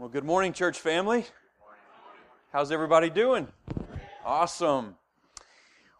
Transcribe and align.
Well, 0.00 0.08
good 0.08 0.22
morning, 0.22 0.52
church 0.52 0.78
family. 0.78 1.26
How's 2.52 2.70
everybody 2.70 3.10
doing? 3.10 3.48
Awesome. 4.24 4.94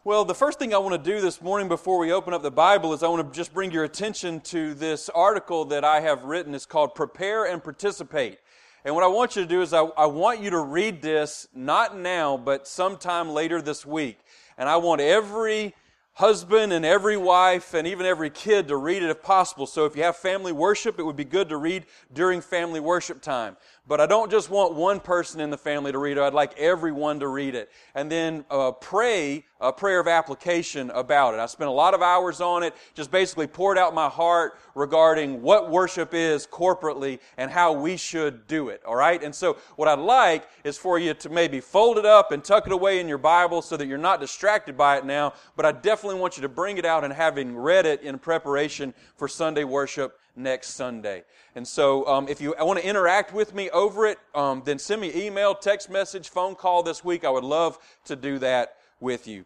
Well, 0.04 0.24
the 0.24 0.36
first 0.36 0.60
thing 0.60 0.72
I 0.72 0.78
want 0.78 1.02
to 1.02 1.10
do 1.10 1.20
this 1.20 1.42
morning 1.42 1.66
before 1.66 1.98
we 1.98 2.12
open 2.12 2.32
up 2.32 2.42
the 2.42 2.50
Bible 2.52 2.92
is 2.92 3.02
I 3.02 3.08
want 3.08 3.26
to 3.26 3.36
just 3.36 3.52
bring 3.52 3.72
your 3.72 3.82
attention 3.82 4.40
to 4.42 4.74
this 4.74 5.08
article 5.08 5.64
that 5.64 5.82
I 5.82 5.98
have 5.98 6.22
written. 6.22 6.54
It's 6.54 6.64
called 6.64 6.94
Prepare 6.94 7.46
and 7.46 7.60
Participate. 7.60 8.38
And 8.84 8.94
what 8.94 9.02
I 9.02 9.08
want 9.08 9.34
you 9.34 9.42
to 9.42 9.48
do 9.48 9.62
is 9.62 9.72
I, 9.72 9.80
I 9.80 10.06
want 10.06 10.38
you 10.38 10.50
to 10.50 10.60
read 10.60 11.02
this 11.02 11.48
not 11.52 11.98
now, 11.98 12.36
but 12.36 12.68
sometime 12.68 13.30
later 13.30 13.60
this 13.60 13.84
week. 13.84 14.20
And 14.56 14.68
I 14.68 14.76
want 14.76 15.00
every 15.00 15.74
husband 16.18 16.72
and 16.72 16.84
every 16.84 17.16
wife 17.16 17.74
and 17.74 17.86
even 17.86 18.04
every 18.04 18.28
kid 18.28 18.66
to 18.66 18.76
read 18.76 19.04
it 19.04 19.08
if 19.08 19.22
possible. 19.22 19.66
So 19.66 19.84
if 19.84 19.94
you 19.94 20.02
have 20.02 20.16
family 20.16 20.50
worship, 20.50 20.98
it 20.98 21.04
would 21.04 21.14
be 21.14 21.24
good 21.24 21.48
to 21.50 21.56
read 21.56 21.86
during 22.12 22.40
family 22.40 22.80
worship 22.80 23.22
time. 23.22 23.56
But 23.88 24.02
I 24.02 24.06
don't 24.06 24.30
just 24.30 24.50
want 24.50 24.74
one 24.74 25.00
person 25.00 25.40
in 25.40 25.48
the 25.48 25.56
family 25.56 25.92
to 25.92 25.98
read 25.98 26.18
it. 26.18 26.20
I'd 26.20 26.34
like 26.34 26.58
everyone 26.58 27.20
to 27.20 27.28
read 27.28 27.54
it. 27.54 27.70
And 27.94 28.12
then 28.12 28.44
uh, 28.50 28.72
pray 28.72 29.46
a 29.60 29.72
prayer 29.72 29.98
of 29.98 30.06
application 30.06 30.90
about 30.90 31.32
it. 31.32 31.40
I 31.40 31.46
spent 31.46 31.68
a 31.68 31.72
lot 31.72 31.94
of 31.94 32.02
hours 32.02 32.42
on 32.42 32.62
it, 32.62 32.74
just 32.94 33.10
basically 33.10 33.46
poured 33.46 33.78
out 33.78 33.94
my 33.94 34.10
heart 34.10 34.58
regarding 34.74 35.40
what 35.40 35.70
worship 35.70 36.12
is 36.12 36.46
corporately 36.46 37.18
and 37.38 37.50
how 37.50 37.72
we 37.72 37.96
should 37.96 38.46
do 38.46 38.68
it. 38.68 38.82
All 38.84 38.94
right? 38.94 39.22
And 39.22 39.34
so 39.34 39.56
what 39.76 39.88
I'd 39.88 39.98
like 39.98 40.46
is 40.64 40.76
for 40.76 40.98
you 40.98 41.14
to 41.14 41.30
maybe 41.30 41.58
fold 41.58 41.96
it 41.96 42.04
up 42.04 42.30
and 42.30 42.44
tuck 42.44 42.66
it 42.66 42.72
away 42.72 43.00
in 43.00 43.08
your 43.08 43.18
Bible 43.18 43.62
so 43.62 43.78
that 43.78 43.86
you're 43.86 43.96
not 43.96 44.20
distracted 44.20 44.76
by 44.76 44.98
it 44.98 45.06
now. 45.06 45.32
But 45.56 45.64
I 45.64 45.72
definitely 45.72 46.20
want 46.20 46.36
you 46.36 46.42
to 46.42 46.48
bring 46.48 46.76
it 46.76 46.84
out 46.84 47.04
and 47.04 47.12
having 47.12 47.56
read 47.56 47.86
it 47.86 48.02
in 48.02 48.18
preparation 48.18 48.92
for 49.16 49.28
Sunday 49.28 49.64
worship 49.64 50.20
next 50.38 50.70
Sunday. 50.70 51.24
And 51.54 51.66
so, 51.66 52.06
um, 52.06 52.28
if 52.28 52.40
you 52.40 52.54
want 52.58 52.78
to 52.78 52.86
interact 52.86 53.34
with 53.34 53.54
me 53.54 53.68
over 53.70 54.06
it, 54.06 54.18
um, 54.34 54.62
then 54.64 54.78
send 54.78 55.00
me 55.00 55.12
email, 55.14 55.54
text 55.54 55.90
message, 55.90 56.28
phone 56.28 56.54
call 56.54 56.82
this 56.82 57.04
week. 57.04 57.24
I 57.24 57.30
would 57.30 57.44
love 57.44 57.78
to 58.04 58.16
do 58.16 58.38
that 58.38 58.76
with 59.00 59.26
you. 59.26 59.44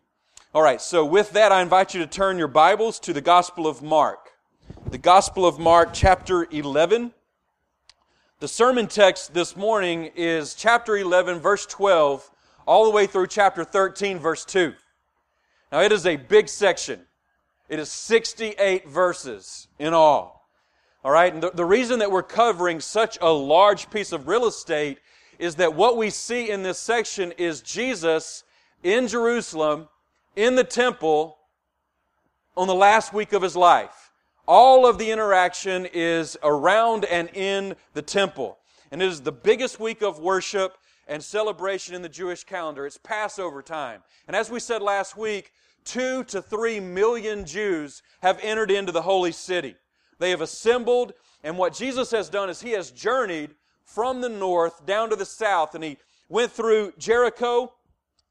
All 0.54 0.62
right, 0.62 0.80
so 0.80 1.04
with 1.04 1.30
that, 1.32 1.50
I 1.50 1.62
invite 1.62 1.94
you 1.94 2.00
to 2.00 2.06
turn 2.06 2.36
your 2.36 2.48
Bibles 2.48 3.00
to 3.00 3.12
the 3.12 3.22
Gospel 3.22 3.66
of 3.66 3.82
Mark. 3.82 4.32
The 4.90 4.98
Gospel 4.98 5.46
of 5.46 5.58
Mark, 5.58 5.90
chapter 5.94 6.46
11. 6.50 7.12
The 8.40 8.48
sermon 8.48 8.86
text 8.86 9.32
this 9.32 9.56
morning 9.56 10.10
is 10.14 10.54
chapter 10.54 10.96
11, 10.96 11.38
verse 11.38 11.64
12, 11.64 12.30
all 12.66 12.84
the 12.84 12.90
way 12.90 13.06
through 13.06 13.28
chapter 13.28 13.64
13, 13.64 14.18
verse 14.18 14.44
2. 14.44 14.74
Now, 15.70 15.80
it 15.80 15.92
is 15.92 16.04
a 16.04 16.16
big 16.16 16.48
section. 16.48 17.00
It 17.68 17.78
is 17.78 17.90
68 17.90 18.86
verses 18.86 19.68
in 19.78 19.94
all. 19.94 20.41
All 21.04 21.10
right, 21.10 21.34
and 21.34 21.42
the, 21.42 21.50
the 21.50 21.64
reason 21.64 21.98
that 21.98 22.12
we're 22.12 22.22
covering 22.22 22.78
such 22.78 23.18
a 23.20 23.30
large 23.30 23.90
piece 23.90 24.12
of 24.12 24.28
real 24.28 24.46
estate 24.46 24.98
is 25.38 25.56
that 25.56 25.74
what 25.74 25.96
we 25.96 26.10
see 26.10 26.48
in 26.48 26.62
this 26.62 26.78
section 26.78 27.32
is 27.32 27.60
Jesus 27.60 28.44
in 28.84 29.08
Jerusalem, 29.08 29.88
in 30.36 30.54
the 30.54 30.62
temple, 30.62 31.38
on 32.56 32.68
the 32.68 32.74
last 32.74 33.12
week 33.12 33.32
of 33.32 33.42
his 33.42 33.56
life. 33.56 34.12
All 34.46 34.86
of 34.86 34.98
the 34.98 35.10
interaction 35.10 35.88
is 35.92 36.36
around 36.42 37.04
and 37.06 37.28
in 37.34 37.74
the 37.94 38.02
temple. 38.02 38.58
And 38.92 39.02
it 39.02 39.08
is 39.08 39.22
the 39.22 39.32
biggest 39.32 39.80
week 39.80 40.02
of 40.02 40.20
worship 40.20 40.76
and 41.08 41.22
celebration 41.22 41.96
in 41.96 42.02
the 42.02 42.08
Jewish 42.08 42.44
calendar. 42.44 42.86
It's 42.86 42.98
Passover 42.98 43.62
time. 43.62 44.02
And 44.28 44.36
as 44.36 44.50
we 44.50 44.60
said 44.60 44.82
last 44.82 45.16
week, 45.16 45.52
two 45.84 46.22
to 46.24 46.40
three 46.40 46.78
million 46.78 47.44
Jews 47.44 48.02
have 48.20 48.38
entered 48.42 48.70
into 48.70 48.92
the 48.92 49.02
holy 49.02 49.32
city. 49.32 49.74
They 50.22 50.30
have 50.30 50.40
assembled, 50.40 51.14
and 51.42 51.58
what 51.58 51.74
Jesus 51.74 52.12
has 52.12 52.28
done 52.28 52.48
is 52.48 52.60
he 52.60 52.70
has 52.70 52.92
journeyed 52.92 53.56
from 53.84 54.20
the 54.20 54.28
north 54.28 54.86
down 54.86 55.10
to 55.10 55.16
the 55.16 55.24
south, 55.24 55.74
and 55.74 55.82
he 55.82 55.96
went 56.28 56.52
through 56.52 56.92
Jericho, 56.96 57.72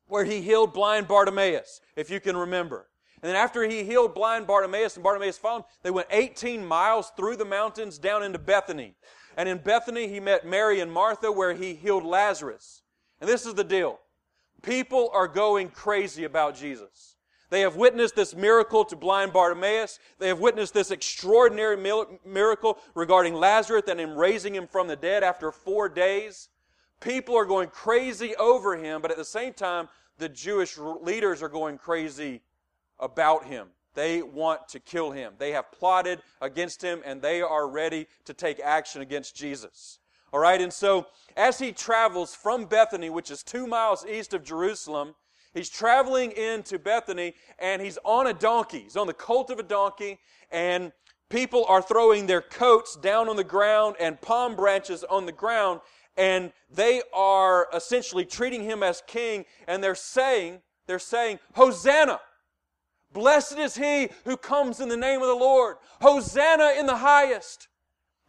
where 0.08 0.23
he 0.23 0.39
healed 0.39 0.72
blind 0.72 1.09
Bartimaeus, 1.09 1.81
if 1.97 2.09
you 2.09 2.22
can 2.22 2.38
remember. 2.38 2.88
And 3.22 3.30
then 3.30 3.36
after 3.36 3.64
he 3.64 3.84
healed 3.84 4.16
blind 4.16 4.47
Bartimaeus 4.47 4.96
and 4.96 5.03
Bartimaeus 5.03 5.38
followed, 5.38 5.66
they 5.84 5.91
went 5.91 6.07
18 6.12 6.66
miles 6.66 7.12
through 7.18 7.35
the 7.35 7.44
mountains 7.44 7.97
down 7.97 8.24
into 8.24 8.40
Bethany. 8.40 8.96
And 9.35 9.50
in 9.50 9.57
Bethany, 9.57 10.07
he 10.07 10.22
met 10.22 10.47
Mary 10.47 10.80
and 10.80 10.94
Martha, 10.94 11.30
where 11.30 11.53
he 11.53 11.74
healed 11.74 12.06
Lazarus. 12.06 12.84
And 13.19 13.30
this 13.30 13.46
is 13.46 13.56
the 13.56 13.66
deal. 13.66 14.00
People 14.62 15.09
are 15.12 15.28
going 15.28 15.68
crazy 15.68 16.24
about 16.24 16.56
Jesus. 16.56 17.10
They 17.51 17.62
have 17.62 17.75
witnessed 17.75 18.16
this 18.16 18.34
miracle 18.34 18.85
to 18.85 18.95
blind 18.95 19.34
Bartimaeus. 19.34 20.00
They 20.19 20.29
have 20.29 20.39
witnessed 20.39 20.73
this 20.73 20.89
extraordinary 20.89 21.75
miracle 22.25 22.79
regarding 22.95 23.34
Lazarus 23.34 23.84
and 23.89 24.00
him 24.00 24.16
raising 24.16 24.56
him 24.56 24.67
from 24.67 24.88
the 24.88 24.95
dead 24.95 25.22
after 25.22 25.51
four 25.51 25.89
days. 25.89 26.47
People 27.01 27.35
are 27.35 27.45
going 27.45 27.67
crazy 27.67 28.34
over 28.38 28.78
him, 28.78 29.01
but 29.01 29.12
at 29.12 29.17
the 29.17 29.25
same 29.25 29.51
time, 29.51 29.89
the 30.17 30.29
Jewish 30.29 30.78
leaders 30.78 31.44
are 31.44 31.50
going 31.50 31.78
crazy 31.78 32.41
about 33.01 33.45
him. 33.45 33.68
They 33.95 34.22
want 34.22 34.69
to 34.69 34.79
kill 34.79 35.12
him. 35.12 35.33
They 35.38 35.51
have 35.51 35.73
plotted 35.73 36.22
against 36.39 36.81
him 36.81 37.01
and 37.03 37.22
they 37.22 37.41
are 37.41 37.68
ready 37.68 38.07
to 38.23 38.33
take 38.33 38.62
action 38.62 39.01
against 39.01 39.35
Jesus. 39.35 40.00
All 40.31 40.39
right, 40.39 40.62
and 40.62 40.72
so 40.72 41.07
as 41.35 41.59
he 41.59 41.73
travels 41.73 42.33
from 42.33 42.63
Bethany, 42.63 43.09
which 43.09 43.29
is 43.29 43.44
two 43.44 43.68
miles 43.68 44.06
east 44.06 44.33
of 44.33 44.45
Jerusalem, 44.45 45.16
He's 45.53 45.69
traveling 45.69 46.31
into 46.31 46.79
Bethany 46.79 47.34
and 47.59 47.81
he's 47.81 47.97
on 48.03 48.28
a 48.28 48.34
donkey. 48.34 48.79
He's 48.79 48.95
on 48.95 49.07
the 49.07 49.13
colt 49.13 49.50
of 49.50 49.59
a 49.59 49.63
donkey 49.63 50.19
and 50.50 50.91
people 51.29 51.66
are 51.67 51.81
throwing 51.81 52.28
their 52.28 52.41
coats 52.41 52.95
down 52.95 53.28
on 53.28 53.35
the 53.35 53.44
ground 53.44 53.95
and 54.00 54.19
palm 54.22 54.56
branches 54.56 55.03
on 55.03 55.25
the 55.25 55.31
ground 55.31 55.81
and 56.17 56.51
they 56.69 57.01
are 57.13 57.67
essentially 57.73 58.25
treating 58.25 58.63
him 58.63 58.81
as 58.84 59.01
king 59.07 59.45
and 59.67 59.84
they're 59.84 59.95
saying, 59.95 60.62
they're 60.88 61.00
saying, 61.00 61.39
Hosanna! 61.56 62.19
Blessed 63.13 63.57
is 63.57 63.75
he 63.75 64.07
who 64.23 64.38
comes 64.38 64.79
in 64.79 64.88
the 64.88 64.95
name 64.95 65.22
of 65.22 65.28
the 65.28 65.35
Lord. 65.35 65.78
Hosanna 66.00 66.75
in 66.79 66.85
the 66.85 66.95
highest. 66.95 67.68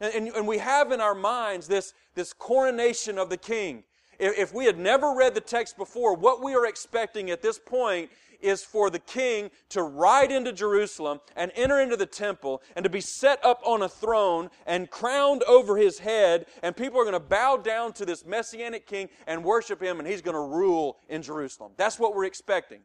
And, 0.00 0.12
and, 0.12 0.28
and 0.28 0.49
we 0.49 0.59
have 0.59 0.91
in 0.91 1.00
our 1.00 1.15
minds 1.15 1.69
this, 1.69 1.94
this 2.16 2.33
coronation 2.33 3.16
of 3.16 3.31
the 3.31 3.37
king 3.37 3.84
if 4.19 4.53
we 4.55 4.67
had 4.67 4.78
never 4.78 5.15
read 5.15 5.34
the 5.34 5.41
text 5.41 5.77
before, 5.77 6.15
what 6.15 6.43
we 6.43 6.55
are 6.55 6.67
expecting 6.67 7.31
at 7.31 7.43
this 7.43 7.59
point 7.59 8.11
is 8.43 8.65
for 8.65 8.91
the 8.91 8.99
king 8.99 9.50
to 9.71 9.83
ride 9.83 10.31
into 10.31 10.53
Jerusalem 10.53 11.21
and 11.37 11.53
enter 11.55 11.81
into 11.81 11.97
the 11.97 12.06
temple 12.06 12.61
and 12.77 12.83
to 12.83 12.91
be 12.91 13.01
set 13.01 13.43
up 13.45 13.62
on 13.65 13.83
a 13.83 13.89
throne 13.89 14.51
and 14.67 14.91
crowned 14.91 15.43
over 15.45 15.77
his 15.77 16.01
head, 16.01 16.47
and 16.62 16.77
people 16.77 17.01
are 17.01 17.05
going 17.05 17.12
to 17.12 17.21
bow 17.21 17.56
down 17.56 17.93
to 17.95 18.05
this 18.05 18.27
messianic 18.27 18.87
king 18.87 19.09
and 19.27 19.45
worship 19.45 19.81
him, 19.81 19.99
and 19.99 20.09
he's 20.09 20.22
going 20.22 20.34
to 20.34 20.56
rule 20.56 20.99
in 21.09 21.22
Jerusalem. 21.22 21.72
That's 21.77 21.99
what 21.99 22.15
we're 22.15 22.25
expecting. 22.25 22.81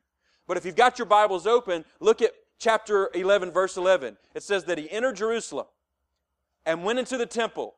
But 0.48 0.58
if 0.58 0.66
you've 0.66 0.76
got 0.76 0.98
your 0.98 1.08
Bibles 1.08 1.46
open, 1.46 1.84
look 2.00 2.22
at 2.22 2.32
chapter 2.60 3.10
11, 3.14 3.52
verse 3.52 3.76
11. 3.78 4.18
It 4.34 4.44
says 4.44 4.64
that 4.66 4.78
he 4.78 4.90
entered 4.90 5.18
Jerusalem 5.18 5.66
and 6.66 6.84
went 6.84 7.00
into 7.00 7.18
the 7.18 7.26
temple 7.26 7.76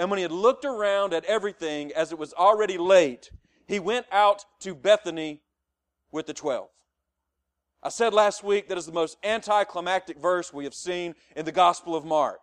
and 0.00 0.10
when 0.10 0.16
he 0.16 0.22
had 0.22 0.32
looked 0.32 0.64
around 0.64 1.12
at 1.12 1.26
everything 1.26 1.92
as 1.92 2.10
it 2.10 2.18
was 2.18 2.32
already 2.32 2.78
late, 2.78 3.30
he 3.66 3.78
went 3.78 4.06
out 4.10 4.46
to 4.60 4.74
Bethany 4.74 5.42
with 6.10 6.26
the 6.26 6.32
twelve. 6.32 6.70
I 7.82 7.90
said 7.90 8.14
last 8.14 8.42
week 8.42 8.68
that 8.68 8.78
is 8.78 8.86
the 8.86 8.92
most 8.92 9.18
anticlimactic 9.22 10.18
verse 10.18 10.54
we 10.54 10.64
have 10.64 10.72
seen 10.72 11.14
in 11.36 11.44
the 11.44 11.52
Gospel 11.52 11.94
of 11.94 12.06
Mark. 12.06 12.40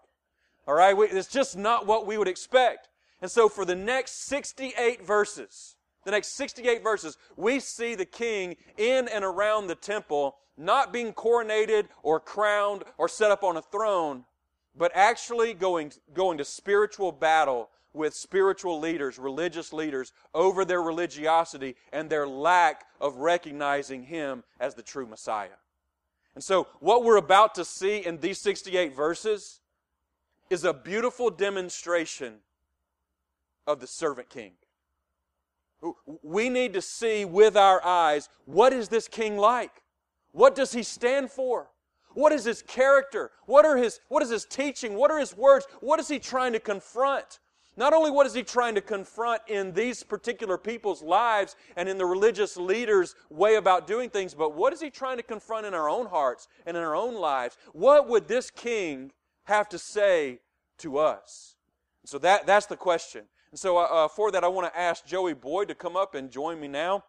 All 0.67 0.75
right? 0.75 0.95
It's 1.11 1.27
just 1.27 1.57
not 1.57 1.87
what 1.87 2.05
we 2.05 2.19
would 2.19 2.27
expect. 2.27 2.89
And 3.23 3.31
so 3.31 3.49
for 3.49 3.65
the 3.65 3.75
next 3.75 4.27
68 4.27 5.03
verses, 5.03 5.77
the 6.05 6.11
next 6.11 6.35
68 6.35 6.83
verses, 6.83 7.17
we 7.37 7.59
see 7.59 7.95
the 7.95 8.05
king 8.05 8.55
in 8.77 9.07
and 9.07 9.25
around 9.25 9.65
the 9.65 9.75
temple 9.75 10.35
not 10.57 10.93
being 10.93 11.11
coronated 11.11 11.87
or 12.03 12.19
crowned 12.19 12.83
or 12.99 13.09
set 13.09 13.31
up 13.31 13.43
on 13.43 13.57
a 13.57 13.63
throne, 13.63 14.25
but 14.77 14.91
actually 14.93 15.53
going, 15.53 15.91
going 16.13 16.37
to 16.37 16.45
spiritual 16.45 17.11
battle 17.11 17.69
with 17.93 18.13
spiritual 18.13 18.79
leaders, 18.79 19.17
religious 19.17 19.73
leaders, 19.73 20.13
over 20.33 20.63
their 20.63 20.81
religiosity 20.81 21.75
and 21.91 22.09
their 22.09 22.27
lack 22.27 22.85
of 23.01 23.17
recognizing 23.17 24.03
Him 24.03 24.43
as 24.59 24.75
the 24.75 24.83
true 24.83 25.07
Messiah. 25.07 25.57
And 26.35 26.43
so, 26.43 26.67
what 26.79 27.03
we're 27.03 27.17
about 27.17 27.55
to 27.55 27.65
see 27.65 28.05
in 28.05 28.19
these 28.19 28.39
68 28.39 28.95
verses 28.95 29.61
is 30.49 30.63
a 30.63 30.73
beautiful 30.73 31.29
demonstration 31.29 32.35
of 33.65 33.79
the 33.79 33.87
servant 33.87 34.29
king. 34.29 34.51
We 36.21 36.49
need 36.49 36.73
to 36.73 36.81
see 36.81 37.25
with 37.25 37.57
our 37.57 37.83
eyes 37.83 38.29
what 38.45 38.73
is 38.73 38.89
this 38.89 39.07
king 39.07 39.37
like? 39.37 39.81
What 40.31 40.55
does 40.55 40.71
he 40.71 40.83
stand 40.83 41.31
for? 41.31 41.67
What 42.17 42.33
is 42.33 42.45
his 42.45 42.63
character? 42.63 43.29
What, 43.45 43.63
are 43.63 43.77
his, 43.77 43.99
what 44.07 44.23
is 44.23 44.31
his 44.31 44.43
teaching? 44.43 44.95
What 44.95 45.11
are 45.11 45.19
his 45.19 45.37
words? 45.37 45.67
What 45.81 45.99
is 45.99 46.07
he 46.07 46.17
trying 46.17 46.53
to 46.53 46.59
confront? 46.59 47.37
Not 47.75 47.93
only 47.93 48.09
what 48.09 48.25
is 48.25 48.33
he 48.33 48.41
trying 48.41 48.73
to 48.73 48.81
confront 48.81 49.43
in 49.47 49.71
these 49.71 50.01
particular 50.01 50.57
people's 50.57 51.03
lives 51.03 51.55
and 51.75 51.87
in 51.87 51.99
the 51.99 52.07
religious 52.07 52.57
leaders' 52.57 53.13
way 53.29 53.53
about 53.53 53.85
doing 53.85 54.09
things, 54.09 54.33
but 54.33 54.55
what 54.55 54.73
is 54.73 54.81
he 54.81 54.89
trying 54.89 55.17
to 55.17 55.23
confront 55.23 55.67
in 55.67 55.75
our 55.75 55.87
own 55.87 56.07
hearts 56.07 56.47
and 56.65 56.75
in 56.75 56.81
our 56.81 56.95
own 56.95 57.13
lives? 57.13 57.55
What 57.73 58.09
would 58.09 58.27
this 58.27 58.49
king 58.49 59.11
have 59.43 59.69
to 59.69 59.77
say 59.77 60.39
to 60.79 60.97
us? 60.97 61.55
So 62.03 62.17
that, 62.17 62.47
that's 62.47 62.65
the 62.65 62.77
question. 62.77 63.25
And 63.51 63.59
so, 63.59 63.77
uh, 63.77 63.83
uh 63.83 64.07
for 64.07 64.31
that, 64.31 64.43
I 64.43 64.47
want 64.47 64.73
to 64.73 64.79
ask 64.79 65.05
Joey 65.05 65.35
Boyd 65.35 65.67
to 65.67 65.75
come 65.75 65.95
up 65.95 66.15
and 66.15 66.31
join 66.31 66.59
me 66.59 66.67
now. 66.67 67.03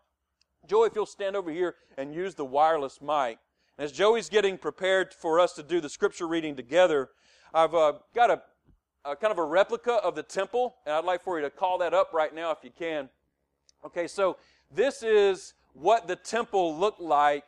Joey, 0.66 0.88
if 0.88 0.94
you'll 0.94 1.06
stand 1.06 1.34
over 1.34 1.50
here 1.50 1.76
and 1.96 2.14
use 2.14 2.34
the 2.34 2.44
wireless 2.44 3.00
mic. 3.00 3.38
As 3.78 3.92
Joey's 3.92 4.28
getting 4.28 4.58
prepared 4.58 5.14
for 5.14 5.38
us 5.38 5.52
to 5.52 5.62
do 5.62 5.80
the 5.80 5.88
scripture 5.88 6.26
reading 6.26 6.56
together, 6.56 7.10
I've 7.54 7.76
uh, 7.76 7.92
got 8.12 8.28
a, 8.28 8.42
a 9.04 9.14
kind 9.14 9.30
of 9.30 9.38
a 9.38 9.44
replica 9.44 9.92
of 9.92 10.16
the 10.16 10.22
temple, 10.25 10.75
and 10.84 10.96
I'd 10.96 11.04
like 11.04 11.22
for 11.22 11.38
you 11.38 11.44
to 11.44 11.50
call 11.50 11.78
that 11.78 11.94
up 11.94 12.12
right 12.12 12.34
now 12.34 12.50
if 12.50 12.58
you 12.64 12.72
can. 12.76 13.08
Okay, 13.84 14.08
so 14.08 14.36
this 14.75 15.04
is 15.04 15.54
what 15.75 16.08
the 16.08 16.16
temple 16.16 16.76
looked 16.76 17.00
like 17.00 17.44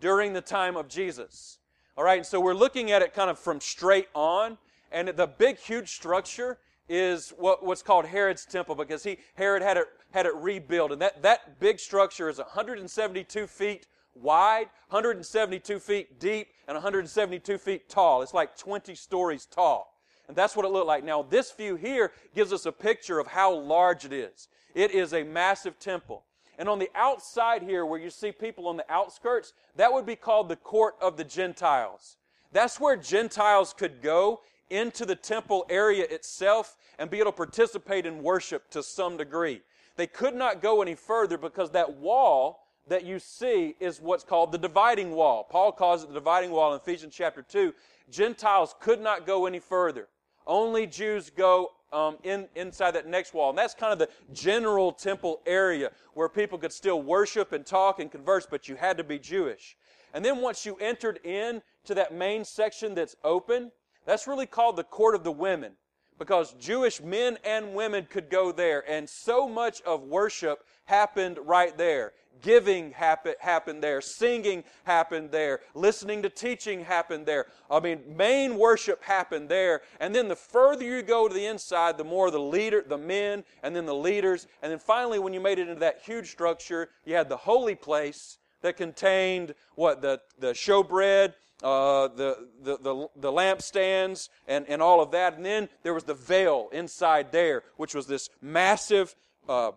during 0.00 0.32
the 0.32 0.40
time 0.40 0.78
of 0.78 0.88
Jesus. 0.88 1.58
All 1.94 2.04
right, 2.04 2.16
and 2.16 2.26
so 2.26 2.40
we're 2.40 2.54
looking 2.54 2.90
at 2.90 3.02
it 3.02 3.12
kind 3.12 3.28
of 3.28 3.38
from 3.38 3.60
straight 3.60 4.08
on, 4.14 4.56
and 4.90 5.08
the 5.08 5.26
big, 5.26 5.58
huge 5.58 5.90
structure 5.90 6.56
is 6.88 7.34
what, 7.36 7.62
what's 7.62 7.82
called 7.82 8.06
Herod's 8.06 8.46
temple 8.46 8.74
because 8.74 9.04
he 9.04 9.18
Herod 9.34 9.62
had 9.62 9.76
it 9.76 9.88
had 10.12 10.24
it 10.24 10.34
rebuilt, 10.36 10.90
and 10.90 11.02
that 11.02 11.20
that 11.20 11.60
big 11.60 11.78
structure 11.78 12.30
is 12.30 12.38
172 12.38 13.46
feet 13.46 13.86
wide, 14.14 14.66
172 14.88 15.78
feet 15.78 16.18
deep, 16.20 16.48
and 16.66 16.74
172 16.74 17.58
feet 17.58 17.88
tall. 17.88 18.22
It's 18.22 18.34
like 18.34 18.56
20 18.56 18.94
stories 18.94 19.46
tall. 19.46 19.94
And 20.28 20.36
that's 20.36 20.54
what 20.54 20.64
it 20.64 20.70
looked 20.70 20.86
like. 20.86 21.04
Now, 21.04 21.22
this 21.22 21.50
view 21.50 21.74
here 21.76 22.12
gives 22.34 22.52
us 22.52 22.66
a 22.66 22.72
picture 22.72 23.18
of 23.18 23.26
how 23.26 23.52
large 23.52 24.04
it 24.04 24.12
is. 24.12 24.48
It 24.74 24.92
is 24.92 25.12
a 25.12 25.24
massive 25.24 25.78
temple. 25.78 26.24
And 26.56 26.68
on 26.68 26.78
the 26.78 26.90
outside 26.94 27.62
here, 27.62 27.86
where 27.86 27.98
you 27.98 28.10
see 28.10 28.30
people 28.30 28.68
on 28.68 28.76
the 28.76 28.84
outskirts, 28.92 29.54
that 29.76 29.92
would 29.92 30.06
be 30.06 30.14
called 30.14 30.48
the 30.48 30.56
court 30.56 30.94
of 31.00 31.16
the 31.16 31.24
Gentiles. 31.24 32.16
That's 32.52 32.78
where 32.78 32.96
Gentiles 32.96 33.72
could 33.72 34.02
go 34.02 34.40
into 34.68 35.04
the 35.04 35.16
temple 35.16 35.66
area 35.68 36.04
itself 36.08 36.76
and 36.98 37.10
be 37.10 37.18
able 37.18 37.32
to 37.32 37.36
participate 37.36 38.06
in 38.06 38.22
worship 38.22 38.70
to 38.70 38.82
some 38.82 39.16
degree. 39.16 39.62
They 39.96 40.06
could 40.06 40.34
not 40.34 40.62
go 40.62 40.80
any 40.80 40.94
further 40.94 41.36
because 41.36 41.70
that 41.72 41.94
wall 41.94 42.59
that 42.88 43.04
you 43.04 43.18
see 43.18 43.76
is 43.80 44.00
what's 44.00 44.24
called 44.24 44.52
the 44.52 44.58
dividing 44.58 45.12
wall. 45.12 45.46
Paul 45.48 45.72
calls 45.72 46.02
it 46.02 46.08
the 46.08 46.14
dividing 46.14 46.50
wall 46.50 46.72
in 46.72 46.80
Ephesians 46.80 47.14
chapter 47.14 47.42
2. 47.42 47.72
Gentiles 48.10 48.74
could 48.80 49.00
not 49.00 49.26
go 49.26 49.46
any 49.46 49.60
further. 49.60 50.08
Only 50.46 50.86
Jews 50.86 51.30
go 51.30 51.70
um, 51.92 52.16
in, 52.22 52.48
inside 52.54 52.92
that 52.92 53.06
next 53.06 53.34
wall. 53.34 53.50
And 53.50 53.58
that's 53.58 53.74
kind 53.74 53.92
of 53.92 53.98
the 53.98 54.08
general 54.32 54.92
temple 54.92 55.40
area 55.46 55.90
where 56.14 56.28
people 56.28 56.58
could 56.58 56.72
still 56.72 57.02
worship 57.02 57.52
and 57.52 57.64
talk 57.64 58.00
and 58.00 58.10
converse, 58.10 58.46
but 58.50 58.68
you 58.68 58.76
had 58.76 58.96
to 58.98 59.04
be 59.04 59.18
Jewish. 59.18 59.76
And 60.12 60.24
then 60.24 60.38
once 60.38 60.66
you 60.66 60.76
entered 60.76 61.20
in 61.24 61.62
to 61.84 61.94
that 61.94 62.12
main 62.12 62.44
section 62.44 62.94
that's 62.94 63.16
open, 63.22 63.70
that's 64.06 64.26
really 64.26 64.46
called 64.46 64.76
the 64.76 64.84
court 64.84 65.14
of 65.14 65.24
the 65.24 65.32
women 65.32 65.72
because 66.18 66.52
Jewish 66.60 67.00
men 67.00 67.38
and 67.44 67.74
women 67.74 68.06
could 68.08 68.28
go 68.28 68.52
there. 68.52 68.88
And 68.88 69.08
so 69.08 69.48
much 69.48 69.80
of 69.82 70.02
worship 70.02 70.64
happened 70.84 71.38
right 71.44 71.76
there. 71.76 72.12
Giving 72.42 72.92
happen, 72.92 73.34
happened 73.38 73.82
there. 73.82 74.00
Singing 74.00 74.64
happened 74.84 75.30
there. 75.30 75.60
Listening 75.74 76.22
to 76.22 76.30
teaching 76.30 76.84
happened 76.84 77.26
there. 77.26 77.46
I 77.70 77.80
mean, 77.80 78.00
main 78.16 78.56
worship 78.56 79.02
happened 79.04 79.48
there. 79.48 79.82
And 80.00 80.14
then 80.14 80.28
the 80.28 80.36
further 80.36 80.84
you 80.84 81.02
go 81.02 81.28
to 81.28 81.34
the 81.34 81.44
inside, 81.44 81.98
the 81.98 82.04
more 82.04 82.30
the 82.30 82.40
leader, 82.40 82.82
the 82.86 82.96
men, 82.96 83.44
and 83.62 83.76
then 83.76 83.84
the 83.84 83.94
leaders. 83.94 84.46
And 84.62 84.72
then 84.72 84.78
finally, 84.78 85.18
when 85.18 85.34
you 85.34 85.40
made 85.40 85.58
it 85.58 85.68
into 85.68 85.80
that 85.80 86.00
huge 86.02 86.30
structure, 86.30 86.88
you 87.04 87.14
had 87.14 87.28
the 87.28 87.36
holy 87.36 87.74
place 87.74 88.38
that 88.62 88.76
contained 88.76 89.54
what? 89.74 90.00
The, 90.00 90.20
the 90.38 90.52
showbread, 90.52 91.34
uh, 91.62 92.08
the, 92.08 92.48
the, 92.62 92.78
the, 92.78 93.08
the 93.16 93.32
lampstands, 93.32 94.28
and, 94.48 94.66
and 94.68 94.80
all 94.80 95.02
of 95.02 95.10
that. 95.10 95.36
And 95.36 95.44
then 95.44 95.68
there 95.82 95.94
was 95.94 96.04
the 96.04 96.14
veil 96.14 96.68
inside 96.72 97.32
there, 97.32 97.64
which 97.76 97.94
was 97.94 98.06
this 98.06 98.30
massive 98.40 99.14
uh, 99.48 99.72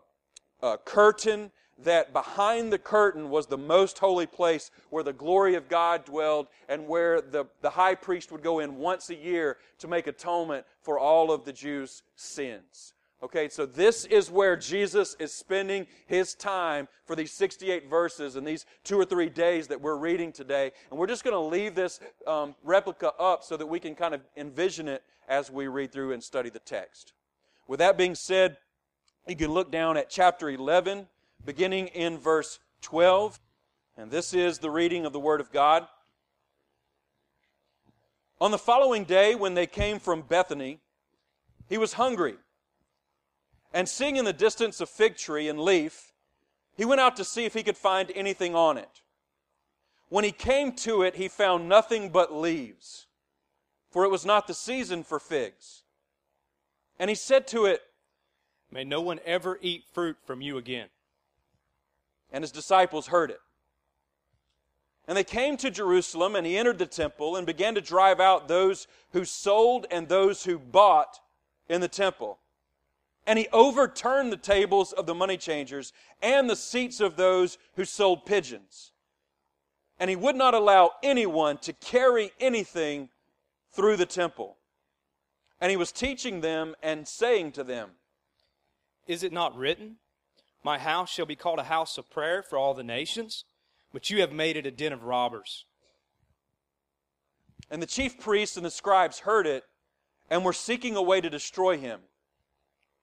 uh, 0.61 0.77
curtain 0.85 1.51
that 1.79 2.13
behind 2.13 2.71
the 2.71 2.77
curtain 2.77 3.29
was 3.29 3.47
the 3.47 3.57
most 3.57 3.99
holy 3.99 4.25
place 4.25 4.71
where 4.89 5.03
the 5.03 5.13
glory 5.13 5.55
of 5.55 5.67
God 5.67 6.05
dwelled 6.05 6.47
and 6.69 6.87
where 6.87 7.19
the, 7.19 7.45
the 7.61 7.71
high 7.71 7.95
priest 7.95 8.31
would 8.31 8.43
go 8.43 8.59
in 8.59 8.77
once 8.77 9.09
a 9.09 9.15
year 9.15 9.57
to 9.79 9.87
make 9.87 10.07
atonement 10.07 10.65
for 10.81 10.99
all 10.99 11.31
of 11.31 11.45
the 11.45 11.53
Jews' 11.53 12.03
sins. 12.15 12.93
Okay, 13.23 13.47
so 13.47 13.65
this 13.65 14.03
is 14.03 14.29
where 14.29 14.57
Jesus 14.57 15.15
is 15.17 15.33
spending 15.33 15.87
his 16.07 16.35
time 16.35 16.89
for 17.05 17.15
these 17.15 17.31
68 17.31 17.89
verses 17.89 18.35
and 18.35 18.45
these 18.45 18.65
two 18.83 18.99
or 18.99 19.05
three 19.05 19.29
days 19.29 19.67
that 19.69 19.79
we're 19.79 19.95
reading 19.95 20.33
today. 20.33 20.73
And 20.91 20.99
we're 20.99 21.07
just 21.07 21.23
going 21.23 21.33
to 21.33 21.39
leave 21.39 21.73
this 21.73 22.01
um, 22.27 22.53
replica 22.63 23.13
up 23.17 23.43
so 23.43 23.55
that 23.55 23.65
we 23.65 23.79
can 23.79 23.95
kind 23.95 24.13
of 24.13 24.21
envision 24.35 24.89
it 24.89 25.03
as 25.29 25.49
we 25.49 25.67
read 25.67 25.93
through 25.93 26.11
and 26.11 26.21
study 26.21 26.49
the 26.49 26.59
text. 26.59 27.13
With 27.65 27.79
that 27.79 27.97
being 27.97 28.13
said, 28.13 28.57
you 29.25 29.37
can 29.37 29.51
look 29.51 29.71
down 29.71 29.95
at 29.95 30.09
chapter 30.09 30.49
11 30.49 31.07
beginning 31.45 31.87
in 31.87 32.17
verse 32.17 32.59
12. 32.81 33.39
And 33.97 34.09
this 34.09 34.33
is 34.33 34.59
the 34.59 34.71
reading 34.71 35.05
of 35.05 35.13
the 35.13 35.19
Word 35.19 35.41
of 35.41 35.51
God. 35.51 35.87
On 38.41 38.51
the 38.51 38.57
following 38.57 39.03
day, 39.03 39.35
when 39.35 39.53
they 39.53 39.67
came 39.67 39.99
from 39.99 40.21
Bethany, 40.21 40.79
he 41.69 41.77
was 41.77 41.93
hungry. 41.93 42.35
And 43.73 43.87
seeing 43.87 44.17
in 44.17 44.25
the 44.25 44.33
distance 44.33 44.81
a 44.81 44.85
fig 44.85 45.15
tree 45.15 45.47
and 45.47 45.59
leaf, 45.59 46.11
he 46.75 46.85
went 46.85 47.01
out 47.01 47.15
to 47.17 47.23
see 47.23 47.45
if 47.45 47.53
he 47.53 47.63
could 47.63 47.77
find 47.77 48.11
anything 48.15 48.55
on 48.55 48.77
it. 48.77 49.01
When 50.09 50.23
he 50.23 50.31
came 50.31 50.73
to 50.77 51.01
it, 51.03 51.15
he 51.15 51.27
found 51.27 51.69
nothing 51.69 52.09
but 52.09 52.33
leaves, 52.33 53.07
for 53.89 54.03
it 54.03 54.11
was 54.11 54.25
not 54.25 54.47
the 54.47 54.53
season 54.53 55.03
for 55.03 55.19
figs. 55.19 55.83
And 56.99 57.09
he 57.09 57.15
said 57.15 57.47
to 57.47 57.65
it, 57.65 57.81
May 58.71 58.83
no 58.83 59.01
one 59.01 59.19
ever 59.25 59.59
eat 59.61 59.85
fruit 59.91 60.17
from 60.25 60.41
you 60.41 60.57
again 60.57 60.89
and 62.33 62.43
his 62.43 62.51
disciples 62.51 63.07
heard 63.07 63.29
it. 63.29 63.39
And 65.07 65.15
they 65.15 65.23
came 65.23 65.55
to 65.57 65.69
Jerusalem, 65.69 66.35
and 66.35 66.45
he 66.45 66.57
entered 66.57 66.79
the 66.79 66.85
temple 66.85 67.35
and 67.35 67.45
began 67.45 67.75
to 67.75 67.81
drive 67.81 68.19
out 68.19 68.47
those 68.47 68.87
who 69.11 69.23
sold 69.23 69.85
and 69.91 70.07
those 70.07 70.43
who 70.43 70.57
bought 70.57 71.19
in 71.69 71.81
the 71.81 71.87
temple. 71.87 72.39
And 73.27 73.37
he 73.37 73.47
overturned 73.53 74.31
the 74.31 74.37
tables 74.37 74.91
of 74.91 75.05
the 75.05 75.13
money 75.13 75.37
changers 75.37 75.93
and 76.21 76.49
the 76.49 76.55
seats 76.55 76.99
of 76.99 77.15
those 77.15 77.57
who 77.75 77.85
sold 77.85 78.25
pigeons. 78.25 78.91
And 79.99 80.09
he 80.09 80.15
would 80.15 80.35
not 80.35 80.53
allow 80.53 80.91
anyone 81.03 81.57
to 81.59 81.73
carry 81.73 82.31
anything 82.39 83.09
through 83.71 83.97
the 83.97 84.05
temple. 84.05 84.57
And 85.61 85.69
he 85.69 85.77
was 85.77 85.91
teaching 85.91 86.41
them 86.41 86.75
and 86.81 87.07
saying 87.07 87.53
to 87.53 87.63
them, 87.63 87.91
Is 89.05 89.23
it 89.23 89.31
not 89.31 89.55
written? 89.55 89.97
My 90.63 90.79
house 90.79 91.09
shall 91.09 91.25
be 91.25 91.35
called 91.35 91.59
a 91.59 91.63
house 91.63 91.97
of 91.97 92.09
prayer 92.09 92.41
for 92.41 92.57
all 92.57 92.73
the 92.73 92.83
nations, 92.83 93.43
but 93.91 94.09
you 94.09 94.21
have 94.21 94.31
made 94.31 94.55
it 94.55 94.65
a 94.65 94.71
den 94.71 94.93
of 94.93 95.03
robbers. 95.03 95.65
And 97.69 97.81
the 97.81 97.87
chief 97.87 98.19
priests 98.19 98.55
and 98.55 98.65
the 98.65 98.71
scribes 98.71 99.19
heard 99.19 99.45
it 99.45 99.65
and 100.29 100.45
were 100.45 100.53
seeking 100.53 100.95
a 100.95 101.01
way 101.01 101.19
to 101.19 101.29
destroy 101.29 101.77
him, 101.77 101.99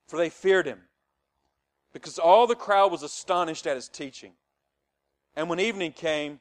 for 0.07 0.17
they 0.17 0.31
feared 0.31 0.67
him, 0.67 0.81
because 1.93 2.19
all 2.19 2.47
the 2.47 2.55
crowd 2.55 2.91
was 2.91 3.03
astonished 3.03 3.67
at 3.67 3.77
his 3.77 3.89
teaching. 3.89 4.33
And 5.37 5.49
when 5.49 5.61
evening 5.61 5.93
came, 5.93 6.41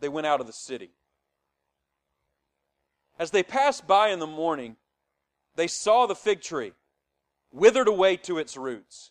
they 0.00 0.08
went 0.08 0.26
out 0.26 0.40
of 0.40 0.46
the 0.46 0.52
city. 0.52 0.90
As 3.18 3.32
they 3.32 3.42
passed 3.42 3.86
by 3.86 4.10
in 4.10 4.20
the 4.20 4.26
morning, 4.26 4.76
they 5.56 5.66
saw 5.66 6.06
the 6.06 6.14
fig 6.14 6.40
tree 6.40 6.72
withered 7.50 7.88
away 7.88 8.16
to 8.18 8.38
its 8.38 8.56
roots. 8.56 9.10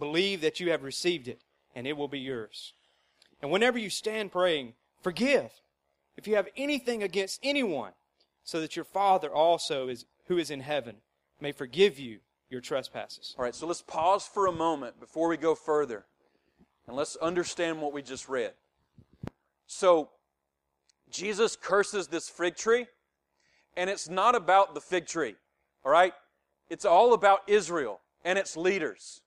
Believe 0.00 0.40
that 0.40 0.58
you 0.58 0.72
have 0.72 0.82
received 0.82 1.28
it, 1.28 1.42
and 1.76 1.86
it 1.86 1.96
will 1.96 2.08
be 2.08 2.18
yours. 2.18 2.72
And 3.40 3.52
whenever 3.52 3.78
you 3.78 3.90
stand 3.90 4.32
praying, 4.32 4.74
forgive 5.00 5.52
if 6.16 6.26
you 6.26 6.34
have 6.34 6.48
anything 6.56 7.02
against 7.02 7.38
anyone, 7.42 7.92
so 8.42 8.60
that 8.60 8.74
your 8.74 8.84
Father 8.84 9.32
also 9.32 9.88
is 9.88 10.06
who 10.26 10.38
is 10.38 10.50
in 10.50 10.60
heaven 10.60 10.96
may 11.40 11.52
forgive 11.52 11.98
you 11.98 12.18
your 12.48 12.60
trespasses. 12.60 13.34
All 13.38 13.44
right, 13.44 13.54
so 13.54 13.66
let's 13.66 13.82
pause 13.82 14.26
for 14.26 14.46
a 14.46 14.52
moment 14.52 14.98
before 14.98 15.28
we 15.28 15.36
go 15.36 15.54
further. 15.54 16.04
And 16.86 16.96
let's 16.96 17.16
understand 17.16 17.80
what 17.80 17.92
we 17.92 18.02
just 18.02 18.28
read. 18.28 18.52
So, 19.66 20.10
Jesus 21.10 21.56
curses 21.56 22.08
this 22.08 22.28
fig 22.28 22.56
tree, 22.56 22.86
and 23.76 23.88
it's 23.88 24.08
not 24.08 24.34
about 24.34 24.74
the 24.74 24.80
fig 24.80 25.06
tree. 25.06 25.36
All 25.84 25.92
right? 25.92 26.12
It's 26.68 26.84
all 26.84 27.14
about 27.14 27.40
Israel 27.46 28.00
and 28.24 28.38
its 28.38 28.56
leaders. 28.56 29.22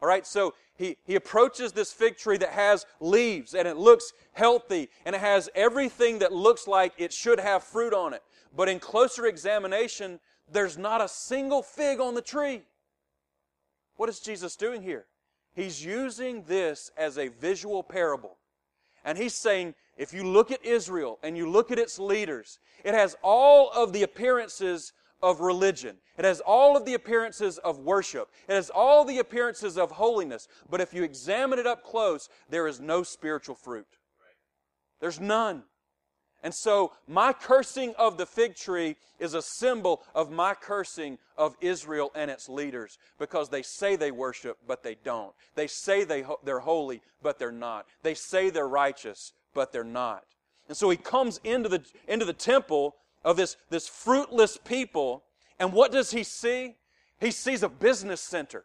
All 0.00 0.08
right, 0.08 0.26
so 0.26 0.54
he, 0.76 0.96
he 1.04 1.16
approaches 1.16 1.72
this 1.72 1.92
fig 1.92 2.16
tree 2.16 2.36
that 2.38 2.50
has 2.50 2.86
leaves 3.00 3.54
and 3.54 3.66
it 3.66 3.76
looks 3.76 4.12
healthy 4.32 4.88
and 5.04 5.14
it 5.14 5.20
has 5.20 5.50
everything 5.54 6.20
that 6.20 6.32
looks 6.32 6.68
like 6.68 6.92
it 6.98 7.12
should 7.12 7.40
have 7.40 7.64
fruit 7.64 7.92
on 7.92 8.14
it. 8.14 8.22
But 8.56 8.68
in 8.68 8.78
closer 8.78 9.26
examination, 9.26 10.20
there's 10.50 10.78
not 10.78 11.00
a 11.00 11.08
single 11.08 11.62
fig 11.62 12.00
on 12.00 12.14
the 12.14 12.22
tree. 12.22 12.62
What 13.96 14.08
is 14.08 14.20
Jesus 14.20 14.54
doing 14.54 14.82
here? 14.82 15.06
He's 15.54 15.84
using 15.84 16.44
this 16.44 16.90
as 16.96 17.18
a 17.18 17.28
visual 17.28 17.82
parable. 17.82 18.36
And 19.04 19.18
he's 19.18 19.34
saying, 19.34 19.74
if 19.96 20.14
you 20.14 20.22
look 20.22 20.52
at 20.52 20.64
Israel 20.64 21.18
and 21.24 21.36
you 21.36 21.50
look 21.50 21.72
at 21.72 21.78
its 21.78 21.98
leaders, 21.98 22.60
it 22.84 22.94
has 22.94 23.16
all 23.22 23.70
of 23.72 23.92
the 23.92 24.04
appearances 24.04 24.92
of 25.22 25.40
religion. 25.40 25.96
It 26.16 26.24
has 26.24 26.40
all 26.40 26.76
of 26.76 26.84
the 26.84 26.94
appearances 26.94 27.58
of 27.58 27.78
worship. 27.78 28.28
It 28.48 28.54
has 28.54 28.70
all 28.70 29.04
the 29.04 29.18
appearances 29.18 29.78
of 29.78 29.92
holiness. 29.92 30.48
But 30.68 30.80
if 30.80 30.92
you 30.92 31.02
examine 31.02 31.58
it 31.58 31.66
up 31.66 31.84
close, 31.84 32.28
there 32.48 32.66
is 32.66 32.80
no 32.80 33.02
spiritual 33.02 33.54
fruit. 33.54 33.86
There's 35.00 35.20
none. 35.20 35.62
And 36.42 36.54
so, 36.54 36.92
my 37.08 37.32
cursing 37.32 37.94
of 37.98 38.16
the 38.16 38.26
fig 38.26 38.54
tree 38.54 38.96
is 39.18 39.34
a 39.34 39.42
symbol 39.42 40.02
of 40.14 40.30
my 40.30 40.54
cursing 40.54 41.18
of 41.36 41.56
Israel 41.60 42.12
and 42.14 42.30
its 42.30 42.48
leaders 42.48 42.96
because 43.18 43.48
they 43.48 43.62
say 43.62 43.96
they 43.96 44.12
worship, 44.12 44.56
but 44.66 44.84
they 44.84 44.96
don't. 45.02 45.32
They 45.56 45.66
say 45.66 46.04
they, 46.04 46.24
they're 46.44 46.60
holy, 46.60 47.02
but 47.22 47.40
they're 47.40 47.50
not. 47.50 47.86
They 48.04 48.14
say 48.14 48.50
they're 48.50 48.68
righteous, 48.68 49.32
but 49.52 49.72
they're 49.72 49.82
not. 49.82 50.22
And 50.68 50.76
so 50.76 50.90
he 50.90 50.96
comes 50.96 51.40
into 51.42 51.68
the, 51.68 51.82
into 52.06 52.24
the 52.24 52.32
temple 52.32 52.94
of 53.28 53.36
this, 53.36 53.58
this 53.68 53.86
fruitless 53.86 54.56
people, 54.56 55.22
and 55.60 55.70
what 55.74 55.92
does 55.92 56.12
he 56.12 56.22
see? 56.22 56.76
He 57.20 57.30
sees 57.30 57.62
a 57.62 57.68
business 57.68 58.22
center. 58.22 58.64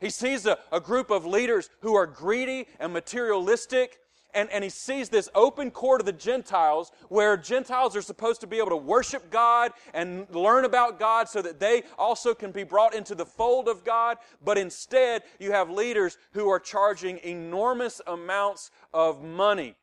He 0.00 0.10
sees 0.10 0.46
a, 0.46 0.58
a 0.72 0.80
group 0.80 1.12
of 1.12 1.24
leaders 1.24 1.70
who 1.80 1.94
are 1.94 2.04
greedy 2.04 2.66
and 2.80 2.92
materialistic, 2.92 3.98
and, 4.34 4.50
and 4.50 4.64
he 4.64 4.70
sees 4.70 5.10
this 5.10 5.28
open 5.32 5.70
court 5.70 6.00
of 6.00 6.06
the 6.06 6.12
Gentiles 6.12 6.90
where 7.08 7.36
Gentiles 7.36 7.94
are 7.94 8.02
supposed 8.02 8.40
to 8.40 8.48
be 8.48 8.58
able 8.58 8.70
to 8.70 8.76
worship 8.76 9.30
God 9.30 9.70
and 9.92 10.26
learn 10.34 10.64
about 10.64 10.98
God 10.98 11.28
so 11.28 11.40
that 11.40 11.60
they 11.60 11.84
also 11.96 12.34
can 12.34 12.50
be 12.50 12.64
brought 12.64 12.96
into 12.96 13.14
the 13.14 13.24
fold 13.24 13.68
of 13.68 13.84
God. 13.84 14.16
But 14.44 14.58
instead, 14.58 15.22
you 15.38 15.52
have 15.52 15.70
leaders 15.70 16.18
who 16.32 16.48
are 16.48 16.58
charging 16.58 17.18
enormous 17.18 18.00
amounts 18.08 18.72
of 18.92 19.22
money 19.22 19.76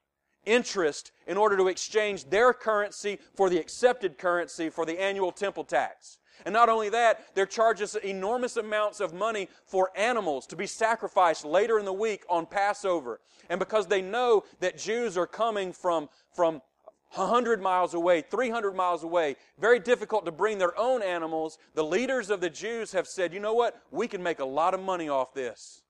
interest 0.46 1.12
in 1.28 1.38
order 1.38 1.58
to 1.58 1.68
exchange 1.68 2.30
their 2.30 2.54
currency 2.54 3.20
for 3.36 3.50
the 3.50 3.58
accepted 3.60 4.18
currency 4.18 4.70
for 4.70 4.86
the 4.86 5.02
annual 5.02 5.32
temple 5.32 5.64
tax. 5.64 6.18
And 6.46 6.54
not 6.54 6.70
only 6.70 6.90
that, 6.90 7.36
they're 7.36 7.46
charging 7.46 7.88
enormous 8.04 8.58
amounts 8.58 9.00
of 9.00 9.14
money 9.14 9.48
for 9.66 9.92
animals 9.96 10.48
to 10.48 10.56
be 10.56 10.68
sacrificed 10.68 11.46
later 11.46 11.78
in 11.78 11.86
the 11.86 11.94
week 11.94 12.24
on 12.30 12.46
Passover. 12.46 13.20
And 13.50 13.60
because 13.60 13.88
they 13.88 14.02
know 14.02 14.44
that 14.60 14.78
Jews 14.78 15.18
are 15.18 15.28
coming 15.28 15.74
from, 15.74 16.10
from 16.34 16.62
100 17.14 17.62
miles 17.62 17.94
away, 17.94 18.22
300 18.22 18.76
miles 18.76 19.04
away, 19.04 19.36
very 19.60 19.80
difficult 19.80 20.26
to 20.26 20.32
bring 20.32 20.58
their 20.58 20.78
own 20.80 21.04
animals, 21.04 21.58
the 21.76 21.84
leaders 21.84 22.30
of 22.30 22.42
the 22.42 22.50
Jews 22.50 22.92
have 22.94 23.08
said, 23.08 23.34
you 23.34 23.40
know 23.40 23.54
what? 23.54 23.82
We 23.92 24.08
can 24.08 24.24
make 24.24 24.40
a 24.40 24.46
lot 24.46 24.74
of 24.74 24.82
money 24.82 25.10
off 25.10 25.34
this. 25.34 25.84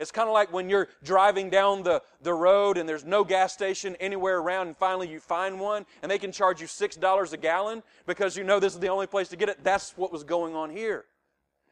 It's 0.00 0.10
kind 0.10 0.28
of 0.28 0.32
like 0.32 0.52
when 0.52 0.68
you're 0.68 0.88
driving 1.02 1.50
down 1.50 1.82
the, 1.82 2.02
the 2.22 2.34
road 2.34 2.78
and 2.78 2.88
there's 2.88 3.04
no 3.04 3.22
gas 3.24 3.52
station 3.52 3.96
anywhere 4.00 4.38
around 4.38 4.66
and 4.66 4.76
finally 4.76 5.08
you 5.08 5.20
find 5.20 5.60
one 5.60 5.86
and 6.02 6.10
they 6.10 6.18
can 6.18 6.32
charge 6.32 6.60
you 6.60 6.66
$6 6.66 7.32
a 7.32 7.36
gallon 7.36 7.82
because 8.06 8.36
you 8.36 8.44
know 8.44 8.58
this 8.58 8.74
is 8.74 8.80
the 8.80 8.88
only 8.88 9.06
place 9.06 9.28
to 9.28 9.36
get 9.36 9.48
it. 9.48 9.62
That's 9.62 9.96
what 9.96 10.12
was 10.12 10.24
going 10.24 10.54
on 10.54 10.70
here. 10.70 11.04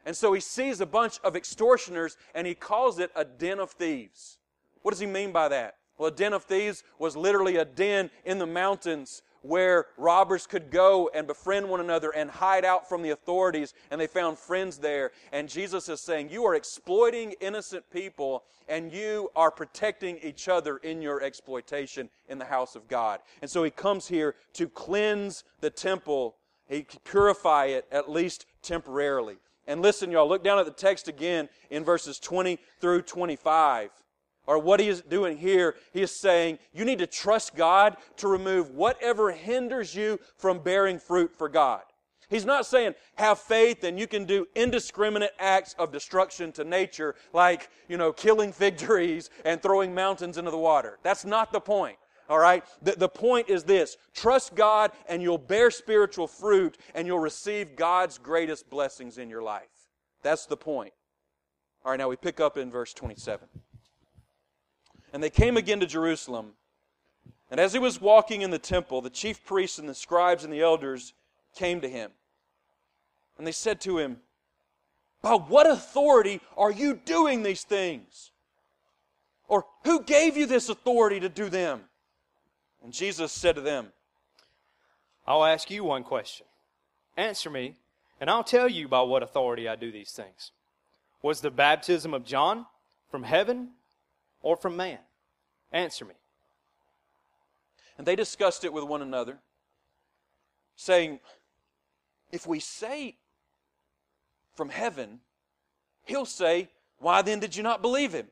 And 0.05 0.17
so 0.17 0.33
he 0.33 0.41
sees 0.41 0.81
a 0.81 0.87
bunch 0.87 1.19
of 1.25 1.37
extortioners 1.37 2.17
and 2.35 2.47
he 2.47 2.55
calls 2.55 2.99
it 2.99 3.11
a 3.14 3.25
den 3.25 3.59
of 3.59 3.71
thieves. 3.71 4.38
What 4.83 4.93
does 4.93 5.00
he 5.00 5.07
mean 5.07 5.33
by 5.33 5.49
that? 5.49 5.76
Well, 5.99 6.09
a 6.09 6.14
den 6.14 6.33
of 6.33 6.45
thieves 6.45 6.83
was 6.99 7.17
literally 7.17 7.57
a 7.57 7.64
den 7.64 8.11
in 8.25 8.38
the 8.38 8.47
mountains 8.47 9.23
where 9.42 9.87
robbers 9.96 10.46
could 10.46 10.70
go 10.70 11.11
and 11.14 11.26
befriend 11.26 11.68
one 11.68 11.80
another 11.80 12.11
and 12.11 12.30
hide 12.30 12.64
out 12.64 12.88
from 12.88 13.02
the 13.02 13.11
authorities, 13.11 13.75
and 13.90 14.00
they 14.00 14.06
found 14.06 14.38
friends 14.38 14.78
there. 14.78 15.12
And 15.32 15.49
Jesus 15.49 15.88
is 15.88 16.00
saying, 16.00 16.30
You 16.30 16.44
are 16.44 16.54
exploiting 16.54 17.34
innocent 17.40 17.84
people, 17.90 18.44
and 18.68 18.92
you 18.92 19.30
are 19.37 19.50
protecting 19.50 20.18
each 20.22 20.49
other 20.49 20.78
in 20.78 21.02
your 21.02 21.22
exploitation 21.22 22.08
in 22.28 22.38
the 22.38 22.44
house 22.44 22.75
of 22.75 22.88
God. 22.88 23.20
And 23.40 23.50
so 23.50 23.62
he 23.62 23.70
comes 23.70 24.08
here 24.08 24.34
to 24.54 24.68
cleanse 24.68 25.44
the 25.61 25.70
temple, 25.70 26.37
he 26.68 26.87
purify 27.04 27.66
it 27.66 27.87
at 27.92 28.11
least 28.11 28.46
temporarily. 28.62 29.37
And 29.66 29.80
listen, 29.80 30.11
y'all, 30.11 30.28
look 30.28 30.42
down 30.42 30.58
at 30.58 30.66
the 30.66 30.72
text 30.72 31.06
again 31.06 31.49
in 31.70 31.84
verses 31.84 32.18
20 32.18 32.58
through 32.80 33.02
25 33.02 33.90
or 34.46 34.58
what 34.58 34.80
he 34.80 34.88
is 34.88 35.02
doing 35.02 35.37
here, 35.37 35.76
he 35.92 36.02
is 36.02 36.11
saying 36.11 36.58
you 36.72 36.84
need 36.84 36.99
to 36.99 37.06
trust 37.06 37.54
God 37.54 37.96
to 38.16 38.28
remove 38.28 38.70
whatever 38.70 39.30
hinders 39.30 39.94
you 39.94 40.18
from 40.37 40.58
bearing 40.58 40.99
fruit 40.99 41.34
for 41.37 41.49
God. 41.49 41.82
He's 42.28 42.46
not 42.46 42.64
saying 42.64 42.94
have 43.16 43.38
faith 43.38 43.84
and 43.84 43.99
you 43.99 44.06
can 44.06 44.25
do 44.25 44.46
indiscriminate 44.54 45.32
acts 45.38 45.75
of 45.78 45.92
destruction 45.92 46.50
to 46.52 46.64
nature, 46.64 47.14
like, 47.34 47.68
you 47.88 47.99
know, 47.99 48.12
killing 48.12 48.52
fig 48.52 48.78
trees 48.78 49.28
and 49.44 49.62
throwing 49.62 49.94
mountains 49.94 50.38
into 50.38 50.50
the 50.50 50.58
water. 50.58 50.99
That's 51.02 51.26
not 51.26 51.52
the 51.52 51.61
point. 51.61 51.99
All 52.30 52.38
right? 52.38 52.64
The, 52.80 52.92
the 52.92 53.08
point 53.08 53.50
is 53.50 53.64
this 53.64 53.99
trust 54.14 54.54
God 54.54 54.92
and 55.08 55.20
you'll 55.20 55.37
bear 55.37 55.70
spiritual 55.70 56.26
fruit 56.26 56.78
and 56.94 57.06
you'll 57.06 57.18
receive 57.18 57.76
God's 57.76 58.16
greatest 58.16 58.70
blessings 58.70 59.18
in 59.18 59.28
your 59.28 59.42
life. 59.42 59.68
That's 60.22 60.46
the 60.46 60.56
point. 60.56 60.94
All 61.84 61.90
right, 61.90 61.99
now 61.99 62.08
we 62.08 62.16
pick 62.16 62.40
up 62.40 62.56
in 62.56 62.70
verse 62.70 62.94
27. 62.94 63.46
And 65.12 65.23
they 65.23 65.31
came 65.31 65.57
again 65.57 65.81
to 65.81 65.87
Jerusalem. 65.87 66.52
And 67.50 67.61
as 67.61 67.73
he 67.73 67.78
was 67.78 68.00
walking 68.00 68.42
in 68.42 68.50
the 68.50 68.59
temple, 68.59 69.02
the 69.02 69.11
chief 69.11 69.45
priests 69.45 69.78
and 69.78 69.88
the 69.88 69.95
scribes 69.95 70.42
and 70.42 70.52
the 70.52 70.62
elders 70.62 71.12
came 71.54 71.81
to 71.83 71.88
him. 71.88 72.11
And 73.37 73.47
they 73.47 73.52
said 73.52 73.81
to 73.83 73.99
him, 73.99 74.19
By 75.21 75.35
what 75.35 75.69
authority 75.69 76.40
are 76.57 76.73
you 76.73 76.95
doing 76.95 77.42
these 77.42 77.62
things? 77.62 78.31
Or 79.49 79.66
who 79.85 80.02
gave 80.02 80.37
you 80.37 80.47
this 80.47 80.71
authority 80.71 81.21
to 81.21 81.28
do 81.28 81.50
them? 81.50 81.83
And 82.83 82.92
Jesus 82.92 83.33
said 83.33 83.57
to 83.57 83.61
them, 83.61 83.88
I'll 85.26 85.45
ask 85.45 85.71
you 85.71 85.85
one 85.85 86.04
question. 86.04 86.47
Answer 87.16 87.50
me, 87.50 87.76
and 88.21 88.31
I'll 88.31 88.45
tell 88.45 88.69
you 88.69 88.88
by 88.88 89.02
what 89.02 89.23
authority 89.23 89.69
I 89.69 89.76
do 89.76 89.92
these 89.92 90.12
things. 90.12 90.52
Was 91.21 91.40
the 91.40 91.50
baptism 91.50 92.14
of 92.14 92.25
John 92.25 92.66
from 93.11 93.25
heaven 93.25 93.73
or 94.42 94.56
from 94.56 94.76
man? 94.76 94.99
Answer 95.72 96.04
me. 96.04 96.14
And 97.96 98.06
they 98.06 98.16
discussed 98.16 98.64
it 98.64 98.72
with 98.72 98.84
one 98.84 99.02
another, 99.02 99.38
saying, 100.76 101.20
If 102.30 102.46
we 102.46 102.61
say 102.61 103.16
from 104.54 104.68
heaven, 104.68 105.20
he'll 106.04 106.26
say, 106.26 106.68
Why 106.99 107.22
then 107.22 107.40
did 107.40 107.56
you 107.56 107.62
not 107.62 107.82
believe 107.82 108.12
him? 108.12 108.26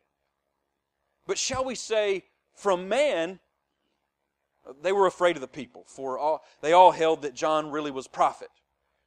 But 1.27 1.39
shall 1.39 1.65
we 1.65 1.75
say 1.75 2.25
from 2.55 2.89
man? 2.89 3.39
They 4.83 4.93
were 4.93 5.07
afraid 5.07 5.37
of 5.37 5.41
the 5.41 5.49
people, 5.49 5.85
for 5.87 6.19
all, 6.19 6.45
they 6.61 6.73
all 6.73 6.93
held 6.93 7.23
that 7.23 7.35
John 7.35 7.71
really 7.71 7.91
was 7.91 8.07
prophet. 8.07 8.51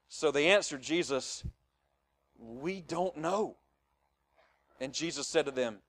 So 0.10 0.32
they 0.32 0.48
answered 0.48 0.82
Jesus, 0.82 1.44
We 2.38 2.82
don't 2.82 3.18
know. 3.18 3.58
And 4.80 4.94
Jesus 4.94 5.28
said 5.28 5.46
to 5.46 5.52
them, 5.52 5.80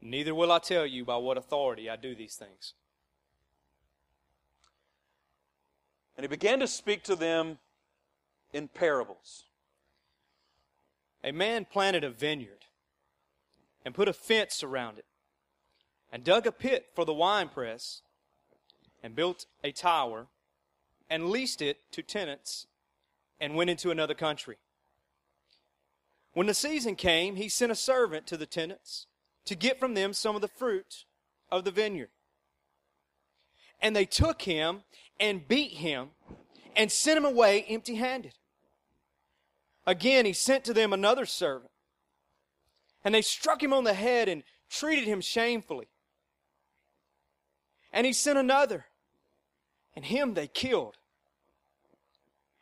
Neither 0.00 0.34
will 0.34 0.52
I 0.52 0.58
tell 0.58 0.86
you 0.86 1.04
by 1.04 1.16
what 1.16 1.36
authority 1.36 1.90
I 1.90 1.96
do 1.96 2.14
these 2.14 2.36
things. 2.36 2.74
And 6.16 6.24
he 6.24 6.28
began 6.28 6.60
to 6.60 6.66
speak 6.66 7.02
to 7.04 7.16
them 7.16 7.58
in 8.52 8.68
parables. 8.68 9.44
A 11.22 11.32
man 11.32 11.64
planted 11.64 12.04
a 12.04 12.10
vineyard 12.10 12.64
and 13.84 13.94
put 13.94 14.08
a 14.08 14.12
fence 14.12 14.62
around 14.62 14.98
it 14.98 15.04
and 16.12 16.24
dug 16.24 16.46
a 16.46 16.52
pit 16.52 16.86
for 16.94 17.04
the 17.04 17.12
winepress 17.12 18.02
and 19.02 19.14
built 19.14 19.46
a 19.62 19.72
tower 19.72 20.26
and 21.10 21.30
leased 21.30 21.60
it 21.62 21.78
to 21.92 22.02
tenants 22.02 22.66
and 23.40 23.54
went 23.54 23.70
into 23.70 23.90
another 23.90 24.14
country. 24.14 24.56
When 26.34 26.46
the 26.46 26.54
season 26.54 26.96
came, 26.96 27.36
he 27.36 27.48
sent 27.48 27.72
a 27.72 27.76
servant 27.76 28.26
to 28.28 28.36
the 28.36 28.46
tenants 28.46 29.06
to 29.48 29.54
get 29.54 29.80
from 29.80 29.94
them 29.94 30.12
some 30.12 30.34
of 30.34 30.42
the 30.42 30.48
fruit 30.48 31.04
of 31.50 31.64
the 31.64 31.70
vineyard. 31.70 32.10
And 33.80 33.96
they 33.96 34.04
took 34.04 34.42
him 34.42 34.82
and 35.18 35.48
beat 35.48 35.72
him 35.72 36.10
and 36.76 36.92
sent 36.92 37.16
him 37.16 37.24
away 37.24 37.64
empty 37.68 37.94
handed. 37.94 38.34
Again, 39.86 40.26
he 40.26 40.34
sent 40.34 40.64
to 40.64 40.74
them 40.74 40.92
another 40.92 41.24
servant. 41.24 41.70
And 43.02 43.14
they 43.14 43.22
struck 43.22 43.62
him 43.62 43.72
on 43.72 43.84
the 43.84 43.94
head 43.94 44.28
and 44.28 44.42
treated 44.68 45.04
him 45.06 45.22
shamefully. 45.22 45.88
And 47.90 48.06
he 48.06 48.12
sent 48.12 48.38
another, 48.38 48.84
and 49.96 50.04
him 50.04 50.34
they 50.34 50.46
killed. 50.46 50.98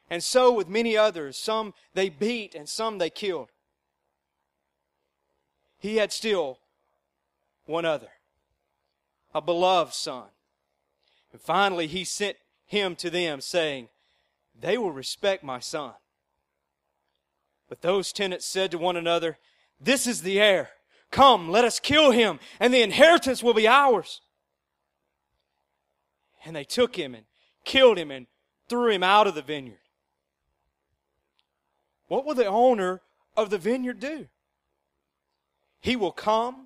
And 0.08 0.22
so 0.22 0.52
with 0.52 0.68
many 0.68 0.96
others, 0.96 1.36
some 1.36 1.74
they 1.94 2.10
beat 2.10 2.54
and 2.54 2.68
some 2.68 2.98
they 2.98 3.10
killed. 3.10 3.50
he 5.78 5.96
had 5.96 6.12
still 6.12 6.58
one 7.66 7.85
other, 7.85 8.08
a 9.35 9.40
beloved 9.40 9.92
son. 9.92 10.28
And 11.32 11.40
finally, 11.40 11.87
he 11.87 12.04
sent 12.04 12.37
him 12.64 12.96
to 12.96 13.11
them, 13.11 13.40
saying, 13.40 13.88
They 14.58 14.78
will 14.78 14.92
respect 14.92 15.44
my 15.44 15.61
son. 15.61 15.92
But 17.68 17.82
those 17.82 18.12
tenants 18.12 18.46
said 18.46 18.70
to 18.70 18.78
one 18.78 18.96
another, 18.96 19.38
This 19.80 20.06
is 20.06 20.23
the 20.23 20.40
heir. 20.40 20.70
Come, 21.11 21.50
let 21.50 21.64
us 21.64 21.78
kill 21.78 22.11
him, 22.11 22.40
and 22.58 22.73
the 22.73 22.82
inheritance 22.82 23.42
will 23.42 23.54
be 23.54 23.68
ours. 23.68 24.20
And 26.44 26.54
they 26.54 26.64
took 26.64 26.96
him 26.96 27.14
and 27.14 27.25
killed 27.64 27.99
him 27.99 28.11
and 28.11 28.26
threw 28.68 28.90
him 28.90 29.02
out 29.02 29.26
of 29.26 29.35
the 29.35 29.42
vineyard. 29.42 29.78
What 32.08 32.25
will 32.25 32.35
the 32.35 32.46
owner 32.46 33.02
of 33.37 33.50
the 33.50 33.58
vineyard 33.58 34.00
do? 34.00 34.28
He 35.80 35.96
will 35.96 36.12
come 36.12 36.65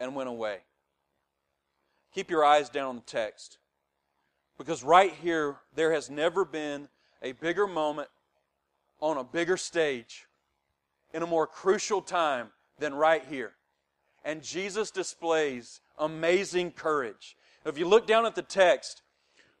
and 0.00 0.14
went 0.14 0.28
away. 0.28 0.58
Keep 2.12 2.30
your 2.30 2.44
eyes 2.44 2.68
down 2.68 2.88
on 2.88 2.96
the 2.96 3.02
text. 3.02 3.58
Because 4.58 4.82
right 4.82 5.12
here, 5.22 5.56
there 5.74 5.92
has 5.92 6.10
never 6.10 6.44
been 6.44 6.88
a 7.22 7.32
bigger 7.32 7.66
moment 7.66 8.08
on 9.00 9.16
a 9.16 9.24
bigger 9.24 9.56
stage 9.56 10.26
in 11.14 11.22
a 11.22 11.26
more 11.26 11.46
crucial 11.46 12.02
time 12.02 12.48
than 12.78 12.94
right 12.94 13.24
here. 13.28 13.52
And 14.24 14.42
Jesus 14.42 14.90
displays 14.90 15.80
amazing 15.98 16.72
courage. 16.72 17.36
If 17.64 17.78
you 17.78 17.86
look 17.86 18.06
down 18.06 18.26
at 18.26 18.34
the 18.34 18.42
text, 18.42 19.02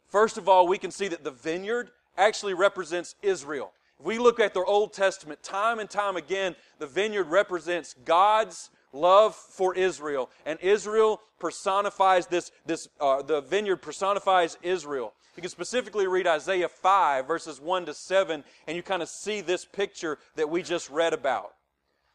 first 0.08 0.36
of 0.38 0.48
all, 0.48 0.66
we 0.66 0.78
can 0.78 0.90
see 0.90 1.08
that 1.08 1.24
the 1.24 1.30
vineyard 1.30 1.90
actually 2.16 2.54
represents 2.54 3.14
Israel. 3.22 3.72
If 3.98 4.06
we 4.06 4.18
look 4.18 4.40
at 4.40 4.54
the 4.54 4.64
Old 4.64 4.92
Testament, 4.92 5.42
time 5.42 5.78
and 5.78 5.88
time 5.88 6.16
again, 6.16 6.56
the 6.78 6.86
vineyard 6.86 7.24
represents 7.24 7.94
God's 8.04 8.70
love 8.92 9.34
for 9.34 9.74
Israel. 9.74 10.30
And 10.46 10.58
Israel 10.60 11.20
personifies 11.38 12.26
this, 12.26 12.50
this 12.66 12.88
uh, 13.00 13.22
the 13.22 13.40
vineyard 13.40 13.78
personifies 13.78 14.56
Israel. 14.62 15.14
You 15.36 15.42
can 15.42 15.50
specifically 15.50 16.06
read 16.06 16.26
Isaiah 16.26 16.68
5, 16.68 17.26
verses 17.26 17.60
1 17.60 17.86
to 17.86 17.94
7, 17.94 18.44
and 18.66 18.76
you 18.76 18.82
kind 18.82 19.02
of 19.02 19.08
see 19.08 19.40
this 19.40 19.64
picture 19.64 20.18
that 20.34 20.50
we 20.50 20.62
just 20.62 20.90
read 20.90 21.12
about. 21.12 21.54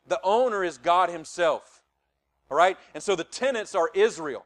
The 0.08 0.20
owner 0.24 0.63
is 0.63 0.77
God 0.77 1.10
Himself. 1.10 1.82
All 2.51 2.58
right? 2.58 2.77
And 2.94 3.01
so 3.01 3.15
the 3.15 3.24
tenants 3.24 3.74
are 3.74 3.89
Israel 3.94 4.46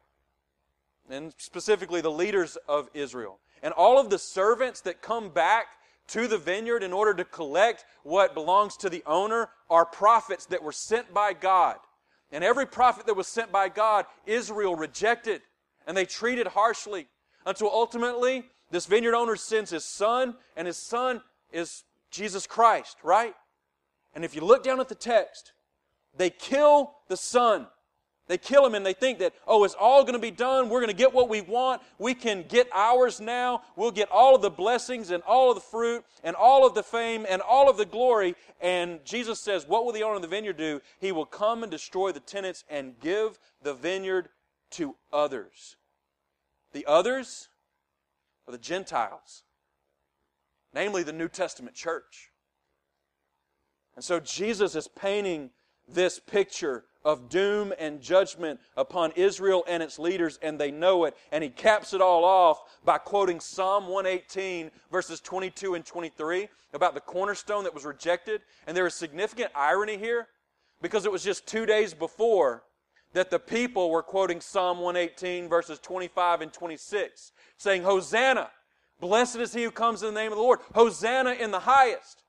and 1.09 1.33
specifically 1.37 2.01
the 2.01 2.11
leaders 2.11 2.57
of 2.67 2.89
Israel. 2.93 3.39
And 3.61 3.73
all 3.73 3.99
of 3.99 4.09
the 4.09 4.19
servants 4.19 4.81
that 4.81 5.01
come 5.01 5.29
back 5.29 5.67
to 6.09 6.27
the 6.27 6.37
vineyard 6.37 6.83
in 6.83 6.93
order 6.93 7.13
to 7.13 7.25
collect 7.25 7.85
what 8.03 8.33
belongs 8.33 8.77
to 8.77 8.89
the 8.89 9.03
owner 9.05 9.49
are 9.69 9.85
prophets 9.85 10.45
that 10.47 10.63
were 10.63 10.71
sent 10.71 11.13
by 11.13 11.33
God. 11.33 11.77
And 12.31 12.43
every 12.43 12.65
prophet 12.65 13.05
that 13.07 13.15
was 13.15 13.27
sent 13.27 13.51
by 13.51 13.69
God, 13.69 14.05
Israel 14.25 14.75
rejected 14.75 15.41
and 15.87 15.97
they 15.97 16.05
treated 16.05 16.47
harshly 16.47 17.07
until 17.45 17.69
ultimately 17.71 18.45
this 18.69 18.85
vineyard 18.85 19.15
owner 19.15 19.35
sends 19.35 19.71
his 19.71 19.83
son, 19.83 20.35
and 20.55 20.67
his 20.67 20.77
son 20.77 21.21
is 21.51 21.83
Jesus 22.11 22.45
Christ, 22.45 22.97
right? 23.03 23.33
And 24.13 24.23
if 24.23 24.35
you 24.35 24.41
look 24.41 24.63
down 24.63 24.79
at 24.79 24.87
the 24.87 24.95
text, 24.95 25.53
they 26.15 26.29
kill 26.29 26.93
the 27.07 27.17
son 27.17 27.67
they 28.29 28.37
kill 28.37 28.63
him 28.63 28.75
and 28.75 28.85
they 28.85 28.93
think 28.93 29.17
that, 29.19 29.33
oh, 29.47 29.63
it's 29.63 29.73
all 29.73 30.03
going 30.03 30.13
to 30.13 30.19
be 30.19 30.29
done. 30.29 30.69
We're 30.69 30.81
going 30.81 30.91
to 30.91 30.95
get 30.95 31.13
what 31.13 31.29
we 31.29 31.41
want. 31.41 31.81
We 31.97 32.13
can 32.13 32.45
get 32.47 32.69
ours 32.71 33.19
now. 33.19 33.63
We'll 33.75 33.89
get 33.89 34.07
all 34.11 34.35
of 34.35 34.43
the 34.43 34.51
blessings 34.51 35.09
and 35.09 35.23
all 35.23 35.49
of 35.49 35.55
the 35.55 35.61
fruit 35.61 36.05
and 36.23 36.35
all 36.35 36.65
of 36.65 36.75
the 36.75 36.83
fame 36.83 37.25
and 37.27 37.41
all 37.41 37.71
of 37.71 37.77
the 37.77 37.85
glory. 37.85 38.35
And 38.61 39.03
Jesus 39.03 39.39
says, 39.39 39.67
what 39.67 39.83
will 39.83 39.93
the 39.93 40.03
owner 40.03 40.17
of 40.17 40.21
the 40.21 40.27
vineyard 40.27 40.57
do? 40.57 40.79
He 40.99 41.11
will 41.11 41.25
come 41.25 41.63
and 41.63 41.71
destroy 41.71 42.11
the 42.11 42.19
tenants 42.19 42.63
and 42.69 42.99
give 42.99 43.39
the 43.63 43.73
vineyard 43.73 44.29
to 44.71 44.95
others. 45.11 45.75
The 46.71 46.85
others 46.85 47.49
are 48.47 48.51
the 48.51 48.59
Gentiles, 48.59 49.41
namely 50.71 51.01
the 51.01 51.13
New 51.13 51.29
Testament 51.29 51.75
church. 51.75 52.29
And 53.95 54.05
so 54.05 54.19
Jesus 54.19 54.75
is 54.75 54.87
painting 54.87 55.49
this 55.87 56.19
picture 56.19 56.85
of 57.03 57.29
doom 57.29 57.73
and 57.79 58.01
judgment 58.01 58.59
upon 58.75 59.11
Israel 59.15 59.63
and 59.67 59.81
its 59.81 59.99
leaders, 59.99 60.37
and 60.41 60.59
they 60.59 60.71
know 60.71 61.05
it. 61.05 61.15
And 61.31 61.43
he 61.43 61.49
caps 61.49 61.93
it 61.93 62.01
all 62.01 62.23
off 62.23 62.61
by 62.83 62.97
quoting 62.97 63.39
Psalm 63.39 63.87
118, 63.87 64.71
verses 64.91 65.19
22 65.19 65.75
and 65.75 65.85
23, 65.85 66.49
about 66.73 66.93
the 66.93 67.01
cornerstone 67.01 67.63
that 67.63 67.73
was 67.73 67.85
rejected. 67.85 68.41
And 68.67 68.75
there 68.75 68.87
is 68.87 68.95
significant 68.95 69.51
irony 69.55 69.97
here 69.97 70.27
because 70.81 71.05
it 71.05 71.11
was 71.11 71.23
just 71.23 71.47
two 71.47 71.65
days 71.65 71.93
before 71.93 72.63
that 73.13 73.31
the 73.31 73.39
people 73.39 73.89
were 73.89 74.03
quoting 74.03 74.39
Psalm 74.39 74.79
118, 74.79 75.49
verses 75.49 75.79
25 75.79 76.41
and 76.41 76.53
26, 76.53 77.31
saying, 77.57 77.83
Hosanna! 77.83 78.49
Blessed 78.99 79.37
is 79.37 79.53
he 79.53 79.63
who 79.63 79.71
comes 79.71 80.03
in 80.03 80.13
the 80.13 80.19
name 80.19 80.31
of 80.31 80.37
the 80.37 80.43
Lord. 80.43 80.59
Hosanna 80.75 81.31
in 81.31 81.51
the 81.51 81.61
highest. 81.61 82.23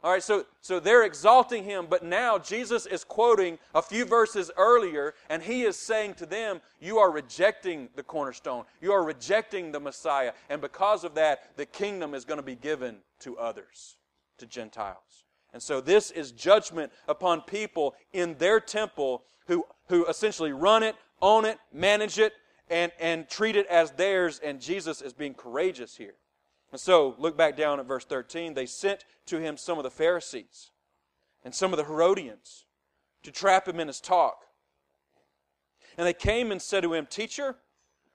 All 0.00 0.12
right, 0.12 0.22
so, 0.22 0.46
so 0.60 0.78
they're 0.78 1.02
exalting 1.02 1.64
him, 1.64 1.86
but 1.90 2.04
now 2.04 2.38
Jesus 2.38 2.86
is 2.86 3.02
quoting 3.02 3.58
a 3.74 3.82
few 3.82 4.04
verses 4.04 4.48
earlier, 4.56 5.14
and 5.28 5.42
he 5.42 5.62
is 5.62 5.76
saying 5.76 6.14
to 6.14 6.26
them, 6.26 6.60
You 6.80 6.98
are 6.98 7.10
rejecting 7.10 7.88
the 7.96 8.04
cornerstone. 8.04 8.64
You 8.80 8.92
are 8.92 9.02
rejecting 9.02 9.72
the 9.72 9.80
Messiah. 9.80 10.34
And 10.50 10.60
because 10.60 11.02
of 11.02 11.14
that, 11.14 11.56
the 11.56 11.66
kingdom 11.66 12.14
is 12.14 12.24
going 12.24 12.38
to 12.38 12.44
be 12.44 12.54
given 12.54 12.98
to 13.20 13.38
others, 13.38 13.96
to 14.38 14.46
Gentiles. 14.46 15.24
And 15.52 15.60
so 15.60 15.80
this 15.80 16.12
is 16.12 16.30
judgment 16.30 16.92
upon 17.08 17.40
people 17.40 17.96
in 18.12 18.36
their 18.38 18.60
temple 18.60 19.24
who, 19.48 19.64
who 19.88 20.06
essentially 20.06 20.52
run 20.52 20.84
it, 20.84 20.94
own 21.20 21.44
it, 21.44 21.58
manage 21.72 22.20
it, 22.20 22.34
and, 22.70 22.92
and 23.00 23.28
treat 23.28 23.56
it 23.56 23.66
as 23.66 23.90
theirs. 23.92 24.40
And 24.44 24.60
Jesus 24.60 25.02
is 25.02 25.12
being 25.12 25.34
courageous 25.34 25.96
here. 25.96 26.14
And 26.70 26.80
so, 26.80 27.14
look 27.18 27.36
back 27.36 27.56
down 27.56 27.80
at 27.80 27.86
verse 27.86 28.04
13. 28.04 28.54
They 28.54 28.66
sent 28.66 29.04
to 29.26 29.38
him 29.38 29.56
some 29.56 29.78
of 29.78 29.84
the 29.84 29.90
Pharisees 29.90 30.70
and 31.44 31.54
some 31.54 31.72
of 31.72 31.78
the 31.78 31.84
Herodians 31.84 32.66
to 33.22 33.32
trap 33.32 33.66
him 33.66 33.80
in 33.80 33.86
his 33.86 34.00
talk. 34.00 34.44
And 35.96 36.06
they 36.06 36.12
came 36.12 36.52
and 36.52 36.60
said 36.60 36.82
to 36.82 36.92
him, 36.92 37.06
Teacher, 37.06 37.56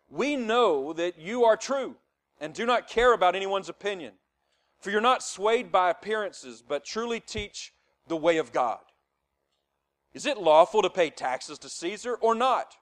we 0.09 0.35
know 0.35 0.93
that 0.93 1.19
you 1.19 1.43
are 1.45 1.57
true 1.57 1.95
and 2.39 2.53
do 2.53 2.65
not 2.65 2.87
care 2.87 3.13
about 3.13 3.35
anyone's 3.35 3.69
opinion. 3.69 4.13
For 4.79 4.91
you're 4.91 5.01
not 5.01 5.23
swayed 5.23 5.71
by 5.71 5.89
appearances, 5.89 6.61
but 6.65 6.85
truly 6.85 7.19
teach 7.19 7.73
the 8.07 8.17
way 8.17 8.37
of 8.37 8.51
God. 8.51 8.79
Is 10.13 10.25
it 10.25 10.37
lawful 10.37 10.81
to 10.81 10.89
pay 10.89 11.09
taxes 11.09 11.57
to 11.59 11.69
Caesar 11.69 12.15
or 12.15 12.35
not? 12.35 12.75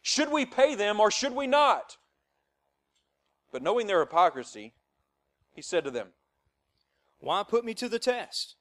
Should 0.00 0.30
we 0.30 0.46
pay 0.46 0.74
them 0.74 1.00
or 1.00 1.10
should 1.10 1.34
we 1.34 1.46
not? 1.46 1.98
But 3.52 3.62
knowing 3.62 3.86
their 3.86 4.00
hypocrisy, 4.00 4.72
he 5.52 5.62
said 5.62 5.84
to 5.84 5.90
them, 5.90 6.08
Why 7.20 7.42
put 7.42 7.64
me 7.64 7.74
to 7.74 7.88
the 7.88 7.98
test? 7.98 8.56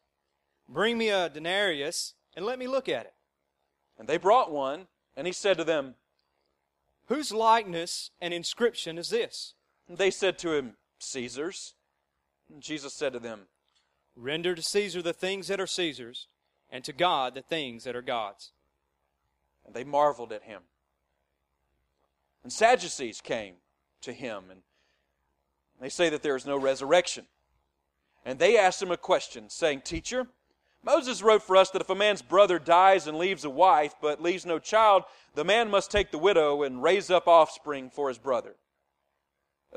Bring 0.68 0.98
me 0.98 1.10
a 1.10 1.30
denarius 1.30 2.14
and 2.36 2.46
let 2.46 2.60
me 2.60 2.68
look 2.68 2.88
at 2.88 3.06
it. 3.06 3.14
And 3.98 4.08
they 4.08 4.18
brought 4.18 4.52
one, 4.52 4.88
and 5.16 5.28
he 5.28 5.34
said 5.34 5.58
to 5.58 5.64
them, 5.64 5.96
Whose 7.08 7.32
likeness 7.32 8.12
and 8.22 8.34
inscription 8.34 8.98
is 8.98 9.10
this? 9.10 9.54
And 9.88 9.98
they 9.98 10.12
said 10.12 10.38
to 10.40 10.54
him, 10.54 10.78
Caesar's. 11.00 11.76
And 12.50 12.62
Jesus 12.62 12.94
said 12.94 13.14
to 13.14 13.20
them, 13.20 13.42
Render 14.16 14.56
to 14.56 14.62
Caesar 14.62 15.02
the 15.02 15.14
things 15.14 15.48
that 15.48 15.60
are 15.60 15.68
Caesar's, 15.68 16.28
and 16.70 16.84
to 16.84 16.94
God 16.94 17.36
the 17.36 17.42
things 17.42 17.84
that 17.84 17.96
are 17.96 18.02
God's. 18.02 18.54
And 19.66 19.74
they 19.74 19.84
marveled 19.84 20.32
at 20.32 20.44
him. 20.44 20.64
And 22.44 22.52
Sadducees 22.52 23.22
came 23.22 23.56
to 24.02 24.14
him, 24.14 24.46
and 24.50 24.62
they 25.82 25.90
say 25.90 26.10
that 26.10 26.24
there 26.24 26.36
is 26.36 26.46
no 26.46 26.58
resurrection. 26.58 27.26
And 28.24 28.38
they 28.38 28.58
asked 28.58 28.82
him 28.82 28.92
a 28.92 28.98
question, 28.98 29.50
saying, 29.50 29.82
Teacher, 29.82 30.28
Moses 30.84 31.22
wrote 31.22 31.44
for 31.44 31.58
us 31.58 31.70
that 31.72 31.82
if 31.82 31.90
a 31.90 31.96
man's 31.96 32.22
brother 32.22 32.60
dies 32.60 33.08
and 33.08 33.18
leaves 33.18 33.46
a 33.46 33.50
wife, 33.50 33.96
but 34.02 34.22
leaves 34.22 34.46
no 34.46 34.60
child, 34.60 35.04
the 35.36 35.44
man 35.44 35.70
must 35.70 35.92
take 35.92 36.12
the 36.12 36.18
widow 36.18 36.64
and 36.64 36.84
raise 36.84 37.10
up 37.10 37.28
offspring 37.28 37.90
for 37.90 38.08
his 38.08 38.18
brother. 38.18 38.56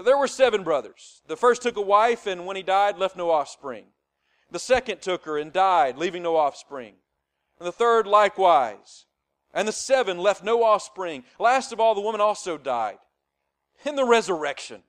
There 0.03 0.19
were 0.19 0.29
seven 0.29 0.63
brothers. 0.63 1.23
The 1.27 1.37
first 1.37 1.63
took 1.63 1.77
a 1.77 1.83
wife, 1.83 2.27
and 2.27 2.47
when 2.47 2.57
he 2.57 2.63
died, 2.63 2.99
left 2.99 3.17
no 3.17 3.31
offspring. 3.31 3.87
The 4.51 4.59
second 4.59 5.03
took 5.03 5.25
her 5.25 5.39
and 5.39 5.53
died, 5.53 5.97
leaving 5.97 6.23
no 6.23 6.37
offspring. 6.37 6.95
and 7.59 7.67
the 7.67 7.73
third 7.73 8.07
likewise. 8.07 9.07
And 9.53 9.69
the 9.69 9.73
seven 9.73 10.19
left 10.19 10.43
no 10.43 10.65
offspring. 10.65 11.25
Last 11.39 11.73
of 11.73 11.79
all, 11.79 11.95
the 11.95 12.01
woman 12.01 12.21
also 12.21 12.59
died. 12.59 12.99
In 13.85 13.95
the 13.95 14.05
resurrection, 14.05 14.83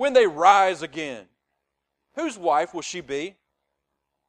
when 0.00 0.14
they 0.14 0.26
rise 0.26 0.80
again, 0.80 1.26
whose 2.14 2.38
wife 2.38 2.72
will 2.72 2.80
she 2.80 3.02
be? 3.02 3.36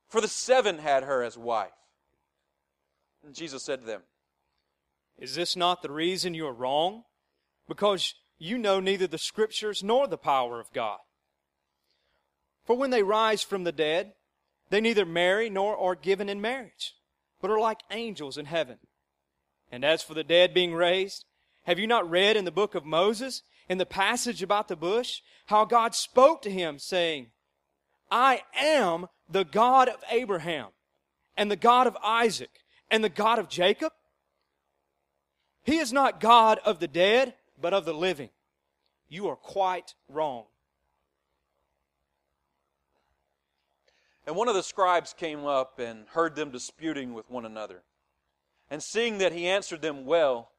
For 0.09 0.19
the 0.19 0.27
seven 0.27 0.79
had 0.79 1.03
her 1.03 1.23
as 1.23 1.37
wife. 1.37 1.71
And 3.25 3.33
Jesus 3.33 3.63
said 3.63 3.79
to 3.79 3.85
them, 3.85 4.01
Is 5.17 5.33
this 5.33 5.55
not 5.55 5.81
the 5.81 5.89
reason 5.89 6.33
you 6.33 6.45
are 6.45 6.53
wrong? 6.53 7.03
Because 7.69 8.15
you 8.37 8.57
know 8.57 8.81
neither 8.81 9.07
the 9.07 9.17
Scriptures 9.17 9.81
nor 9.81 10.07
the 10.07 10.17
power 10.17 10.59
of 10.59 10.73
God. 10.73 10.99
For 12.65 12.75
when 12.75 12.89
they 12.89 13.01
rise 13.01 13.41
from 13.41 13.63
the 13.63 13.71
dead, 13.71 14.11
they 14.71 14.81
neither 14.81 15.05
marry 15.05 15.49
nor 15.49 15.77
are 15.77 15.95
given 15.95 16.27
in 16.27 16.41
marriage, 16.41 16.95
but 17.39 17.49
are 17.49 17.61
like 17.61 17.79
angels 17.89 18.37
in 18.37 18.47
heaven. 18.47 18.79
And 19.71 19.85
as 19.85 20.03
for 20.03 20.15
the 20.15 20.25
dead 20.25 20.53
being 20.53 20.73
raised, 20.73 21.23
have 21.63 21.79
you 21.79 21.87
not 21.87 22.09
read 22.09 22.35
in 22.35 22.43
the 22.43 22.51
book 22.51 22.75
of 22.75 22.83
Moses, 22.83 23.41
in 23.71 23.77
the 23.77 23.85
passage 23.85 24.43
about 24.43 24.67
the 24.67 24.75
bush, 24.75 25.21
how 25.45 25.63
God 25.63 25.95
spoke 25.95 26.41
to 26.41 26.51
him, 26.51 26.77
saying, 26.77 27.27
I 28.11 28.41
am 28.53 29.07
the 29.29 29.45
God 29.45 29.87
of 29.87 30.03
Abraham, 30.11 30.71
and 31.37 31.49
the 31.49 31.55
God 31.55 31.87
of 31.87 31.95
Isaac, 32.03 32.49
and 32.89 33.01
the 33.01 33.07
God 33.07 33.39
of 33.39 33.47
Jacob? 33.47 33.93
He 35.63 35.77
is 35.77 35.93
not 35.93 36.19
God 36.19 36.59
of 36.65 36.81
the 36.81 36.87
dead, 36.89 37.35
but 37.61 37.73
of 37.73 37.85
the 37.85 37.93
living. 37.93 38.31
You 39.07 39.29
are 39.29 39.37
quite 39.37 39.95
wrong. 40.09 40.43
And 44.27 44.35
one 44.35 44.49
of 44.49 44.55
the 44.55 44.63
scribes 44.63 45.13
came 45.13 45.45
up 45.45 45.79
and 45.79 46.07
heard 46.09 46.35
them 46.35 46.51
disputing 46.51 47.13
with 47.13 47.29
one 47.29 47.45
another. 47.45 47.83
And 48.69 48.83
seeing 48.83 49.19
that 49.19 49.31
he 49.31 49.47
answered 49.47 49.81
them 49.81 50.03
well, 50.03 50.51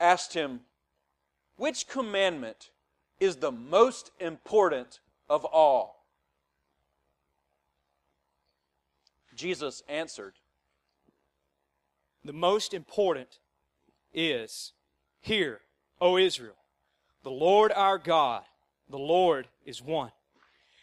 asked 0.00 0.32
him, 0.32 0.60
Which 1.60 1.86
commandment 1.86 2.70
is 3.18 3.36
the 3.36 3.52
most 3.52 4.12
important 4.18 5.00
of 5.28 5.44
all? 5.44 6.06
Jesus 9.34 9.82
answered, 9.86 10.32
The 12.24 12.32
most 12.32 12.72
important 12.72 13.40
is, 14.14 14.72
Hear, 15.20 15.60
O 16.00 16.16
Israel, 16.16 16.56
the 17.24 17.30
Lord 17.30 17.72
our 17.72 17.98
God, 17.98 18.44
the 18.88 18.96
Lord 18.96 19.46
is 19.66 19.82
one. 19.82 20.12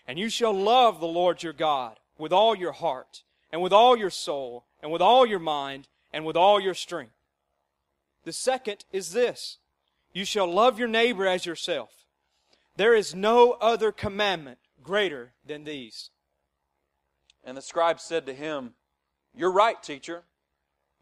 And 0.07 0.19
you 0.19 0.29
shall 0.29 0.53
love 0.53 0.99
the 0.99 1.07
Lord 1.07 1.41
your 1.41 1.53
God 1.53 1.97
with 2.19 2.31
all 2.31 2.55
your 2.55 2.73
heart, 2.73 3.23
and 3.51 3.63
with 3.63 3.73
all 3.73 3.97
your 3.97 4.11
soul, 4.11 4.65
and 4.83 4.91
with 4.91 5.01
all 5.01 5.25
your 5.25 5.39
mind, 5.39 5.87
and 6.13 6.23
with 6.23 6.37
all 6.37 6.59
your 6.59 6.75
strength. 6.75 7.17
The 8.25 8.33
second 8.33 8.85
is 8.91 9.13
this 9.13 9.57
you 10.13 10.25
shall 10.25 10.51
love 10.51 10.79
your 10.79 10.87
neighbor 10.87 11.27
as 11.27 11.45
yourself. 11.45 11.89
There 12.75 12.93
is 12.93 13.15
no 13.15 13.53
other 13.53 13.91
commandment 13.91 14.59
greater 14.83 15.33
than 15.45 15.63
these. 15.63 16.11
And 17.43 17.57
the 17.57 17.61
scribe 17.61 17.99
said 17.99 18.25
to 18.25 18.33
him, 18.33 18.73
You're 19.35 19.51
right, 19.51 19.81
teacher. 19.81 20.23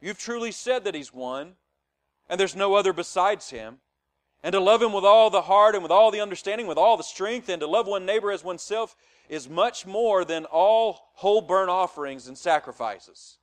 You've 0.02 0.20
truly 0.20 0.52
said 0.52 0.84
that 0.84 0.96
he's 0.96 1.14
one, 1.14 1.54
and 2.30 2.40
there's 2.40 2.56
no 2.56 2.76
other 2.76 2.94
besides 2.94 3.50
him. 3.50 3.80
And 4.44 4.54
to 4.54 4.60
love 4.60 4.82
him 4.82 4.94
with 4.94 5.04
all 5.04 5.30
the 5.30 5.42
heart 5.42 5.74
and 5.74 5.82
with 5.82 5.92
all 5.92 6.12
the 6.12 6.22
understanding, 6.22 6.68
with 6.68 6.78
all 6.78 6.98
the 6.98 7.04
strength, 7.04 7.50
and 7.50 7.60
to 7.62 7.68
love 7.68 7.88
one 7.88 8.06
neighbor 8.06 8.32
as 8.32 8.44
oneself 8.44 8.96
is 9.28 9.50
much 9.50 9.88
more 9.88 10.24
than 10.24 10.46
all 10.46 11.10
whole 11.16 11.42
burnt 11.42 11.72
offerings 11.72 12.28
and 12.28 12.38
sacrifices. 12.38 13.40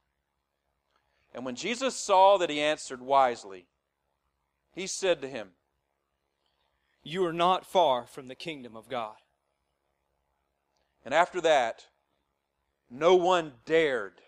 And 1.35 1.45
when 1.45 1.57
Jesus 1.57 1.97
saw 1.97 2.39
that 2.39 2.51
he 2.51 2.61
answered 2.61 3.01
wisely, 3.01 3.67
he 4.75 4.87
said 4.87 5.21
to 5.23 5.29
him, 5.29 5.51
You 7.03 7.25
are 7.27 7.33
not 7.33 7.67
far 7.67 8.07
from 8.07 8.29
the 8.29 8.35
kingdom 8.35 8.77
of 8.77 8.89
God. 8.89 9.17
And 11.05 11.13
after 11.13 11.41
that, 11.41 11.87
no 12.91 13.15
one 13.15 13.53
dared 13.65 14.21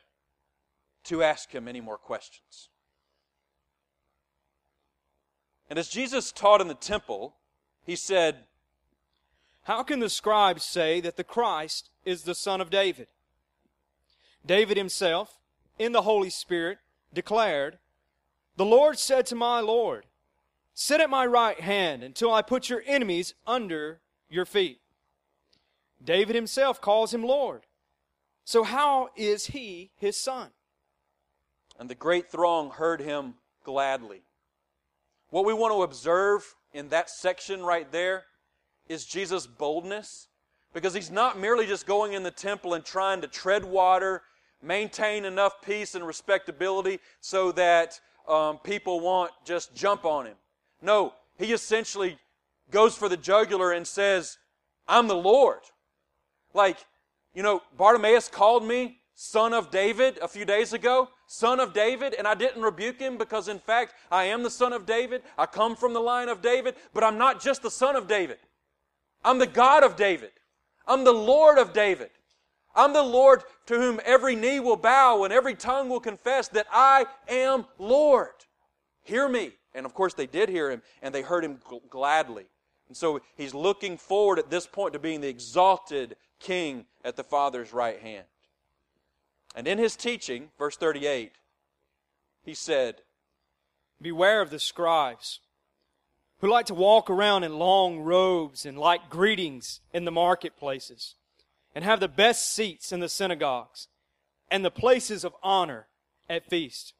to 1.05 1.23
ask 1.23 1.53
him 1.53 1.69
any 1.69 1.81
more 1.81 1.99
questions. 1.99 2.69
And 5.71 5.79
as 5.79 5.89
Jesus 5.89 6.33
taught 6.33 6.61
in 6.61 6.69
the 6.69 6.75
temple, 6.75 7.37
he 7.85 7.97
said, 7.97 8.45
How 9.65 9.83
can 9.83 10.01
the 10.01 10.11
scribes 10.11 10.65
say 10.65 11.01
that 11.01 11.17
the 11.17 11.25
Christ 11.25 11.91
is 12.05 12.23
the 12.23 12.35
son 12.35 12.61
of 12.61 12.71
David? 12.71 13.09
David 14.45 14.77
himself, 14.77 15.39
in 15.79 15.93
the 15.93 16.03
Holy 16.03 16.31
Spirit, 16.31 16.79
declared, 17.13 17.79
The 18.57 18.65
Lord 18.65 18.99
said 18.99 19.27
to 19.27 19.35
my 19.35 19.61
Lord, 19.61 20.05
Sit 20.75 21.01
at 21.01 21.09
my 21.09 21.25
right 21.25 21.61
hand 21.61 22.03
until 22.03 22.35
I 22.35 22.43
put 22.43 22.69
your 22.69 22.83
enemies 22.85 23.35
under 23.47 24.01
your 24.29 24.45
feet. 24.45 24.81
David 26.03 26.35
himself 26.35 26.81
calls 26.81 27.15
him 27.15 27.23
Lord. 27.23 27.63
So 28.45 28.65
how 28.65 29.11
is 29.17 29.47
he 29.47 29.93
his 29.97 30.17
son? 30.17 30.51
And 31.79 31.89
the 31.89 31.95
great 31.95 32.31
throng 32.31 32.71
heard 32.71 33.01
him 33.01 33.35
gladly. 33.65 34.23
What 35.31 35.45
we 35.45 35.55
want 35.55 35.73
to 35.73 35.83
observe 35.83 36.55
in 36.73 36.89
that 36.91 37.09
section 37.09 37.63
right 37.63 37.91
there 37.91 38.25
is 38.89 39.07
Jesus' 39.07 39.47
boldness 39.47 40.29
because 40.73 40.93
he's 40.93 41.11
not 41.11 41.39
merely 41.39 41.67
just 41.67 41.87
going 41.87 42.13
in 42.13 42.25
the 42.25 42.31
temple 42.31 42.75
and 42.75 42.85
trying 42.85 43.21
to 43.21 43.29
tread 43.29 43.65
water, 43.65 44.23
maintain 44.61 45.25
enough 45.25 45.63
peace 45.65 45.95
and 45.95 46.07
respectability 46.07 46.99
so 47.21 47.53
that 47.53 47.99
um, 48.29 48.59
people 48.59 49.01
won't 49.01 49.31
just 49.45 49.75
jump 49.75 50.05
on 50.05 50.27
him. 50.27 50.37
No, 50.85 51.15
he 51.39 51.55
essentially 51.55 52.19
goes 52.71 52.95
for 52.95 53.09
the 53.09 53.17
jugular 53.17 53.73
and 53.73 53.87
says, 53.87 54.37
I'm 54.87 55.09
the 55.09 55.17
Lord. 55.17 55.61
Like, 56.53 56.77
you 57.35 57.43
know, 57.43 57.63
Bartimaeus 57.79 58.29
called 58.29 58.67
me 58.67 58.99
son 59.15 59.55
of 59.55 59.71
David 59.71 60.19
a 60.21 60.29
few 60.29 60.45
days 60.45 60.75
ago, 60.75 61.09
son 61.27 61.59
of 61.59 61.73
David, 61.73 62.15
and 62.15 62.29
I 62.29 62.35
didn't 62.35 62.61
rebuke 62.61 63.01
him 63.01 63.17
because 63.17 63.49
in 63.49 63.59
fact 63.59 63.95
I 64.11 64.25
am 64.25 64.43
the 64.43 64.51
son 64.51 64.75
of 64.75 64.85
David. 64.85 65.23
I 65.39 65.47
come 65.47 65.75
from 65.75 65.95
the 65.95 66.01
line 66.01 66.29
of 66.29 66.43
David, 66.43 66.75
but 66.93 67.03
I'm 67.03 67.17
not 67.17 67.41
just 67.41 67.63
the 67.63 67.71
son 67.71 67.97
of 67.97 68.07
David. 68.07 68.39
I'm 69.25 69.39
the 69.39 69.47
God 69.47 69.85
of 69.85 69.97
David. 69.97 70.33
I'm 70.87 71.05
the 71.05 71.15
Lord 71.15 71.57
of 71.57 71.73
David. 71.73 72.11
I'm 72.77 72.93
the 72.93 73.03
Lord 73.03 73.43
to 73.67 73.77
whom 73.77 74.01
every 74.05 74.37
knee 74.37 74.61
will 74.61 74.77
bow 74.77 75.25
and 75.25 75.33
every 75.33 75.55
tongue 75.55 75.89
will 75.89 76.01
confess 76.01 76.49
that 76.49 76.67
I 76.71 77.07
am 77.27 77.65
Lord. 77.79 78.35
Hear 79.03 79.31
me. 79.31 79.53
And 79.75 79.87
of 79.87 79.95
course 79.95 80.15
they 80.15 80.27
did 80.27 80.49
hear 80.49 80.71
him 80.71 80.83
and 81.03 81.15
they 81.15 81.23
heard 81.23 81.45
him 81.45 81.59
gladly. 81.91 82.47
And 82.89 82.97
so 82.97 83.21
he's 83.37 83.55
looking 83.55 83.97
forward 83.97 84.39
at 84.39 84.51
this 84.51 84.67
point 84.67 84.93
to 84.93 84.99
being 84.99 85.21
the 85.21 85.29
exalted 85.29 86.17
king 86.39 86.87
at 87.05 87.17
the 87.17 87.25
Father's 87.25 87.73
right 87.73 88.01
hand. 88.01 88.27
And 89.55 89.67
in 89.67 89.79
his 89.79 89.97
teaching, 89.97 90.51
verse 90.59 90.77
38, 90.77 91.33
he 92.45 92.55
said, 92.55 93.03
Beware 94.01 94.43
of 94.43 94.51
the 94.51 94.59
scribes 94.59 95.41
who 96.41 96.49
like 96.51 96.67
to 96.67 96.75
walk 96.75 97.09
around 97.09 97.45
in 97.45 97.59
long 97.59 98.01
robes 98.01 98.67
and 98.67 98.77
like 98.77 99.09
greetings 99.09 99.81
in 99.93 100.05
the 100.05 100.11
marketplaces 100.11 101.15
and 101.75 101.85
have 101.85 102.01
the 102.01 102.09
best 102.09 102.53
seats 102.53 102.93
in 102.93 103.01
the 103.01 103.09
synagogues 103.09 103.89
and 104.51 104.65
the 104.65 104.71
places 104.71 105.25
of 105.25 105.35
honor 105.43 105.87
at 106.29 106.49
feast, 106.49 106.93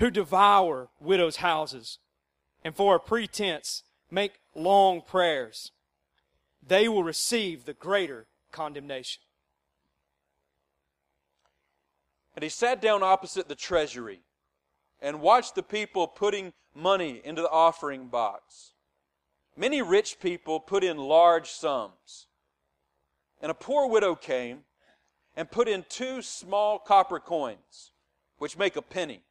who 0.00 0.10
devour 0.10 0.88
widows' 0.98 1.36
houses 1.36 1.98
and 2.64 2.74
for 2.74 2.96
a 2.96 3.00
pretense 3.00 3.84
make 4.10 4.32
long 4.54 5.02
prayers. 5.02 5.72
They 6.66 6.88
will 6.88 7.04
receive 7.04 7.64
the 7.64 7.74
greater 7.74 8.26
condemnation. 8.50 9.22
And 12.34 12.42
he 12.42 12.48
sat 12.48 12.80
down 12.80 13.02
opposite 13.02 13.48
the 13.48 13.54
treasury 13.54 14.20
and 15.02 15.20
watched 15.20 15.54
the 15.54 15.62
people 15.62 16.06
putting 16.06 16.54
money 16.74 17.20
into 17.22 17.42
the 17.42 17.50
offering 17.50 18.08
box. 18.08 18.72
Many 19.54 19.82
rich 19.82 20.18
people 20.18 20.60
put 20.60 20.82
in 20.82 20.96
large 20.96 21.50
sums. 21.50 22.26
And 23.42 23.50
a 23.50 23.54
poor 23.54 23.86
widow 23.86 24.14
came 24.14 24.60
and 25.36 25.50
put 25.50 25.68
in 25.68 25.84
two 25.88 26.22
small 26.22 26.78
copper 26.78 27.20
coins, 27.20 27.92
which 28.38 28.56
make 28.56 28.76
a 28.76 28.82
penny. 28.82 29.22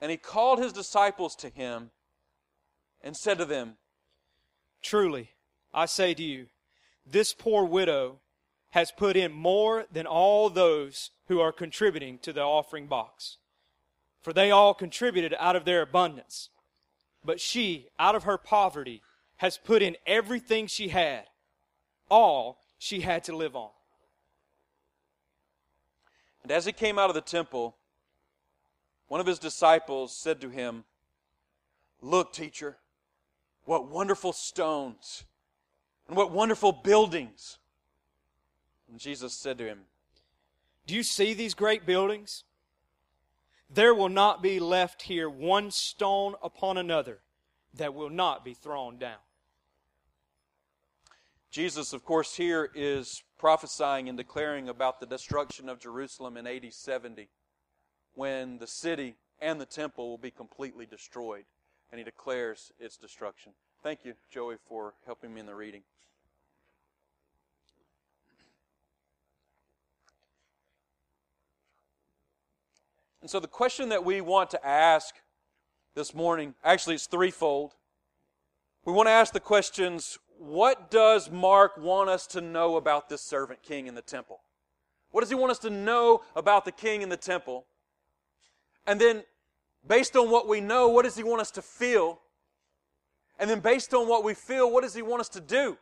And 0.00 0.10
he 0.10 0.16
called 0.16 0.58
his 0.58 0.72
disciples 0.72 1.34
to 1.36 1.48
him 1.48 1.90
and 3.02 3.16
said 3.16 3.38
to 3.38 3.44
them, 3.44 3.76
Truly, 4.82 5.30
I 5.72 5.86
say 5.86 6.14
to 6.14 6.22
you, 6.22 6.46
this 7.04 7.32
poor 7.32 7.64
widow 7.64 8.20
has 8.70 8.90
put 8.90 9.16
in 9.16 9.32
more 9.32 9.86
than 9.90 10.06
all 10.06 10.50
those 10.50 11.10
who 11.28 11.40
are 11.40 11.52
contributing 11.52 12.18
to 12.18 12.32
the 12.32 12.42
offering 12.42 12.86
box. 12.86 13.38
For 14.20 14.32
they 14.32 14.50
all 14.50 14.74
contributed 14.74 15.34
out 15.38 15.56
of 15.56 15.64
their 15.64 15.82
abundance. 15.82 16.50
But 17.24 17.40
she, 17.40 17.88
out 17.98 18.14
of 18.14 18.24
her 18.24 18.38
poverty, 18.38 19.02
has 19.36 19.58
put 19.58 19.82
in 19.82 19.96
everything 20.06 20.66
she 20.66 20.88
had, 20.88 21.24
all 22.10 22.58
she 22.78 23.00
had 23.00 23.24
to 23.24 23.36
live 23.36 23.56
on. 23.56 23.70
And 26.42 26.52
as 26.52 26.66
he 26.66 26.72
came 26.72 26.98
out 26.98 27.10
of 27.10 27.14
the 27.14 27.20
temple, 27.20 27.76
one 29.08 29.20
of 29.20 29.26
his 29.26 29.38
disciples 29.38 30.14
said 30.14 30.40
to 30.40 30.48
him, 30.48 30.84
Look, 32.00 32.32
teacher, 32.32 32.78
what 33.64 33.88
wonderful 33.88 34.32
stones 34.32 35.24
and 36.08 36.16
what 36.16 36.30
wonderful 36.30 36.72
buildings. 36.72 37.58
And 38.90 38.98
Jesus 38.98 39.32
said 39.32 39.58
to 39.58 39.64
him, 39.64 39.80
Do 40.86 40.94
you 40.94 41.02
see 41.02 41.34
these 41.34 41.54
great 41.54 41.86
buildings? 41.86 42.44
There 43.68 43.94
will 43.94 44.08
not 44.08 44.42
be 44.42 44.60
left 44.60 45.02
here 45.02 45.28
one 45.28 45.70
stone 45.70 46.34
upon 46.42 46.76
another 46.76 47.20
that 47.74 47.94
will 47.94 48.10
not 48.10 48.44
be 48.44 48.54
thrown 48.54 48.98
down. 48.98 49.18
Jesus, 51.50 51.92
of 51.92 52.04
course, 52.04 52.36
here 52.36 52.70
is 52.74 53.22
prophesying 53.38 54.08
and 54.08 54.16
declaring 54.16 54.68
about 54.68 55.00
the 55.00 55.06
destruction 55.06 55.68
of 55.68 55.80
Jerusalem 55.80 56.36
in 56.36 56.46
AD 56.46 56.72
70 56.72 57.28
when 58.16 58.58
the 58.58 58.66
city 58.66 59.14
and 59.40 59.60
the 59.60 59.66
temple 59.66 60.08
will 60.08 60.18
be 60.18 60.30
completely 60.30 60.86
destroyed. 60.86 61.44
And 61.92 61.98
he 61.98 62.04
declares 62.04 62.72
its 62.80 62.96
destruction. 62.96 63.52
Thank 63.82 64.04
you, 64.04 64.14
Joey, 64.30 64.56
for 64.68 64.94
helping 65.04 65.32
me 65.32 65.40
in 65.40 65.46
the 65.46 65.54
reading. 65.54 65.82
And 73.20 73.30
so 73.30 73.38
the 73.38 73.48
question 73.48 73.90
that 73.90 74.04
we 74.04 74.20
want 74.20 74.50
to 74.50 74.66
ask 74.66 75.14
this 75.94 76.14
morning, 76.14 76.54
actually, 76.64 76.94
it's 76.94 77.06
threefold. 77.06 77.74
We 78.84 78.92
want 78.92 79.08
to 79.08 79.12
ask 79.12 79.32
the 79.32 79.40
questions 79.40 80.18
what 80.38 80.90
does 80.90 81.30
Mark 81.30 81.76
want 81.76 82.10
us 82.10 82.26
to 82.28 82.40
know 82.40 82.76
about 82.76 83.08
this 83.08 83.22
servant 83.22 83.62
king 83.62 83.86
in 83.86 83.94
the 83.94 84.02
temple? 84.02 84.40
What 85.10 85.22
does 85.22 85.30
he 85.30 85.34
want 85.34 85.50
us 85.50 85.58
to 85.60 85.70
know 85.70 86.22
about 86.34 86.64
the 86.64 86.72
king 86.72 87.02
in 87.02 87.08
the 87.08 87.16
temple? 87.16 87.64
And 88.86 89.00
then, 89.00 89.24
based 89.86 90.16
on 90.16 90.30
what 90.30 90.48
we 90.48 90.60
know, 90.60 90.88
what 90.88 91.04
does 91.04 91.16
he 91.16 91.22
want 91.22 91.40
us 91.40 91.50
to 91.52 91.62
feel? 91.62 92.20
And 93.38 93.50
then, 93.50 93.60
based 93.60 93.92
on 93.94 94.08
what 94.08 94.24
we 94.24 94.34
feel, 94.34 94.70
what 94.70 94.82
does 94.82 94.94
he 94.94 95.02
want 95.02 95.20
us 95.20 95.28
to 95.30 95.40
do? 95.40 95.76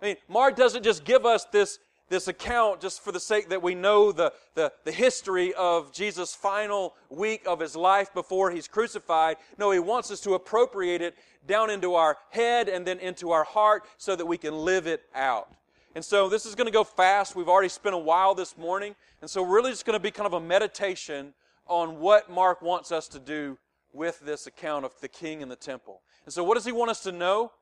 I 0.00 0.06
mean, 0.06 0.16
Mark 0.28 0.56
doesn't 0.56 0.82
just 0.82 1.04
give 1.04 1.26
us 1.26 1.44
this 1.52 1.78
this 2.10 2.28
account 2.28 2.80
just 2.80 3.02
for 3.02 3.12
the 3.12 3.20
sake 3.20 3.48
that 3.48 3.62
we 3.62 3.74
know 3.74 4.12
the, 4.12 4.32
the, 4.54 4.72
the 4.84 4.92
history 4.92 5.54
of 5.54 5.92
Jesus' 5.92 6.34
final 6.34 6.94
week 7.08 7.42
of 7.46 7.60
his 7.60 7.74
life 7.76 8.12
before 8.12 8.50
he's 8.50 8.68
crucified. 8.68 9.36
No, 9.56 9.70
he 9.70 9.78
wants 9.78 10.10
us 10.10 10.20
to 10.22 10.34
appropriate 10.34 11.00
it 11.00 11.16
down 11.46 11.70
into 11.70 11.94
our 11.94 12.18
head 12.30 12.68
and 12.68 12.84
then 12.84 12.98
into 12.98 13.30
our 13.30 13.44
heart 13.44 13.84
so 13.96 14.16
that 14.16 14.26
we 14.26 14.36
can 14.36 14.54
live 14.54 14.86
it 14.88 15.02
out. 15.14 15.54
And 15.94 16.04
so 16.04 16.28
this 16.28 16.46
is 16.46 16.54
going 16.54 16.66
to 16.66 16.72
go 16.72 16.84
fast. 16.84 17.34
We've 17.34 17.48
already 17.48 17.68
spent 17.68 17.94
a 17.94 17.98
while 17.98 18.34
this 18.34 18.58
morning. 18.58 18.94
And 19.22 19.30
so 19.30 19.42
we're 19.42 19.56
really 19.56 19.70
just 19.70 19.86
going 19.86 19.98
to 19.98 20.02
be 20.02 20.10
kind 20.10 20.26
of 20.26 20.32
a 20.34 20.40
meditation 20.40 21.32
on 21.70 22.00
what 22.00 22.30
Mark 22.30 22.60
wants 22.60 22.92
us 22.92 23.08
to 23.08 23.18
do 23.18 23.56
with 23.92 24.20
this 24.20 24.46
account 24.46 24.84
of 24.84 24.92
the 25.00 25.08
king 25.08 25.40
in 25.40 25.48
the 25.48 25.56
temple. 25.56 26.02
And 26.24 26.34
so 26.34 26.44
what 26.44 26.54
does 26.54 26.66
he 26.66 26.72
want 26.72 26.90
us 26.90 27.00
to 27.04 27.12
know? 27.12 27.52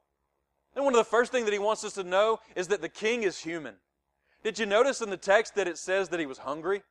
And 0.74 0.84
one 0.84 0.94
of 0.94 0.98
the 0.98 1.04
first 1.04 1.30
things 1.30 1.44
that 1.44 1.52
he 1.52 1.58
wants 1.58 1.84
us 1.84 1.92
to 1.94 2.04
know 2.04 2.40
is 2.56 2.68
that 2.68 2.80
the 2.80 2.88
king 2.88 3.22
is 3.22 3.38
human. 3.38 3.74
Did 4.42 4.58
you 4.58 4.66
notice 4.66 5.00
in 5.00 5.10
the 5.10 5.16
text 5.16 5.54
that 5.54 5.68
it 5.68 5.78
says 5.78 6.08
that 6.08 6.20
he 6.20 6.26
was 6.26 6.38
hungry? 6.38 6.82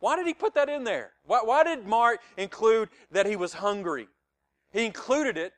Why 0.00 0.16
did 0.16 0.26
he 0.26 0.34
put 0.34 0.54
that 0.54 0.68
in 0.68 0.84
there? 0.84 1.12
Why, 1.24 1.40
why 1.42 1.64
did 1.64 1.86
Mark 1.86 2.20
include 2.36 2.88
that 3.10 3.26
he 3.26 3.36
was 3.36 3.54
hungry? 3.54 4.08
He 4.72 4.84
included 4.84 5.36
it 5.36 5.52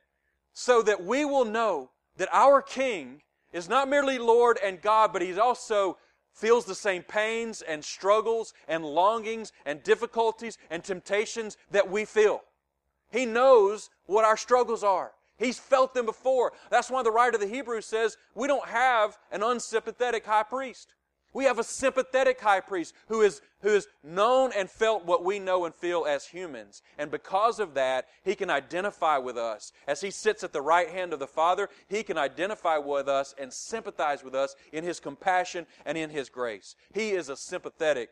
so 0.53 0.81
that 0.81 1.03
we 1.03 1.25
will 1.25 1.45
know 1.45 1.91
that 2.17 2.29
our 2.31 2.61
King 2.61 3.21
is 3.53 3.69
not 3.69 3.89
merely 3.89 4.17
Lord 4.17 4.57
and 4.63 4.81
God, 4.81 5.13
but 5.13 5.21
he's 5.21 5.37
also 5.37 5.97
feels 6.33 6.65
the 6.65 6.75
same 6.75 7.03
pains 7.03 7.61
and 7.61 7.83
struggles 7.83 8.53
and 8.67 8.85
longings 8.85 9.51
and 9.65 9.83
difficulties 9.83 10.57
and 10.69 10.83
temptations 10.83 11.57
that 11.71 11.89
we 11.89 12.05
feel. 12.05 12.41
He 13.11 13.25
knows 13.25 13.89
what 14.05 14.25
our 14.25 14.37
struggles 14.37 14.83
are. 14.83 15.11
He's 15.37 15.59
felt 15.59 15.93
them 15.93 16.05
before. 16.05 16.53
That's 16.69 16.91
why 16.91 17.03
the 17.03 17.11
writer 17.11 17.35
of 17.35 17.41
the 17.41 17.47
Hebrews 17.47 17.85
says 17.85 18.17
we 18.35 18.47
don't 18.47 18.67
have 18.67 19.17
an 19.31 19.43
unsympathetic 19.43 20.25
high 20.25 20.43
priest. 20.43 20.93
We 21.33 21.45
have 21.45 21.59
a 21.59 21.63
sympathetic 21.63 22.41
high 22.41 22.59
priest 22.59 22.93
who 23.07 23.21
is, 23.21 23.41
who 23.61 23.69
has 23.69 23.87
known 24.03 24.51
and 24.55 24.69
felt 24.69 25.05
what 25.05 25.23
we 25.23 25.39
know 25.39 25.63
and 25.65 25.73
feel 25.73 26.05
as 26.05 26.25
humans. 26.25 26.81
And 26.97 27.09
because 27.09 27.59
of 27.59 27.73
that, 27.75 28.07
he 28.23 28.35
can 28.35 28.49
identify 28.49 29.17
with 29.17 29.37
us. 29.37 29.71
As 29.87 30.01
he 30.01 30.11
sits 30.11 30.43
at 30.43 30.51
the 30.51 30.61
right 30.61 30.89
hand 30.89 31.13
of 31.13 31.19
the 31.19 31.27
Father, 31.27 31.69
he 31.87 32.03
can 32.03 32.17
identify 32.17 32.77
with 32.77 33.07
us 33.07 33.33
and 33.37 33.53
sympathize 33.53 34.23
with 34.23 34.35
us 34.35 34.55
in 34.73 34.83
his 34.83 34.99
compassion 34.99 35.67
and 35.85 35.97
in 35.97 36.09
his 36.09 36.29
grace. 36.29 36.75
He 36.93 37.11
is 37.11 37.29
a 37.29 37.37
sympathetic 37.37 38.09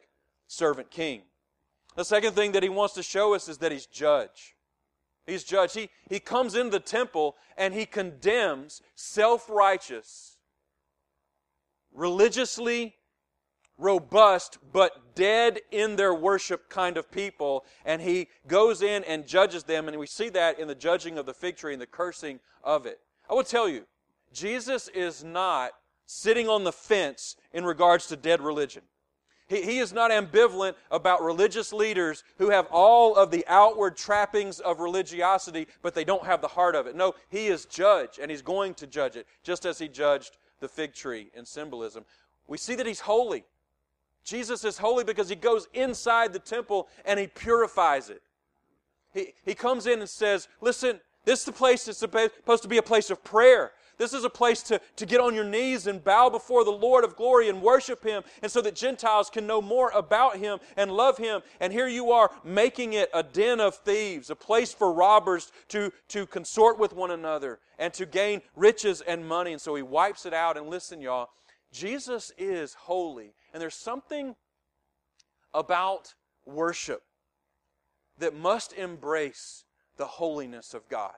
servant 0.48 0.90
king. 0.90 1.24
The 1.96 2.06
second 2.06 2.34
thing 2.34 2.54
that 2.54 2.64
he 2.64 2.70
wants 2.70 2.94
to 2.94 3.04
show 3.04 3.34
us 3.34 3.50
is 3.50 3.58
that 3.58 3.74
he's 3.74 3.86
judge. 3.86 4.56
He's 5.26 5.44
judge. 5.44 5.74
He, 5.74 5.90
he 6.10 6.20
comes 6.20 6.56
into 6.56 6.72
the 6.72 6.80
temple 6.80 7.36
and 7.58 7.74
he 7.74 7.86
condemns 7.86 8.82
self 8.96 9.50
righteous, 9.50 10.38
religiously 11.94 12.96
robust, 13.80 14.60
but 14.72 15.16
dead 15.16 15.62
in 15.72 15.96
their 15.96 16.14
worship 16.14 16.70
kind 16.70 16.98
of 16.98 17.10
people. 17.10 17.66
And 17.86 18.02
he 18.02 18.28
goes 18.48 18.82
in 18.82 19.04
and 19.06 19.26
judges 19.26 19.64
them. 19.64 19.88
And 19.88 19.98
we 19.98 20.06
see 20.06 20.30
that 20.30 20.60
in 20.60 20.68
the 20.68 20.76
judging 20.76 21.18
of 21.18 21.26
the 21.26 21.34
fig 21.34 21.56
tree 21.56 21.74
and 21.74 21.82
the 21.82 21.88
cursing 21.88 22.40
of 22.64 22.86
it. 22.86 23.00
I 23.30 23.34
will 23.34 23.44
tell 23.44 23.68
you, 23.70 23.86
Jesus 24.32 24.88
is 24.90 25.24
not 25.24 25.72
sitting 26.06 26.48
on 26.48 26.64
the 26.64 26.72
fence 26.72 27.36
in 27.54 27.64
regards 27.64 28.08
to 28.08 28.16
dead 28.16 28.42
religion. 28.42 28.84
He, 29.48 29.62
he 29.64 29.80
is 29.80 29.92
not 29.92 30.12
ambivalent 30.12 30.76
about 30.92 31.24
religious 31.24 31.74
leaders 31.74 32.24
who 32.38 32.50
have 32.50 32.68
all 32.72 33.16
of 33.16 33.32
the 33.32 33.46
outward 33.48 33.98
trappings 33.98 34.60
of 34.60 34.80
religiosity, 34.80 35.68
but 35.82 35.94
they 35.96 36.04
don't 36.04 36.26
have 36.26 36.42
the 36.42 36.48
heart 36.48 36.76
of 36.76 36.88
it. 36.88 36.96
No, 36.96 37.14
he 37.30 37.48
is 37.48 37.66
judge, 37.66 38.20
and 38.22 38.30
he's 38.30 38.42
going 38.42 38.76
to 38.76 38.88
judge 38.88 39.16
it, 39.16 39.28
just 39.44 39.66
as 39.66 39.80
he 39.80 39.88
judged 39.88 40.38
the 40.60 40.68
fig 40.68 40.94
tree 40.94 41.32
in 41.34 41.46
symbolism. 41.46 42.06
We 42.48 42.58
see 42.58 42.76
that 42.76 42.86
he's 42.86 43.02
holy. 43.02 43.46
Jesus 44.30 44.64
is 44.64 44.78
holy 44.78 45.04
because 45.04 45.30
he 45.30 45.36
goes 45.36 45.68
inside 45.74 46.34
the 46.34 46.40
temple 46.40 46.88
and 47.06 47.20
he 47.20 47.28
purifies 47.28 48.10
it. 48.10 48.22
He, 49.14 49.34
he 49.44 49.56
comes 49.56 49.88
in 49.88 50.00
and 50.00 50.10
says, 50.10 50.48
Listen, 50.62 51.00
this 51.26 51.40
is 51.40 51.46
the 51.46 51.52
place 51.52 51.86
that's 51.86 51.98
supposed 51.98 52.64
to 52.64 52.70
be 52.70 52.78
a 52.78 52.84
place 52.84 53.10
of 53.10 53.24
prayer. 53.24 53.72
This 53.98 54.14
is 54.14 54.24
a 54.24 54.30
place 54.30 54.64
to, 54.64 54.80
to 54.96 55.06
get 55.06 55.20
on 55.20 55.36
your 55.36 55.44
knees 55.44 55.86
and 55.86 56.02
bow 56.02 56.30
before 56.30 56.64
the 56.64 56.72
Lord 56.72 57.04
of 57.04 57.18
glory 57.18 57.50
and 57.50 57.62
worship 57.62 58.02
Him, 58.02 58.24
and 58.42 58.50
so 58.50 58.62
that 58.62 58.74
Gentiles 58.74 59.30
can 59.30 59.46
know 59.46 59.62
more 59.62 59.92
about 59.94 60.38
Him 60.38 60.60
and 60.78 60.90
love 60.90 61.18
Him. 61.18 61.42
And 61.60 61.74
here 61.74 61.88
you 61.88 62.12
are 62.12 62.32
making 62.46 62.94
it 62.94 63.10
a 63.14 63.24
den 63.24 63.60
of 63.60 63.76
thieves, 63.76 64.30
a 64.30 64.36
place 64.36 64.74
for 64.74 64.94
robbers 64.94 65.52
to, 65.68 65.92
to 66.08 66.26
consort 66.26 66.80
with 66.80 66.94
one 66.94 67.12
another 67.12 67.60
and 67.78 67.94
to 67.96 68.06
gain 68.06 68.42
riches 68.56 69.02
and 69.02 69.28
money. 69.28 69.52
And 69.52 69.62
so 69.62 69.76
He 69.76 69.84
wipes 69.84 70.26
it 70.26 70.34
out. 70.34 70.56
And 70.56 70.68
listen, 70.68 71.02
y'all, 71.02 71.30
Jesus 71.74 72.32
is 72.38 72.74
holy. 72.74 73.34
And 73.54 73.62
there's 73.62 73.76
something 73.76 74.36
about 75.54 76.14
worship 76.46 77.04
that 78.18 78.36
must 78.36 78.74
embrace 78.74 79.64
the 79.98 80.06
holiness 80.06 80.74
of 80.74 80.88
God. 80.90 81.16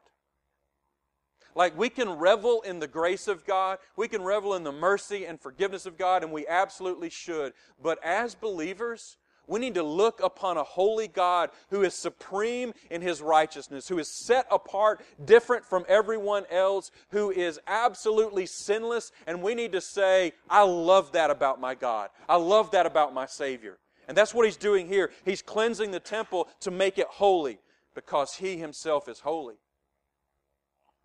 Like 1.54 1.78
we 1.78 1.90
can 1.90 2.10
revel 2.10 2.62
in 2.62 2.80
the 2.80 2.88
grace 2.88 3.28
of 3.28 3.46
God, 3.46 3.80
we 3.98 4.08
can 4.08 4.22
revel 4.22 4.56
in 4.56 4.64
the 4.64 4.72
mercy 4.72 5.26
and 5.26 5.40
forgiveness 5.40 5.86
of 5.86 5.98
God, 5.98 6.24
and 6.24 6.32
we 6.32 6.48
absolutely 6.48 7.10
should. 7.10 7.54
But 7.82 8.00
as 8.04 8.36
believers, 8.36 9.18
we 9.52 9.60
need 9.60 9.76
to 9.76 9.84
look 9.84 10.22
upon 10.24 10.56
a 10.56 10.64
holy 10.64 11.10
God 11.10 11.50
who 11.70 11.84
is 11.84 11.94
supreme 11.94 12.74
in 12.90 13.02
his 13.02 13.22
righteousness, 13.22 13.86
who 13.86 14.00
is 14.00 14.08
set 14.08 14.48
apart, 14.50 15.02
different 15.26 15.66
from 15.66 15.84
everyone 15.90 16.46
else, 16.50 16.90
who 17.10 17.32
is 17.32 17.60
absolutely 17.68 18.46
sinless. 18.46 19.12
And 19.28 19.44
we 19.44 19.54
need 19.54 19.74
to 19.74 19.82
say, 19.82 20.32
I 20.50 20.64
love 20.64 21.12
that 21.12 21.30
about 21.30 21.60
my 21.60 21.76
God. 21.76 22.12
I 22.30 22.38
love 22.38 22.72
that 22.72 22.86
about 22.86 23.14
my 23.14 23.26
Savior. 23.26 23.78
And 24.08 24.16
that's 24.16 24.34
what 24.34 24.46
he's 24.46 24.56
doing 24.56 24.88
here. 24.88 25.12
He's 25.26 25.42
cleansing 25.42 25.92
the 25.92 26.00
temple 26.00 26.48
to 26.62 26.72
make 26.72 26.98
it 26.98 27.08
holy 27.08 27.60
because 27.94 28.36
he 28.36 28.56
himself 28.56 29.10
is 29.10 29.20
holy. 29.20 29.56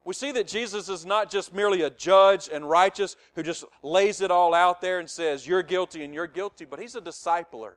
We 0.04 0.14
see 0.14 0.30
that 0.30 0.46
Jesus 0.46 0.88
is 0.88 1.04
not 1.04 1.32
just 1.32 1.52
merely 1.52 1.82
a 1.82 1.90
judge 1.90 2.48
and 2.52 2.70
righteous 2.70 3.16
who 3.34 3.42
just 3.42 3.64
lays 3.82 4.20
it 4.20 4.30
all 4.30 4.54
out 4.54 4.80
there 4.80 5.00
and 5.00 5.10
says, 5.10 5.48
You're 5.48 5.64
guilty 5.64 6.04
and 6.04 6.14
you're 6.14 6.28
guilty, 6.28 6.64
but 6.64 6.78
he's 6.78 6.94
a 6.94 7.00
discipler. 7.00 7.72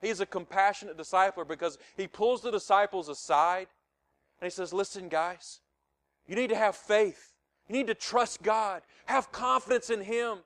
He's 0.00 0.20
a 0.20 0.26
compassionate 0.26 0.96
discipler 0.96 1.46
because 1.46 1.78
he 1.96 2.06
pulls 2.06 2.40
the 2.40 2.50
disciples 2.50 3.08
aside 3.08 3.66
and 4.40 4.46
he 4.46 4.50
says, 4.50 4.72
Listen, 4.72 5.08
guys, 5.08 5.60
you 6.26 6.34
need 6.34 6.50
to 6.50 6.56
have 6.56 6.76
faith. 6.76 7.34
You 7.68 7.76
need 7.76 7.86
to 7.88 7.94
trust 7.94 8.42
God. 8.42 8.82
Have 9.06 9.30
confidence 9.30 9.90
in 9.90 10.00
Him. 10.00 10.38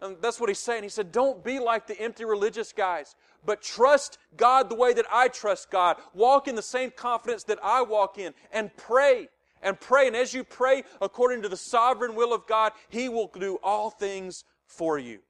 And 0.00 0.16
that's 0.20 0.40
what 0.40 0.48
he's 0.48 0.58
saying. 0.58 0.82
He 0.82 0.88
said, 0.88 1.12
Don't 1.12 1.44
be 1.44 1.58
like 1.58 1.86
the 1.86 2.00
empty 2.00 2.24
religious 2.24 2.72
guys, 2.72 3.14
but 3.44 3.62
trust 3.62 4.18
God 4.36 4.68
the 4.68 4.74
way 4.74 4.92
that 4.94 5.06
I 5.10 5.28
trust 5.28 5.70
God. 5.70 5.96
Walk 6.14 6.48
in 6.48 6.54
the 6.54 6.62
same 6.62 6.90
confidence 6.90 7.44
that 7.44 7.58
I 7.62 7.82
walk 7.82 8.18
in 8.18 8.34
and 8.52 8.74
pray. 8.76 9.28
And 9.62 9.78
pray. 9.78 10.08
And 10.08 10.16
as 10.16 10.34
you 10.34 10.42
pray 10.42 10.82
according 11.00 11.42
to 11.42 11.48
the 11.48 11.56
sovereign 11.56 12.14
will 12.14 12.32
of 12.32 12.46
God, 12.46 12.72
He 12.88 13.08
will 13.08 13.30
do 13.38 13.58
all 13.62 13.90
things 13.90 14.44
for 14.66 14.98
you. 14.98 15.20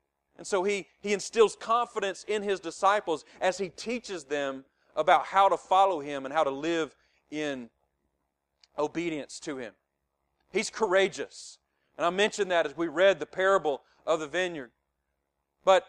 And 0.42 0.46
so 0.48 0.64
he, 0.64 0.88
he 1.00 1.12
instills 1.12 1.54
confidence 1.54 2.24
in 2.26 2.42
his 2.42 2.58
disciples 2.58 3.24
as 3.40 3.58
he 3.58 3.68
teaches 3.68 4.24
them 4.24 4.64
about 4.96 5.26
how 5.26 5.48
to 5.48 5.56
follow 5.56 6.00
him 6.00 6.24
and 6.24 6.34
how 6.34 6.42
to 6.42 6.50
live 6.50 6.96
in 7.30 7.70
obedience 8.76 9.38
to 9.38 9.58
him. 9.58 9.72
He's 10.50 10.68
courageous. 10.68 11.58
And 11.96 12.04
I 12.04 12.10
mentioned 12.10 12.50
that 12.50 12.66
as 12.66 12.76
we 12.76 12.88
read 12.88 13.20
the 13.20 13.26
parable 13.26 13.82
of 14.04 14.18
the 14.18 14.26
vineyard. 14.26 14.72
But, 15.64 15.84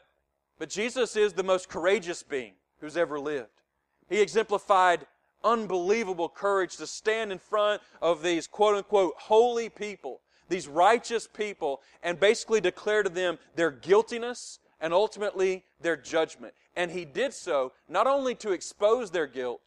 but 0.60 0.70
Jesus 0.70 1.16
is 1.16 1.34
the 1.34 1.42
most 1.42 1.68
courageous 1.68 2.22
being 2.22 2.54
who's 2.80 2.96
ever 2.96 3.20
lived. 3.20 3.63
He 4.08 4.22
exemplified 4.22 5.08
unbelievable 5.44 6.30
courage 6.30 6.78
to 6.78 6.86
stand 6.86 7.32
in 7.32 7.39
front 7.39 7.82
of 8.04 8.22
these 8.22 8.46
quote 8.46 8.76
unquote 8.76 9.16
holy 9.18 9.70
people, 9.70 10.22
these 10.50 10.68
righteous 10.68 11.28
people, 11.28 11.82
and 12.02 12.20
basically 12.20 12.62
declare 12.62 13.04
to 13.04 13.10
them 13.10 13.38
their 13.56 13.72
guiltiness 13.72 14.60
and 14.80 14.94
ultimately 14.94 15.64
their 15.82 15.96
judgment. 15.96 16.54
And 16.76 16.92
he 16.92 17.06
did 17.06 17.34
so 17.34 17.72
not 17.88 18.08
only 18.08 18.36
to 18.36 18.52
expose 18.52 19.12
their 19.12 19.28
guilt, 19.28 19.62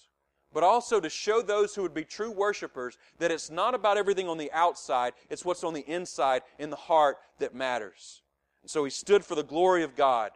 but 0.53 0.63
also 0.63 1.01
to 1.01 1.11
show 1.11 1.43
those 1.43 1.75
who 1.75 1.83
would 1.83 1.95
be 1.95 2.05
true 2.05 2.31
worshipers 2.31 2.97
that 3.19 3.31
it's 3.31 3.51
not 3.51 3.75
about 3.75 3.99
everything 3.99 4.29
on 4.29 4.39
the 4.39 4.53
outside, 4.53 5.13
it's 5.29 5.45
what's 5.45 5.65
on 5.65 5.75
the 5.75 5.85
inside, 5.87 6.43
in 6.59 6.71
the 6.71 6.77
heart, 6.77 7.19
that 7.39 7.55
matters. 7.55 8.23
And 8.63 8.71
so 8.71 8.85
he 8.85 8.91
stood 8.91 9.25
for 9.25 9.35
the 9.35 9.43
glory 9.43 9.83
of 9.83 9.95
God 9.97 10.31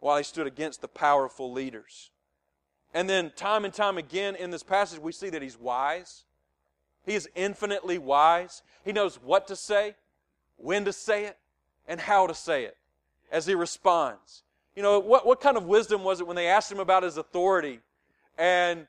while 0.00 0.16
he 0.16 0.24
stood 0.24 0.46
against 0.46 0.80
the 0.80 0.88
powerful 0.88 1.52
leaders. 1.52 2.10
And 2.94 3.08
then, 3.08 3.30
time 3.36 3.64
and 3.64 3.74
time 3.74 3.98
again 3.98 4.34
in 4.36 4.50
this 4.50 4.62
passage, 4.62 5.00
we 5.00 5.12
see 5.12 5.28
that 5.30 5.42
he's 5.42 5.58
wise. 5.58 6.24
He 7.08 7.14
is 7.14 7.26
infinitely 7.34 7.96
wise. 7.96 8.62
He 8.84 8.92
knows 8.92 9.16
what 9.16 9.48
to 9.48 9.56
say, 9.56 9.94
when 10.58 10.84
to 10.84 10.92
say 10.92 11.24
it, 11.24 11.38
and 11.86 11.98
how 11.98 12.26
to 12.26 12.34
say 12.34 12.64
it 12.64 12.76
as 13.32 13.46
he 13.46 13.54
responds. 13.54 14.42
You 14.76 14.82
know, 14.82 14.98
what, 14.98 15.26
what 15.26 15.40
kind 15.40 15.56
of 15.56 15.64
wisdom 15.64 16.04
was 16.04 16.20
it 16.20 16.26
when 16.26 16.36
they 16.36 16.48
asked 16.48 16.70
him 16.70 16.80
about 16.80 17.02
his 17.02 17.16
authority? 17.16 17.80
And, 18.36 18.86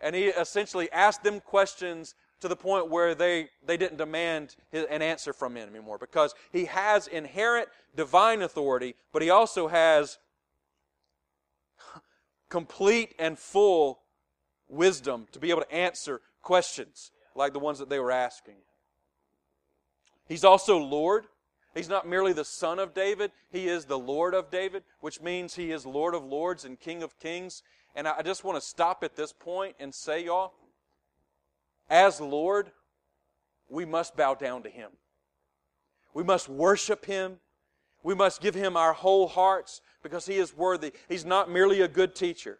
and 0.00 0.14
he 0.14 0.26
essentially 0.26 0.90
asked 0.92 1.24
them 1.24 1.40
questions 1.40 2.14
to 2.38 2.46
the 2.46 2.54
point 2.54 2.88
where 2.88 3.16
they, 3.16 3.48
they 3.66 3.76
didn't 3.76 3.98
demand 3.98 4.54
an 4.72 5.02
answer 5.02 5.32
from 5.32 5.56
him 5.56 5.68
anymore 5.68 5.98
because 5.98 6.36
he 6.52 6.66
has 6.66 7.08
inherent 7.08 7.68
divine 7.96 8.42
authority, 8.42 8.94
but 9.12 9.22
he 9.22 9.30
also 9.30 9.66
has 9.66 10.18
complete 12.48 13.12
and 13.18 13.36
full 13.36 14.02
wisdom 14.68 15.26
to 15.32 15.40
be 15.40 15.50
able 15.50 15.62
to 15.62 15.74
answer 15.74 16.20
questions 16.42 17.10
like 17.36 17.52
the 17.52 17.58
ones 17.58 17.78
that 17.78 17.88
they 17.88 17.98
were 17.98 18.10
asking. 18.10 18.56
He's 20.28 20.44
also 20.44 20.78
Lord. 20.78 21.26
He's 21.74 21.88
not 21.88 22.08
merely 22.08 22.32
the 22.32 22.44
son 22.44 22.78
of 22.78 22.94
David, 22.94 23.32
he 23.50 23.68
is 23.68 23.84
the 23.84 23.98
Lord 23.98 24.32
of 24.32 24.50
David, 24.50 24.82
which 25.00 25.20
means 25.20 25.54
he 25.54 25.72
is 25.72 25.84
Lord 25.84 26.14
of 26.14 26.24
lords 26.24 26.64
and 26.64 26.80
King 26.80 27.02
of 27.02 27.18
kings. 27.18 27.62
And 27.94 28.08
I 28.08 28.22
just 28.22 28.44
want 28.44 28.56
to 28.56 28.66
stop 28.66 29.04
at 29.04 29.14
this 29.14 29.30
point 29.32 29.76
and 29.78 29.94
say, 29.94 30.24
y'all, 30.24 30.54
as 31.90 32.18
Lord, 32.18 32.70
we 33.68 33.84
must 33.84 34.16
bow 34.16 34.34
down 34.34 34.62
to 34.62 34.70
him. 34.70 34.90
We 36.14 36.22
must 36.22 36.48
worship 36.48 37.04
him. 37.04 37.36
We 38.02 38.14
must 38.14 38.40
give 38.40 38.54
him 38.54 38.74
our 38.76 38.94
whole 38.94 39.28
hearts 39.28 39.82
because 40.02 40.24
he 40.24 40.36
is 40.36 40.56
worthy. 40.56 40.92
He's 41.10 41.26
not 41.26 41.50
merely 41.50 41.82
a 41.82 41.88
good 41.88 42.14
teacher. 42.14 42.58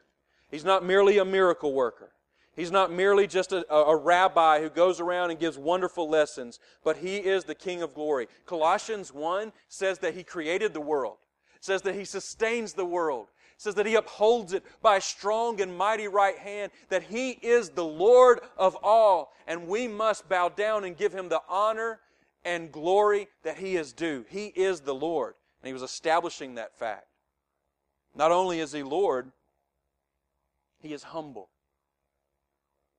He's 0.50 0.64
not 0.64 0.84
merely 0.84 1.16
a 1.16 1.24
miracle 1.24 1.72
worker. 1.72 2.12
He's 2.56 2.72
not 2.72 2.90
merely 2.90 3.26
just 3.26 3.52
a, 3.52 3.70
a, 3.70 3.94
rabbi 3.94 4.62
who 4.62 4.70
goes 4.70 4.98
around 4.98 5.30
and 5.30 5.38
gives 5.38 5.58
wonderful 5.58 6.08
lessons, 6.08 6.58
but 6.82 6.96
he 6.96 7.18
is 7.18 7.44
the 7.44 7.54
King 7.54 7.82
of 7.82 7.92
glory. 7.92 8.28
Colossians 8.46 9.12
1 9.12 9.52
says 9.68 9.98
that 9.98 10.14
he 10.14 10.24
created 10.24 10.72
the 10.72 10.80
world, 10.80 11.18
says 11.60 11.82
that 11.82 11.94
he 11.94 12.06
sustains 12.06 12.72
the 12.72 12.86
world, 12.86 13.28
says 13.58 13.74
that 13.74 13.84
he 13.84 13.94
upholds 13.94 14.54
it 14.54 14.64
by 14.80 14.96
a 14.96 15.02
strong 15.02 15.60
and 15.60 15.76
mighty 15.76 16.08
right 16.08 16.38
hand, 16.38 16.72
that 16.88 17.02
he 17.02 17.32
is 17.32 17.68
the 17.68 17.84
Lord 17.84 18.40
of 18.56 18.74
all, 18.82 19.34
and 19.46 19.68
we 19.68 19.86
must 19.86 20.26
bow 20.26 20.48
down 20.48 20.84
and 20.84 20.96
give 20.96 21.12
him 21.12 21.28
the 21.28 21.42
honor 21.50 22.00
and 22.42 22.72
glory 22.72 23.28
that 23.42 23.58
he 23.58 23.76
is 23.76 23.92
due. 23.92 24.24
He 24.30 24.46
is 24.46 24.80
the 24.80 24.94
Lord, 24.94 25.34
and 25.60 25.66
he 25.66 25.74
was 25.74 25.82
establishing 25.82 26.54
that 26.54 26.78
fact. 26.78 27.06
Not 28.14 28.32
only 28.32 28.60
is 28.60 28.72
he 28.72 28.82
Lord, 28.82 29.30
he 30.80 30.94
is 30.94 31.02
humble. 31.02 31.50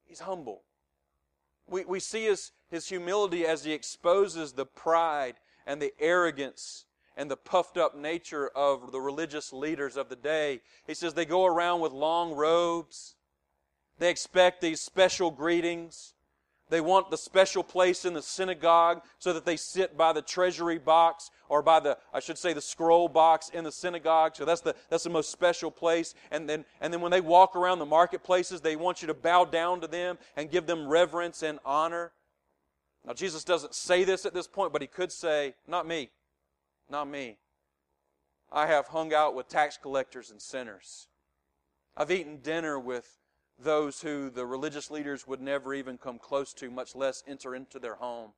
He's 0.07 0.21
humble. 0.21 0.63
We, 1.67 1.83
we 1.85 1.99
see 1.99 2.25
his, 2.25 2.51
his 2.69 2.87
humility 2.87 3.45
as 3.45 3.63
he 3.63 3.73
exposes 3.73 4.53
the 4.53 4.65
pride 4.65 5.35
and 5.65 5.81
the 5.81 5.93
arrogance 5.99 6.85
and 7.17 7.29
the 7.29 7.35
puffed 7.35 7.77
up 7.77 7.95
nature 7.95 8.47
of 8.55 8.91
the 8.91 9.01
religious 9.01 9.51
leaders 9.51 9.97
of 9.97 10.07
the 10.07 10.15
day. 10.15 10.61
He 10.85 10.93
says 10.93 11.13
they 11.13 11.25
go 11.25 11.45
around 11.45 11.81
with 11.81 11.91
long 11.91 12.33
robes. 12.33 13.15
They 13.99 14.09
expect 14.09 14.61
these 14.61 14.79
special 14.79 15.31
greetings. 15.31 16.13
They 16.69 16.81
want 16.81 17.09
the 17.09 17.17
special 17.17 17.63
place 17.63 18.03
in 18.03 18.13
the 18.13 18.21
synagogue 18.21 19.01
so 19.19 19.31
that 19.31 19.45
they 19.45 19.55
sit 19.55 19.95
by 19.95 20.11
the 20.11 20.21
treasury 20.21 20.77
box 20.77 21.31
or 21.47 21.61
by 21.61 21.79
the, 21.79 21.97
I 22.13 22.19
should 22.19 22.37
say, 22.37 22.51
the 22.51 22.61
scroll 22.61 23.07
box 23.07 23.49
in 23.49 23.63
the 23.63 23.71
synagogue. 23.71 24.35
So 24.35 24.43
that's 24.43 24.61
the, 24.61 24.75
that's 24.89 25.05
the 25.05 25.09
most 25.09 25.31
special 25.31 25.71
place. 25.71 26.13
And 26.29 26.49
then, 26.49 26.65
and 26.81 26.91
then 26.91 26.99
when 26.99 27.11
they 27.11 27.21
walk 27.21 27.55
around 27.55 27.79
the 27.79 27.85
marketplaces, 27.85 28.59
they 28.59 28.75
want 28.75 29.01
you 29.01 29.07
to 29.07 29.13
bow 29.13 29.45
down 29.45 29.79
to 29.81 29.87
them 29.87 30.17
and 30.35 30.51
give 30.51 30.65
them 30.65 30.87
reverence 30.87 31.41
and 31.41 31.59
honor. 31.65 32.11
Now, 33.05 33.13
Jesus 33.13 33.45
doesn't 33.45 33.73
say 33.73 34.03
this 34.03 34.25
at 34.25 34.33
this 34.33 34.47
point, 34.47 34.73
but 34.73 34.81
he 34.81 34.87
could 34.87 35.13
say, 35.13 35.55
Not 35.67 35.87
me. 35.87 36.09
Not 36.89 37.07
me. 37.07 37.37
I 38.51 38.67
have 38.67 38.87
hung 38.87 39.13
out 39.13 39.35
with 39.35 39.47
tax 39.47 39.77
collectors 39.77 40.31
and 40.31 40.41
sinners. 40.41 41.07
I've 41.95 42.11
eaten 42.11 42.37
dinner 42.41 42.77
with 42.77 43.16
those 43.59 44.01
who 44.01 44.29
the 44.29 44.45
religious 44.45 44.91
leaders 44.91 45.27
would 45.27 45.41
never 45.41 45.73
even 45.73 45.97
come 45.97 46.19
close 46.19 46.53
to, 46.53 46.69
much 46.69 46.95
less 46.95 47.23
enter 47.27 47.55
into 47.55 47.79
their 47.79 47.95
home. 47.95 48.31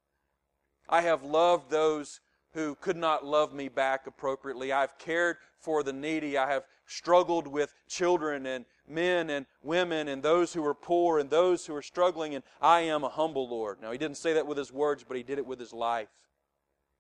I 0.88 1.02
have 1.02 1.24
loved 1.24 1.70
those 1.70 2.22
who 2.54 2.76
could 2.76 2.98
not 2.98 3.26
love 3.26 3.54
me 3.54 3.70
back 3.70 4.08
appropriately. 4.08 4.72
I've 4.72 4.98
cared 4.98 5.38
for 5.60 5.84
the 5.84 5.94
needy. 5.94 6.38
I 6.38 6.50
have 6.52 6.64
struggled 6.86 7.48
with 7.48 7.74
children 7.88 8.46
and 8.46 8.66
men 8.88 9.30
and 9.30 9.46
women 9.62 10.08
and 10.08 10.24
those 10.24 10.54
who 10.54 10.66
are 10.66 10.74
poor 10.74 11.20
and 11.20 11.30
those 11.30 11.66
who 11.66 11.76
are 11.76 11.82
struggling, 11.82 12.34
and 12.34 12.44
I 12.60 12.82
am 12.82 13.04
a 13.04 13.10
humble 13.10 13.48
Lord. 13.48 13.82
Now, 13.82 13.92
he 13.92 13.98
didn't 14.00 14.18
say 14.18 14.34
that 14.34 14.48
with 14.48 14.58
his 14.58 14.72
words, 14.72 15.04
but 15.08 15.18
he 15.18 15.24
did 15.24 15.38
it 15.38 15.46
with 15.46 15.60
his 15.60 15.74
life. 15.74 16.10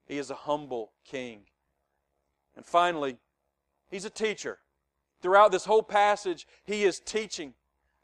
He 0.05 0.17
is 0.17 0.29
a 0.29 0.35
humble 0.35 0.91
king. 1.05 1.41
And 2.55 2.65
finally, 2.65 3.17
he's 3.89 4.05
a 4.05 4.09
teacher. 4.09 4.59
Throughout 5.21 5.51
this 5.51 5.65
whole 5.65 5.83
passage, 5.83 6.47
he 6.63 6.83
is 6.83 6.99
teaching. 6.99 7.53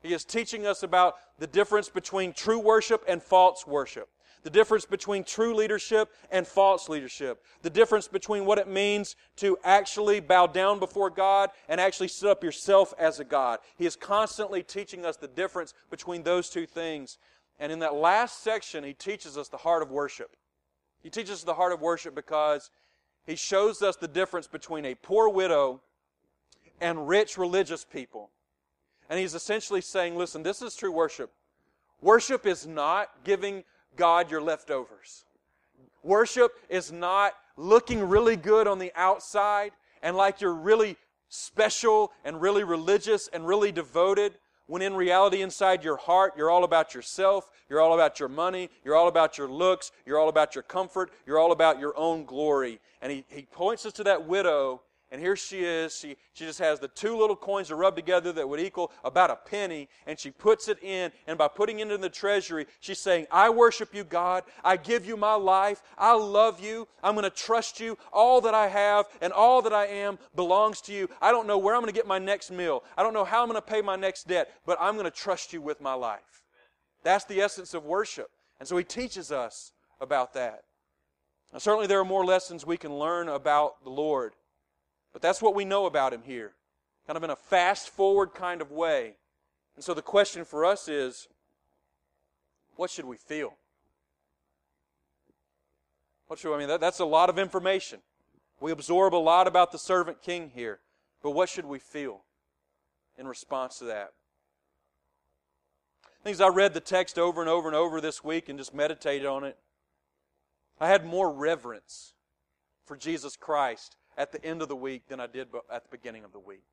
He 0.06 0.14
is 0.14 0.24
teaching 0.24 0.68
us 0.68 0.84
about 0.84 1.16
the 1.40 1.48
difference 1.48 1.90
between 1.90 2.32
true 2.32 2.60
worship 2.60 3.04
and 3.08 3.22
false 3.22 3.66
worship. 3.66 4.08
The 4.44 4.52
difference 4.52 4.86
between 4.86 5.24
true 5.24 5.56
leadership 5.56 6.12
and 6.30 6.46
false 6.46 6.88
leadership. 6.88 7.44
The 7.64 7.72
difference 7.72 8.08
between 8.08 8.46
what 8.46 8.60
it 8.60 8.68
means 8.68 9.16
to 9.38 9.58
actually 9.64 10.20
bow 10.20 10.46
down 10.46 10.78
before 10.78 11.10
God 11.10 11.50
and 11.68 11.82
actually 11.82 12.10
set 12.10 12.30
up 12.30 12.44
yourself 12.44 12.94
as 13.00 13.20
a 13.20 13.24
God. 13.24 13.58
He 13.78 13.88
is 13.88 13.96
constantly 13.96 14.62
teaching 14.62 15.04
us 15.04 15.18
the 15.18 15.28
difference 15.28 15.74
between 15.90 16.22
those 16.22 16.52
two 16.52 16.68
things. 16.68 17.18
And 17.60 17.72
in 17.72 17.80
that 17.80 17.96
last 17.96 18.44
section, 18.44 18.84
he 18.84 18.94
teaches 18.94 19.40
us 19.40 19.48
the 19.48 19.58
heart 19.58 19.82
of 19.82 19.90
worship. 19.90 20.36
He 21.02 21.10
teaches 21.10 21.32
us 21.32 21.44
the 21.44 21.56
heart 21.56 21.74
of 21.74 21.82
worship 21.82 22.14
because 22.14 22.70
he 23.26 23.36
shows 23.36 23.82
us 23.82 23.96
the 23.96 24.08
difference 24.08 24.46
between 24.46 24.86
a 24.86 24.94
poor 24.94 25.28
widow 25.30 25.82
and 26.80 27.08
rich 27.08 27.40
religious 27.40 27.84
people. 27.84 28.30
And 29.10 29.20
he's 29.20 29.36
essentially 29.36 29.82
saying, 29.82 30.16
listen, 30.16 30.44
this 30.44 30.62
is 30.62 30.76
true 30.76 30.92
worship. 30.92 31.32
Worship 32.02 32.46
is 32.46 32.66
not 32.66 33.10
giving 33.24 33.64
God 33.96 34.30
your 34.30 34.42
leftovers. 34.42 35.26
Worship 36.04 36.54
is 36.70 36.92
not 36.92 37.34
looking 37.58 38.08
really 38.08 38.36
good 38.36 38.68
on 38.68 38.80
the 38.80 38.92
outside 38.96 39.72
and 40.02 40.16
like 40.16 40.42
you're 40.42 40.54
really 40.54 40.98
special 41.30 42.12
and 42.24 42.40
really 42.42 42.64
religious 42.64 43.28
and 43.30 43.48
really 43.48 43.72
devoted 43.72 44.38
when 44.68 44.82
in 44.82 44.94
reality 44.94 45.42
inside 45.42 45.84
your 45.84 45.98
heart 45.98 46.34
you're 46.38 46.50
all 46.50 46.64
about 46.64 46.94
yourself 46.94 47.50
you're 47.70 47.82
all 47.82 47.94
about 47.94 48.20
your 48.20 48.30
money 48.30 48.70
you're 48.84 48.96
all 48.96 49.08
about 49.08 49.38
your 49.38 49.48
looks 49.48 49.92
you're 50.06 50.20
all 50.20 50.30
about 50.30 50.54
your 50.54 50.64
comfort 50.64 51.12
you're 51.26 51.40
all 51.40 51.52
about 51.52 51.80
your 51.80 51.98
own 51.98 52.26
glory 52.26 52.80
and 53.02 53.12
he, 53.12 53.24
he 53.30 53.44
points 53.44 53.86
us 53.86 53.94
to 53.94 54.04
that 54.04 54.28
widow 54.28 54.82
and 55.16 55.24
here 55.24 55.38
she 55.38 55.64
is. 55.64 55.96
She, 55.96 56.18
she 56.34 56.44
just 56.44 56.60
has 56.60 56.82
the 56.82 56.90
two 56.90 57.16
little 57.18 57.38
coins 57.38 57.70
to 57.70 57.76
rub 57.76 57.96
together 57.96 58.34
that 58.34 58.50
would 58.50 58.60
equal 58.60 58.92
about 59.02 59.30
a 59.30 59.38
penny. 59.38 59.88
And 60.06 60.20
she 60.20 60.30
puts 60.30 60.68
it 60.68 60.78
in. 60.84 61.10
And 61.26 61.38
by 61.38 61.48
putting 61.48 61.80
it 61.80 61.90
in 61.90 62.02
the 62.02 62.10
treasury, 62.10 62.66
she's 62.82 63.00
saying, 63.00 63.26
I 63.32 63.50
worship 63.50 63.96
you, 63.96 64.04
God. 64.04 64.44
I 64.62 64.76
give 64.76 65.06
you 65.06 65.16
my 65.16 65.36
life. 65.36 65.82
I 65.98 66.12
love 66.12 66.62
you. 66.62 66.90
I'm 67.02 67.14
going 67.14 67.24
to 67.24 67.30
trust 67.30 67.80
you. 67.80 67.98
All 68.12 68.42
that 68.42 68.54
I 68.54 68.68
have 68.68 69.06
and 69.22 69.32
all 69.32 69.62
that 69.62 69.72
I 69.72 69.86
am 69.86 70.20
belongs 70.36 70.82
to 70.82 70.92
you. 70.92 71.10
I 71.22 71.32
don't 71.32 71.48
know 71.48 71.60
where 71.60 71.76
I'm 71.76 71.82
going 71.82 71.94
to 71.94 71.98
get 71.98 72.08
my 72.08 72.20
next 72.20 72.52
meal. 72.52 72.84
I 72.98 73.02
don't 73.02 73.14
know 73.14 73.24
how 73.24 73.42
I'm 73.42 73.48
going 73.48 73.56
to 73.56 73.66
pay 73.66 73.82
my 73.82 73.96
next 73.96 74.28
debt, 74.28 74.52
but 74.66 74.78
I'm 74.82 74.96
going 74.96 75.06
to 75.06 75.12
trust 75.12 75.54
you 75.54 75.62
with 75.62 75.80
my 75.80 75.94
life. 75.94 76.44
That's 77.04 77.24
the 77.24 77.40
essence 77.40 77.74
of 77.74 77.86
worship. 77.86 78.32
And 78.60 78.68
so 78.68 78.76
he 78.76 78.84
teaches 78.84 79.32
us 79.32 79.72
about 80.02 80.34
that. 80.34 80.64
Now, 81.54 81.60
certainly 81.60 81.88
there 81.88 82.02
are 82.02 82.04
more 82.04 82.26
lessons 82.26 82.66
we 82.66 82.76
can 82.76 82.94
learn 82.94 83.30
about 83.30 83.82
the 83.86 83.92
Lord. 83.92 84.34
But 85.16 85.22
that's 85.22 85.42
what 85.42 85.56
we 85.56 85.64
know 85.64 85.86
about 85.86 86.12
him 86.12 86.24
here, 86.26 86.52
kind 87.08 87.16
of 87.16 87.24
in 87.24 87.30
a 87.30 87.38
fast 87.38 87.88
forward 87.88 88.34
kind 88.34 88.62
of 88.62 88.70
way. 88.70 89.16
And 89.78 89.82
so 89.82 89.94
the 89.94 90.02
question 90.02 90.44
for 90.44 90.66
us 90.66 90.90
is 90.90 91.30
what 92.76 92.90
should 92.90 93.06
we 93.06 93.16
feel? 93.16 93.54
What 96.28 96.38
should 96.38 96.54
I 96.54 96.60
mean? 96.60 96.68
That, 96.68 96.82
that's 96.82 97.00
a 97.00 97.06
lot 97.06 97.30
of 97.30 97.40
information. 97.40 98.00
We 98.60 98.74
absorb 98.74 99.16
a 99.16 99.16
lot 99.16 99.48
about 99.48 99.72
the 99.72 99.78
servant 99.78 100.22
king 100.22 100.52
here. 100.54 100.80
But 101.24 101.32
what 101.32 101.48
should 101.48 101.66
we 101.66 101.80
feel 101.80 102.24
in 103.18 103.26
response 103.26 103.80
to 103.80 103.86
that? 103.86 104.12
Things 106.26 106.42
I 106.42 106.50
read 106.50 106.74
the 106.74 106.82
text 106.82 107.18
over 107.18 107.40
and 107.40 107.50
over 107.50 107.70
and 107.70 107.76
over 107.78 108.02
this 108.02 108.22
week 108.22 108.50
and 108.50 108.60
just 108.60 108.74
meditated 108.74 109.26
on 109.26 109.46
it. 109.46 109.58
I 110.78 110.90
had 110.90 111.06
more 111.06 111.32
reverence 111.32 112.16
for 112.84 112.98
Jesus 112.98 113.38
Christ 113.38 113.96
at 114.18 114.32
the 114.32 114.44
end 114.44 114.62
of 114.62 114.68
the 114.68 114.76
week 114.76 115.08
than 115.08 115.20
I 115.20 115.28
did 115.28 115.48
at 115.72 115.84
the 115.84 115.90
beginning 115.90 116.24
of 116.24 116.32
the 116.32 116.40
week. 116.40 116.64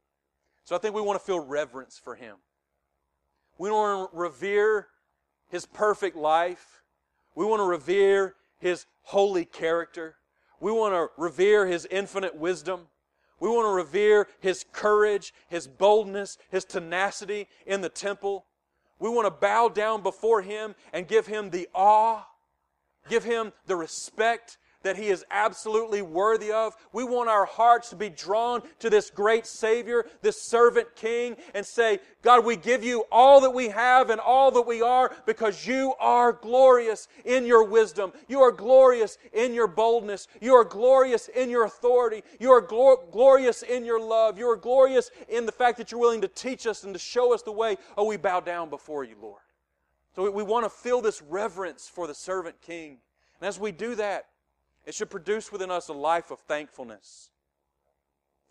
So 0.65 0.77
I 0.77 0.79
think 0.79 0.95
we 0.95 1.03
want 1.03 1.19
to 1.19 1.25
feel 1.25 1.41
reverence 1.41 1.99
for 1.99 2.15
Him. 2.15 2.37
We 3.59 3.71
want 3.71 4.11
to 4.11 4.17
revere 4.17 4.89
His 5.49 5.67
perfect 5.67 6.17
life. 6.17 6.83
We 7.35 7.45
want 7.45 7.61
to 7.61 7.67
revere 7.67 8.37
His 8.59 8.87
holy 9.03 9.45
character. 9.45 10.17
We 10.61 10.71
want 10.71 10.95
to 10.95 11.09
revere 11.21 11.67
His 11.67 11.87
infinite 11.91 12.37
wisdom. 12.37 12.83
We 13.41 13.49
want 13.49 13.67
to 13.67 13.73
revere 13.73 14.29
His 14.39 14.65
courage, 14.73 15.35
His 15.49 15.67
boldness, 15.67 16.39
His 16.51 16.65
tenacity 16.65 17.49
in 17.67 17.81
the 17.81 17.89
temple. 17.89 18.47
We 19.01 19.09
want 19.09 19.27
to 19.27 19.33
bow 19.33 19.69
down 19.69 20.05
before 20.05 20.43
Him 20.43 20.77
and 20.93 21.09
give 21.09 21.27
Him 21.27 21.51
the 21.51 21.69
awe, 21.75 22.25
give 23.09 23.25
Him 23.25 23.53
the 23.67 23.75
respect 23.75 24.59
that 24.83 24.97
He 24.97 25.09
is 25.09 25.25
absolutely 25.31 26.03
worthy 26.03 26.53
of. 26.53 26.77
We 26.93 27.05
want 27.05 27.29
our 27.29 27.45
hearts 27.45 27.91
to 27.91 27.97
be 27.97 28.09
drawn 28.09 28.63
to 28.81 28.91
this 28.91 29.11
great 29.11 29.47
Savior, 29.47 30.07
this 30.21 30.41
servant 30.41 30.95
King, 30.97 31.37
and 31.55 31.65
say, 31.65 32.01
God, 32.23 32.45
we 32.45 32.57
give 32.57 32.85
you 32.85 33.05
all 33.11 33.41
that 33.41 33.51
we 33.51 33.69
have 33.69 34.11
and 34.11 34.21
all 34.21 34.51
that 34.53 34.67
we 34.67 34.83
are 34.83 35.15
because 35.27 35.67
you 35.67 35.95
are 35.99 36.33
glorious 36.33 37.09
in 37.25 37.45
your 37.47 37.65
wisdom. 37.65 38.13
You 38.29 38.41
are 38.41 38.53
glorious 38.53 39.19
in 39.33 39.55
your 39.55 39.67
boldness. 39.67 40.29
You 40.41 40.55
are 40.55 40.65
glorious 40.65 41.29
in 41.29 41.51
your 41.51 41.65
authority. 41.65 42.23
You 42.39 42.53
are 42.53 42.63
glor- 42.63 43.11
glorious 43.11 43.63
in 43.63 43.85
your 43.85 44.01
love. 44.01 44.39
You 44.39 44.49
are 44.49 44.57
glorious 44.57 45.11
in 45.29 45.47
the 45.47 45.53
fact 45.53 45.79
that 45.79 45.91
you're 45.91 46.01
willing 46.01 46.21
to 46.21 46.29
teach 46.29 46.67
us 46.67 46.85
and 46.85 46.93
to 46.93 46.99
show 46.99 47.35
us 47.35 47.43
the 47.43 47.53
way. 47.53 47.77
Oh, 47.97 48.05
we 48.05 48.17
bow 48.17 48.41
down 48.41 48.71
before 48.71 49.05
you, 49.05 49.17
Lord. 49.21 49.41
So 50.15 50.25
we, 50.25 50.31
we 50.31 50.43
want 50.43 50.65
to 50.65 50.71
feel 50.71 51.01
this 51.01 51.23
reverence 51.23 51.89
for 51.89 52.07
the 52.07 52.15
servant 52.15 52.61
King. 52.61 52.99
And 53.41 53.49
as 53.49 53.59
we 53.59 53.73
do 53.73 53.95
that, 53.97 54.27
it 54.85 54.95
should 54.95 55.11
produce 55.11 55.53
within 55.53 55.71
us 55.71 55.89
a 55.89 55.93
life 55.93 56.31
of 56.31 56.41
thankfulness. 56.41 57.31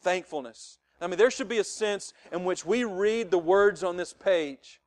Thankfulness. 0.01 0.79
I 0.99 1.07
mean, 1.07 1.17
there 1.17 1.31
should 1.31 1.49
be 1.49 1.57
a 1.57 1.63
sense 1.63 2.13
in 2.31 2.43
which 2.43 2.65
we 2.65 2.83
read 2.83 3.31
the 3.31 3.39
words 3.39 3.83
on 3.83 3.97
this 3.97 4.13
page 4.13 4.81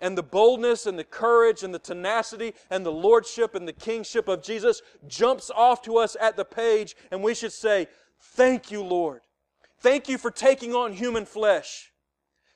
and 0.00 0.18
the 0.18 0.22
boldness 0.22 0.86
and 0.86 0.98
the 0.98 1.04
courage 1.04 1.62
and 1.62 1.72
the 1.72 1.78
tenacity 1.78 2.52
and 2.68 2.84
the 2.84 2.92
lordship 2.92 3.54
and 3.54 3.66
the 3.66 3.72
kingship 3.72 4.28
of 4.28 4.42
Jesus 4.42 4.82
jumps 5.06 5.50
off 5.54 5.82
to 5.82 5.96
us 5.96 6.16
at 6.20 6.36
the 6.36 6.44
page, 6.44 6.96
and 7.10 7.22
we 7.22 7.34
should 7.34 7.52
say, 7.52 7.88
Thank 8.20 8.70
you, 8.70 8.82
Lord. 8.82 9.20
Thank 9.78 10.08
you 10.08 10.18
for 10.18 10.30
taking 10.30 10.74
on 10.74 10.92
human 10.92 11.24
flesh. 11.24 11.92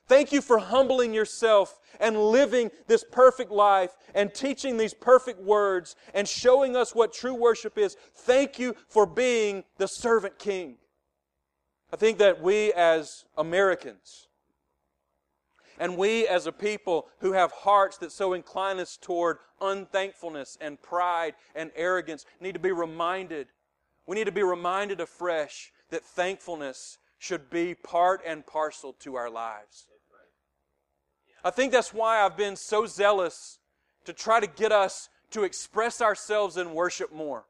Thank 0.09 0.31
you 0.31 0.41
for 0.41 0.57
humbling 0.57 1.13
yourself 1.13 1.79
and 1.99 2.17
living 2.17 2.71
this 2.87 3.05
perfect 3.11 3.51
life 3.51 3.95
and 4.15 4.33
teaching 4.33 4.75
these 4.75 4.95
perfect 4.95 5.39
words 5.39 5.95
and 6.15 6.27
showing 6.27 6.75
us 6.75 6.95
what 6.95 7.13
true 7.13 7.35
worship 7.35 7.77
is. 7.77 7.95
Thank 8.15 8.57
you 8.57 8.75
for 8.87 9.05
being 9.05 9.63
the 9.77 9.87
servant 9.87 10.39
king. 10.39 10.77
I 11.93 11.95
think 11.95 12.17
that 12.17 12.41
we 12.41 12.73
as 12.73 13.25
Americans 13.37 14.29
and 15.77 15.95
we 15.95 16.25
as 16.27 16.47
a 16.47 16.51
people 16.51 17.07
who 17.19 17.33
have 17.33 17.51
hearts 17.51 17.99
that 17.99 18.11
so 18.11 18.33
incline 18.33 18.79
us 18.79 18.97
toward 18.97 19.37
unthankfulness 19.61 20.57
and 20.59 20.81
pride 20.81 21.35
and 21.53 21.69
arrogance 21.75 22.25
need 22.41 22.53
to 22.53 22.59
be 22.59 22.71
reminded. 22.71 23.49
We 24.07 24.15
need 24.15 24.25
to 24.25 24.31
be 24.31 24.41
reminded 24.41 25.01
afresh 25.01 25.71
that 25.91 26.03
thankfulness 26.03 26.97
should 27.19 27.51
be 27.51 27.75
part 27.75 28.21
and 28.25 28.43
parcel 28.47 28.93
to 28.93 29.13
our 29.13 29.29
lives. 29.29 29.85
I 31.43 31.49
think 31.49 31.71
that's 31.71 31.93
why 31.93 32.21
I've 32.21 32.37
been 32.37 32.55
so 32.55 32.85
zealous 32.85 33.59
to 34.05 34.13
try 34.13 34.39
to 34.39 34.47
get 34.47 34.71
us 34.71 35.09
to 35.31 35.43
express 35.43 36.01
ourselves 36.01 36.57
in 36.57 36.73
worship 36.73 37.13
more. 37.13 37.45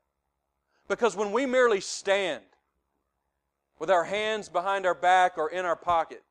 Because 0.88 1.16
when 1.16 1.32
we 1.32 1.46
merely 1.46 1.82
stand 1.82 2.44
with 3.80 3.90
our 3.90 4.04
hands 4.04 4.50
behind 4.50 4.86
our 4.86 4.96
back 4.96 5.38
or 5.38 5.50
in 5.50 5.66
our 5.66 5.76
pocket, 5.76 6.24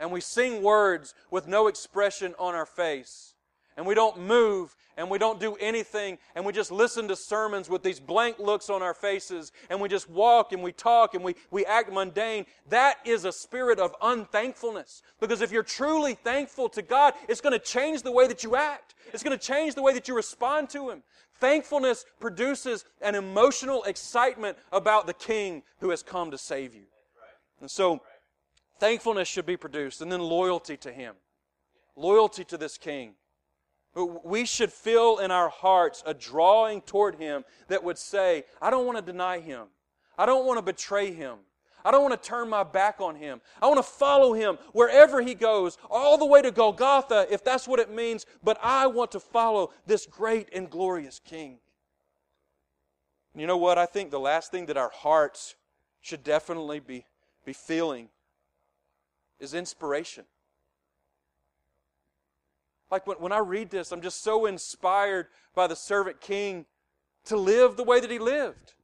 and 0.00 0.10
we 0.10 0.20
sing 0.20 0.62
words 0.62 1.14
with 1.30 1.46
no 1.46 1.66
expression 1.66 2.34
on 2.38 2.54
our 2.54 2.66
face, 2.66 3.33
and 3.76 3.86
we 3.86 3.94
don't 3.94 4.18
move 4.18 4.74
and 4.96 5.10
we 5.10 5.18
don't 5.18 5.40
do 5.40 5.56
anything 5.56 6.18
and 6.34 6.44
we 6.44 6.52
just 6.52 6.70
listen 6.70 7.08
to 7.08 7.16
sermons 7.16 7.68
with 7.68 7.82
these 7.82 7.98
blank 7.98 8.38
looks 8.38 8.70
on 8.70 8.82
our 8.82 8.94
faces 8.94 9.52
and 9.70 9.80
we 9.80 9.88
just 9.88 10.08
walk 10.08 10.52
and 10.52 10.62
we 10.62 10.72
talk 10.72 11.14
and 11.14 11.24
we, 11.24 11.34
we 11.50 11.64
act 11.66 11.92
mundane, 11.92 12.46
that 12.68 12.98
is 13.04 13.24
a 13.24 13.32
spirit 13.32 13.78
of 13.78 13.94
unthankfulness. 14.02 15.02
Because 15.20 15.40
if 15.40 15.50
you're 15.50 15.62
truly 15.62 16.14
thankful 16.14 16.68
to 16.70 16.82
God, 16.82 17.14
it's 17.28 17.40
going 17.40 17.52
to 17.52 17.64
change 17.64 18.02
the 18.02 18.12
way 18.12 18.26
that 18.26 18.44
you 18.44 18.56
act. 18.56 18.94
It's 19.12 19.22
going 19.22 19.36
to 19.36 19.44
change 19.44 19.74
the 19.74 19.82
way 19.82 19.92
that 19.92 20.08
you 20.08 20.14
respond 20.14 20.70
to 20.70 20.90
Him. 20.90 21.02
Thankfulness 21.40 22.04
produces 22.20 22.84
an 23.02 23.14
emotional 23.14 23.82
excitement 23.84 24.56
about 24.72 25.06
the 25.06 25.14
King 25.14 25.62
who 25.80 25.90
has 25.90 26.02
come 26.02 26.30
to 26.30 26.38
save 26.38 26.74
you. 26.74 26.84
And 27.60 27.70
so, 27.70 28.00
thankfulness 28.78 29.28
should 29.28 29.46
be 29.46 29.56
produced, 29.56 30.00
and 30.00 30.10
then 30.10 30.20
loyalty 30.20 30.76
to 30.78 30.92
Him. 30.92 31.14
Loyalty 31.96 32.44
to 32.44 32.56
this 32.56 32.78
King. 32.78 33.14
We 33.94 34.44
should 34.44 34.72
feel 34.72 35.18
in 35.18 35.30
our 35.30 35.48
hearts 35.48 36.02
a 36.04 36.14
drawing 36.14 36.80
toward 36.80 37.14
Him 37.14 37.44
that 37.68 37.84
would 37.84 37.98
say, 37.98 38.44
I 38.60 38.70
don't 38.70 38.86
want 38.86 38.98
to 38.98 39.12
deny 39.12 39.38
Him. 39.38 39.66
I 40.18 40.26
don't 40.26 40.46
want 40.46 40.58
to 40.58 40.62
betray 40.62 41.12
Him. 41.12 41.36
I 41.84 41.90
don't 41.90 42.02
want 42.02 42.20
to 42.20 42.28
turn 42.28 42.48
my 42.48 42.64
back 42.64 43.00
on 43.00 43.14
Him. 43.14 43.40
I 43.60 43.66
want 43.66 43.78
to 43.78 43.82
follow 43.82 44.32
Him 44.32 44.58
wherever 44.72 45.20
He 45.20 45.34
goes, 45.34 45.78
all 45.90 46.18
the 46.18 46.26
way 46.26 46.42
to 46.42 46.50
Golgotha, 46.50 47.26
if 47.30 47.44
that's 47.44 47.68
what 47.68 47.78
it 47.78 47.90
means, 47.90 48.26
but 48.42 48.58
I 48.62 48.86
want 48.86 49.12
to 49.12 49.20
follow 49.20 49.70
this 49.86 50.06
great 50.06 50.48
and 50.52 50.68
glorious 50.68 51.20
King. 51.24 51.58
You 53.36 53.46
know 53.46 53.58
what? 53.58 53.78
I 53.78 53.86
think 53.86 54.10
the 54.10 54.20
last 54.20 54.50
thing 54.50 54.66
that 54.66 54.76
our 54.76 54.90
hearts 54.90 55.56
should 56.00 56.24
definitely 56.24 56.80
be, 56.80 57.04
be 57.44 57.52
feeling 57.52 58.08
is 59.38 59.54
inspiration. 59.54 60.24
Like 62.94 63.08
when, 63.08 63.16
when 63.16 63.32
I 63.32 63.38
read 63.38 63.70
this, 63.70 63.90
I'm 63.90 64.02
just 64.02 64.22
so 64.22 64.46
inspired 64.46 65.26
by 65.52 65.66
the 65.66 65.74
servant 65.74 66.20
king 66.20 66.64
to 67.24 67.36
live 67.36 67.76
the 67.76 67.82
way 67.82 67.98
that 67.98 68.08
he 68.08 68.20
lived, 68.20 68.74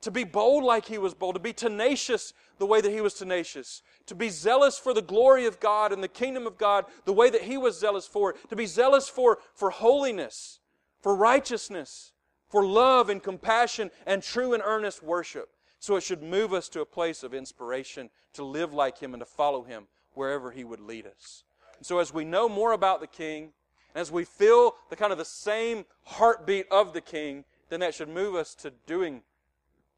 to 0.00 0.10
be 0.10 0.24
bold 0.24 0.64
like 0.64 0.86
he 0.86 0.96
was 0.96 1.12
bold, 1.12 1.34
to 1.34 1.40
be 1.40 1.52
tenacious 1.52 2.32
the 2.56 2.64
way 2.64 2.80
that 2.80 2.90
he 2.90 3.02
was 3.02 3.12
tenacious, 3.12 3.82
to 4.06 4.14
be 4.14 4.30
zealous 4.30 4.78
for 4.78 4.94
the 4.94 5.02
glory 5.02 5.44
of 5.44 5.60
God 5.60 5.92
and 5.92 6.02
the 6.02 6.08
kingdom 6.08 6.46
of 6.46 6.56
God 6.56 6.86
the 7.04 7.12
way 7.12 7.28
that 7.28 7.42
he 7.42 7.58
was 7.58 7.78
zealous 7.78 8.06
for 8.06 8.30
it, 8.30 8.48
to 8.48 8.56
be 8.56 8.64
zealous 8.64 9.06
for, 9.06 9.36
for 9.52 9.68
holiness, 9.68 10.60
for 11.02 11.14
righteousness, 11.14 12.12
for 12.48 12.64
love 12.64 13.10
and 13.10 13.22
compassion 13.22 13.90
and 14.06 14.22
true 14.22 14.54
and 14.54 14.62
earnest 14.64 15.02
worship. 15.02 15.50
So 15.78 15.96
it 15.96 16.04
should 16.04 16.22
move 16.22 16.54
us 16.54 16.70
to 16.70 16.80
a 16.80 16.86
place 16.86 17.22
of 17.22 17.34
inspiration 17.34 18.08
to 18.32 18.44
live 18.44 18.72
like 18.72 18.96
him 18.96 19.12
and 19.12 19.20
to 19.20 19.26
follow 19.26 19.62
him 19.62 19.88
wherever 20.14 20.52
he 20.52 20.64
would 20.64 20.80
lead 20.80 21.06
us. 21.06 21.44
And 21.78 21.86
so 21.86 21.98
as 21.98 22.12
we 22.12 22.24
know 22.24 22.48
more 22.48 22.72
about 22.72 23.00
the 23.00 23.06
king, 23.06 23.52
and 23.94 24.00
as 24.00 24.10
we 24.10 24.24
feel 24.24 24.74
the 24.90 24.96
kind 24.96 25.12
of 25.12 25.18
the 25.18 25.24
same 25.24 25.84
heartbeat 26.04 26.66
of 26.70 26.92
the 26.92 27.00
king, 27.00 27.44
then 27.68 27.80
that 27.80 27.94
should 27.94 28.08
move 28.08 28.34
us 28.34 28.54
to 28.56 28.72
doing, 28.86 29.22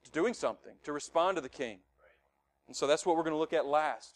to 0.05 0.11
doing 0.11 0.35
something, 0.35 0.75
to 0.85 0.93
respond 0.93 1.37
to 1.37 1.41
the 1.41 1.49
king. 1.49 1.81
And 2.67 2.77
so 2.77 2.87
that's 2.87 3.05
what 3.05 3.17
we're 3.17 3.23
going 3.23 3.35
to 3.35 3.39
look 3.39 3.53
at 3.53 3.67
last. 3.67 4.15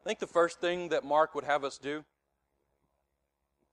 I 0.00 0.08
think 0.08 0.18
the 0.18 0.26
first 0.26 0.60
thing 0.60 0.88
that 0.88 1.04
Mark 1.04 1.34
would 1.34 1.44
have 1.44 1.62
us 1.62 1.78
do 1.78 2.04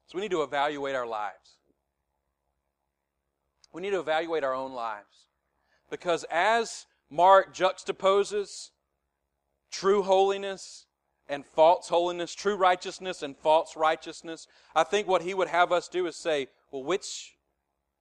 is 0.08 0.14
we 0.14 0.22
need 0.22 0.32
to 0.32 0.44
evaluate 0.44 0.96
our 0.96 1.08
lives. 1.08 1.59
We 3.74 3.82
need 3.82 3.92
to 3.92 4.00
evaluate 4.00 4.44
our 4.44 4.54
own 4.54 4.74
lives. 4.74 5.28
Because 5.90 6.26
as 6.30 6.86
Mark 7.10 7.54
juxtaposes 7.54 8.70
true 9.72 10.04
holiness 10.04 10.86
and 11.28 11.46
false 11.46 11.90
holiness, 11.90 12.34
true 12.34 12.56
righteousness 12.56 13.22
and 13.22 13.38
false 13.38 13.76
righteousness, 13.76 14.48
I 14.76 14.84
think 14.84 15.08
what 15.08 15.22
he 15.22 15.34
would 15.34 15.48
have 15.48 15.72
us 15.72 15.88
do 15.88 16.08
is 16.08 16.16
say, 16.16 16.48
well, 16.72 16.84
which, 16.84 17.36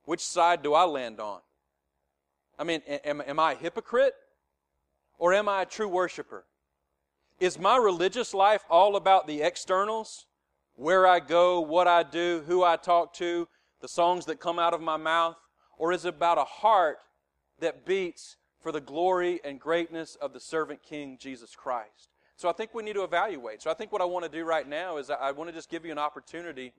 which 0.05 0.25
side 0.25 0.63
do 0.63 0.75
I 0.75 0.85
land 0.85 1.21
on? 1.21 1.41
I 2.59 2.65
mean, 2.65 2.81
am, 2.87 3.23
am 3.27 3.39
I 3.39 3.53
a 3.53 3.57
hypocrite 3.57 4.15
or 5.19 5.33
am 5.33 5.49
I 5.49 5.63
a 5.63 5.67
true 5.67 5.89
worshiper? 5.89 6.45
Is 7.39 7.59
my 7.59 7.77
religious 7.77 8.35
life 8.35 8.65
all 8.69 8.97
about 8.97 9.27
the 9.27 9.43
externals 9.43 10.27
where 10.75 11.07
I 11.07 11.21
go, 11.21 11.61
what 11.61 11.87
I 11.87 12.03
do, 12.03 12.43
who 12.47 12.65
I 12.65 12.77
talk 12.77 13.15
to, 13.15 13.47
the 13.81 13.89
songs 13.89 14.27
that 14.27 14.41
come 14.41 14.59
out 14.59 14.75
of 14.75 14.81
my 14.81 14.97
mouth? 14.97 15.37
Or 15.79 15.93
is 15.93 16.05
it 16.05 16.11
about 16.11 16.39
a 16.39 16.45
heart 16.45 16.99
that 17.61 17.87
beats 17.87 18.37
for 18.61 18.73
the 18.73 18.81
glory 18.81 19.41
and 19.45 19.59
greatness 19.59 20.17
of 20.17 20.33
the 20.33 20.41
servant 20.41 20.83
King 20.83 21.17
Jesus 21.21 21.55
Christ? 21.57 22.11
So 22.37 22.49
I 22.49 22.53
think 22.53 22.75
we 22.75 22.83
need 22.83 22.95
to 22.95 23.05
evaluate. 23.05 23.63
So 23.63 23.71
I 23.71 23.75
think 23.75 23.91
what 23.91 24.03
I 24.03 24.05
want 24.05 24.25
to 24.25 24.31
do 24.31 24.45
right 24.45 24.69
now 24.69 24.99
is 24.99 25.11
I 25.11 25.33
want 25.33 25.49
to 25.49 25.55
just 25.55 25.71
give 25.71 25.85
you 25.85 25.93
an 25.93 25.99
opportunity 25.99 26.73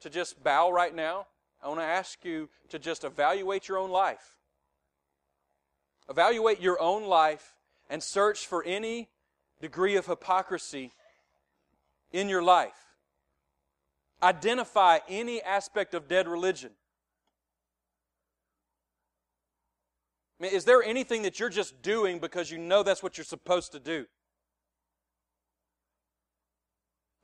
to 0.00 0.10
just 0.10 0.42
bow 0.42 0.70
right 0.70 0.94
now. 0.94 1.26
I 1.62 1.68
want 1.68 1.80
to 1.80 1.84
ask 1.84 2.24
you 2.24 2.48
to 2.70 2.78
just 2.78 3.04
evaluate 3.04 3.68
your 3.68 3.78
own 3.78 3.90
life. 3.90 4.36
Evaluate 6.08 6.60
your 6.60 6.80
own 6.80 7.04
life 7.04 7.54
and 7.90 8.02
search 8.02 8.46
for 8.46 8.62
any 8.64 9.08
degree 9.60 9.96
of 9.96 10.06
hypocrisy 10.06 10.92
in 12.12 12.28
your 12.28 12.42
life. 12.42 12.94
Identify 14.22 14.98
any 15.08 15.42
aspect 15.42 15.94
of 15.94 16.08
dead 16.08 16.28
religion. 16.28 16.70
I 20.38 20.44
mean, 20.44 20.52
is 20.52 20.64
there 20.64 20.82
anything 20.82 21.22
that 21.22 21.40
you're 21.40 21.48
just 21.48 21.80
doing 21.82 22.18
because 22.18 22.50
you 22.50 22.58
know 22.58 22.82
that's 22.82 23.02
what 23.02 23.16
you're 23.16 23.24
supposed 23.24 23.72
to 23.72 23.80
do? 23.80 24.06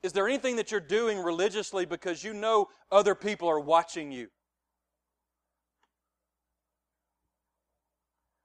Is 0.02 0.12
there 0.12 0.26
anything 0.26 0.56
that 0.56 0.70
you're 0.70 0.80
doing 0.80 1.18
religiously 1.18 1.84
because 1.84 2.24
you 2.24 2.32
know 2.32 2.68
other 2.90 3.14
people 3.14 3.48
are 3.48 3.60
watching 3.60 4.10
you? 4.10 4.28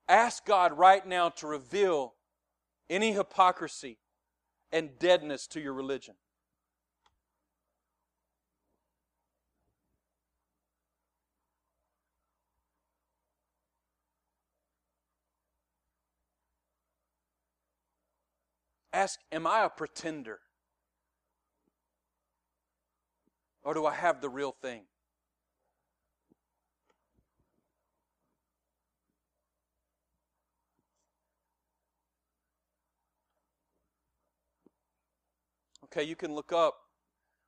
Ask 0.07 0.45
God 0.45 0.77
right 0.77 1.05
now 1.05 1.29
to 1.29 1.47
reveal 1.47 2.13
any 2.89 3.11
hypocrisy 3.13 3.97
and 4.71 4.99
deadness 4.99 5.47
to 5.47 5.59
your 5.59 5.73
religion. 5.73 6.15
Ask, 18.97 19.19
Am 19.31 19.45
I 19.45 19.63
a 19.63 19.69
pretender? 19.69 20.39
Or 23.63 23.75
do 23.75 23.85
I 23.85 23.93
have 23.93 24.21
the 24.21 24.29
real 24.29 24.55
thing? 24.59 24.85
Okay, 35.83 36.01
you 36.01 36.15
can 36.15 36.33
look 36.33 36.51
up. 36.51 36.73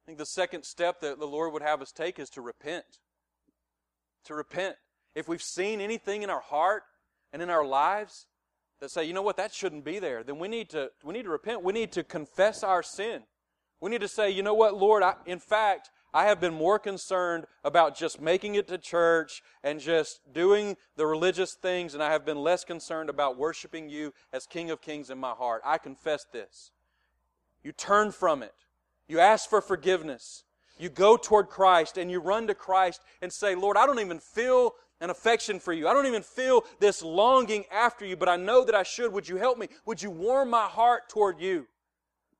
I 0.03 0.05
think 0.05 0.19
the 0.19 0.27
second 0.27 0.65
step 0.65 1.01
that 1.01 1.17
the 1.17 1.25
Lord 1.25 1.51
would 1.53 1.63
have 1.63 1.81
us 1.81 1.91
take 1.91 2.19
is 2.19 2.29
to 2.31 2.41
repent. 2.41 2.99
To 4.25 4.35
repent. 4.35 4.75
If 5.15 5.27
we've 5.27 5.41
seen 5.41 5.81
anything 5.81 6.21
in 6.21 6.29
our 6.29 6.41
heart 6.41 6.83
and 7.33 7.41
in 7.41 7.49
our 7.49 7.65
lives 7.65 8.27
that 8.79 8.91
say, 8.91 9.03
you 9.03 9.13
know 9.13 9.21
what, 9.21 9.37
that 9.37 9.53
shouldn't 9.53 9.83
be 9.83 9.99
there, 9.99 10.23
then 10.23 10.39
we 10.39 10.47
need 10.47 10.69
to, 10.69 10.91
we 11.03 11.13
need 11.13 11.23
to 11.23 11.29
repent. 11.29 11.63
We 11.63 11.73
need 11.73 11.91
to 11.93 12.03
confess 12.03 12.63
our 12.63 12.81
sin. 12.81 13.23
We 13.81 13.89
need 13.89 14.01
to 14.01 14.07
say, 14.07 14.29
you 14.29 14.43
know 14.43 14.53
what, 14.53 14.75
Lord, 14.75 15.03
I, 15.03 15.15
in 15.25 15.39
fact, 15.39 15.89
I 16.13 16.25
have 16.25 16.41
been 16.41 16.53
more 16.53 16.79
concerned 16.79 17.45
about 17.63 17.95
just 17.95 18.19
making 18.19 18.55
it 18.55 18.67
to 18.69 18.77
church 18.77 19.43
and 19.63 19.79
just 19.79 20.21
doing 20.33 20.75
the 20.95 21.05
religious 21.05 21.53
things, 21.53 21.93
and 21.93 22.01
I 22.01 22.11
have 22.11 22.25
been 22.25 22.39
less 22.39 22.63
concerned 22.63 23.09
about 23.09 23.37
worshiping 23.37 23.89
you 23.89 24.13
as 24.33 24.47
King 24.47 24.71
of 24.71 24.81
Kings 24.81 25.09
in 25.09 25.19
my 25.19 25.31
heart. 25.31 25.61
I 25.63 25.77
confess 25.77 26.25
this. 26.31 26.71
You 27.63 27.71
turn 27.71 28.11
from 28.11 28.41
it. 28.41 28.55
You 29.07 29.19
ask 29.19 29.49
for 29.49 29.61
forgiveness. 29.61 30.43
You 30.79 30.89
go 30.89 31.17
toward 31.17 31.47
Christ 31.49 31.97
and 31.97 32.09
you 32.09 32.19
run 32.19 32.47
to 32.47 32.55
Christ 32.55 33.01
and 33.21 33.31
say, 33.31 33.53
Lord, 33.53 33.77
I 33.77 33.85
don't 33.85 33.99
even 33.99 34.19
feel 34.19 34.73
an 35.01 35.09
affection 35.09 35.59
for 35.59 35.73
you. 35.73 35.87
I 35.87 35.93
don't 35.93 36.05
even 36.05 36.23
feel 36.23 36.65
this 36.79 37.01
longing 37.01 37.65
after 37.71 38.05
you, 38.05 38.17
but 38.17 38.29
I 38.29 38.35
know 38.35 38.65
that 38.65 38.75
I 38.75 38.83
should. 38.83 39.13
Would 39.13 39.29
you 39.29 39.37
help 39.37 39.57
me? 39.57 39.67
Would 39.85 40.01
you 40.01 40.11
warm 40.11 40.49
my 40.49 40.65
heart 40.65 41.09
toward 41.09 41.39
you? 41.39 41.67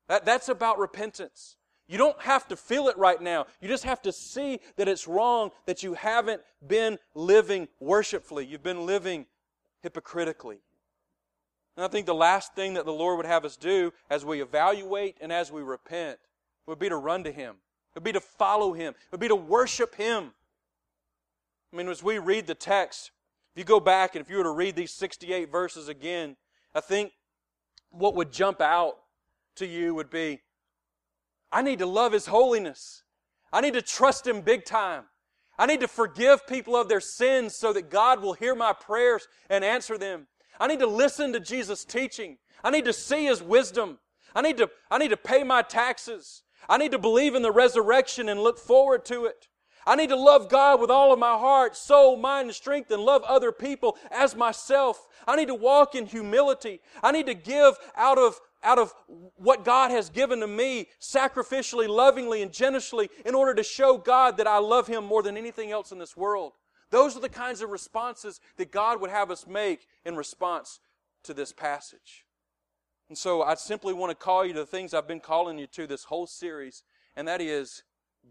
That, 0.07 0.25
that's 0.25 0.49
about 0.49 0.79
repentance. 0.79 1.55
You 1.87 1.97
don't 1.97 2.21
have 2.21 2.47
to 2.49 2.55
feel 2.55 2.87
it 2.87 2.97
right 2.97 3.19
now. 3.19 3.47
You 3.61 3.67
just 3.67 3.83
have 3.83 4.01
to 4.03 4.11
see 4.11 4.59
that 4.75 4.87
it's 4.87 5.07
wrong, 5.07 5.51
that 5.65 5.81
you 5.81 5.93
haven't 5.95 6.41
been 6.65 6.99
living 7.15 7.67
worshipfully. 7.79 8.45
You've 8.45 8.63
been 8.63 8.85
living 8.85 9.25
hypocritically. 9.81 10.59
And 11.75 11.85
I 11.85 11.87
think 11.87 12.05
the 12.05 12.13
last 12.13 12.53
thing 12.53 12.73
that 12.75 12.85
the 12.85 12.93
Lord 12.93 13.17
would 13.17 13.25
have 13.25 13.45
us 13.45 13.55
do 13.55 13.93
as 14.09 14.25
we 14.25 14.41
evaluate 14.41 15.17
and 15.21 15.31
as 15.31 15.51
we 15.51 15.63
repent 15.63 16.19
would 16.67 16.77
be 16.77 16.89
to 16.89 16.97
run 16.97 17.23
to 17.23 17.31
Him. 17.31 17.55
It 17.95 17.95
would 17.95 18.03
be 18.03 18.11
to 18.11 18.19
follow 18.19 18.73
Him. 18.73 18.89
It 18.93 19.11
would 19.11 19.21
be 19.21 19.29
to 19.29 19.35
worship 19.35 19.95
Him. 19.95 20.33
I 21.71 21.77
mean, 21.77 21.87
as 21.87 22.03
we 22.03 22.17
read 22.17 22.47
the 22.47 22.55
text, 22.55 23.11
if 23.53 23.59
you 23.59 23.63
go 23.63 23.79
back 23.79 24.15
and 24.15 24.23
if 24.23 24.29
you 24.29 24.37
were 24.37 24.43
to 24.43 24.51
read 24.51 24.75
these 24.75 24.91
68 24.91 25.51
verses 25.51 25.87
again, 25.87 26.35
I 26.73 26.81
think 26.81 27.11
what 27.91 28.15
would 28.15 28.31
jump 28.31 28.61
out 28.61 28.95
to 29.55 29.65
you 29.65 29.93
would 29.95 30.09
be 30.09 30.41
I 31.51 31.61
need 31.61 31.79
to 31.79 31.85
love 31.85 32.13
His 32.13 32.27
holiness. 32.27 33.03
I 33.51 33.61
need 33.61 33.73
to 33.73 33.81
trust 33.81 34.27
Him 34.27 34.41
big 34.41 34.65
time. 34.65 35.05
I 35.57 35.65
need 35.65 35.79
to 35.81 35.87
forgive 35.87 36.47
people 36.47 36.75
of 36.75 36.87
their 36.87 37.01
sins 37.01 37.55
so 37.55 37.73
that 37.73 37.89
God 37.89 38.21
will 38.21 38.33
hear 38.33 38.55
my 38.55 38.71
prayers 38.71 39.27
and 39.49 39.63
answer 39.63 39.97
them. 39.97 40.27
I 40.59 40.67
need 40.67 40.79
to 40.79 40.87
listen 40.87 41.33
to 41.33 41.39
Jesus' 41.39 41.83
teaching. 41.83 42.37
I 42.63 42.69
need 42.69 42.85
to 42.85 42.93
see 42.93 43.25
His 43.25 43.41
wisdom. 43.41 43.99
I 44.35 44.41
need 44.41 44.57
to, 44.57 44.69
I 44.91 44.99
need 44.99 45.09
to 45.09 45.17
pay 45.17 45.43
my 45.43 45.61
taxes. 45.61 46.43
I 46.69 46.77
need 46.77 46.91
to 46.91 46.99
believe 46.99 47.35
in 47.35 47.41
the 47.41 47.51
resurrection 47.51 48.29
and 48.29 48.41
look 48.41 48.59
forward 48.59 49.05
to 49.05 49.25
it. 49.25 49.47
I 49.89 49.95
need 49.95 50.09
to 50.09 50.15
love 50.15 50.49
God 50.49 50.79
with 50.79 50.91
all 50.91 51.11
of 51.11 51.17
my 51.17 51.35
heart, 51.35 51.75
soul, 51.75 52.15
mind, 52.15 52.49
and 52.49 52.55
strength 52.55 52.91
and 52.91 53.01
love 53.01 53.23
other 53.23 53.51
people 53.51 53.97
as 54.11 54.35
myself. 54.35 55.07
I 55.27 55.35
need 55.35 55.47
to 55.47 55.55
walk 55.55 55.95
in 55.95 56.05
humility. 56.05 56.79
I 57.01 57.11
need 57.11 57.25
to 57.25 57.33
give 57.33 57.73
out 57.95 58.19
of, 58.19 58.39
out 58.61 58.77
of 58.77 58.93
what 59.35 59.65
God 59.65 59.89
has 59.89 60.11
given 60.11 60.41
to 60.41 60.47
me 60.47 60.89
sacrificially, 61.01 61.89
lovingly, 61.89 62.43
and 62.43 62.53
generously 62.53 63.09
in 63.25 63.33
order 63.33 63.55
to 63.55 63.63
show 63.63 63.97
God 63.97 64.37
that 64.37 64.45
I 64.45 64.59
love 64.59 64.85
Him 64.85 65.05
more 65.05 65.23
than 65.23 65.35
anything 65.35 65.71
else 65.71 65.91
in 65.91 65.97
this 65.97 66.15
world. 66.15 66.53
Those 66.91 67.17
are 67.17 67.21
the 67.21 67.27
kinds 67.27 67.63
of 67.63 67.71
responses 67.71 68.39
that 68.57 68.71
God 68.71 69.01
would 69.01 69.09
have 69.09 69.31
us 69.31 69.47
make 69.47 69.87
in 70.05 70.15
response 70.15 70.81
to 71.23 71.33
this 71.33 71.51
passage. 71.51 72.27
And 73.07 73.17
so 73.17 73.41
I 73.41 73.55
simply 73.55 73.95
want 73.95 74.11
to 74.11 74.15
call 74.15 74.45
you 74.45 74.53
to 74.53 74.59
the 74.59 74.65
things 74.67 74.93
I've 74.93 75.07
been 75.07 75.19
calling 75.19 75.57
you 75.57 75.65
to 75.65 75.87
this 75.87 76.03
whole 76.03 76.27
series, 76.27 76.83
and 77.15 77.27
that 77.27 77.41
is 77.41 77.81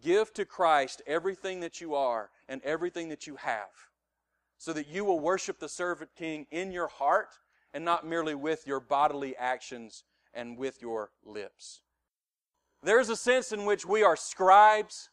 give 0.03 0.32
to 0.34 0.45
Christ 0.45 1.03
everything 1.07 1.61
that 1.61 1.80
you 1.80 1.95
are 1.95 2.30
and 2.49 2.62
everything 2.62 3.09
that 3.09 3.26
you 3.26 3.36
have, 3.36 3.68
so 4.57 4.72
that 4.72 4.89
you 4.89 5.05
will 5.05 5.20
worship 5.20 5.59
the 5.59 5.68
servant 5.68 6.11
king 6.16 6.47
in 6.51 6.72
your 6.72 6.89
heart 6.89 7.39
and 7.74 7.84
not 7.84 8.07
merely 8.07 8.34
with 8.34 8.66
your 8.66 8.80
bodily 8.80 9.36
actions 9.36 10.05
and 10.34 10.57
with 10.57 10.80
your 10.80 11.11
lips. 11.24 11.80
There's 12.82 13.09
a 13.09 13.16
sense 13.16 13.53
in 13.53 13.64
which 13.64 13.84
we 13.84 14.03
are 14.03 14.16
scribes 14.16 15.11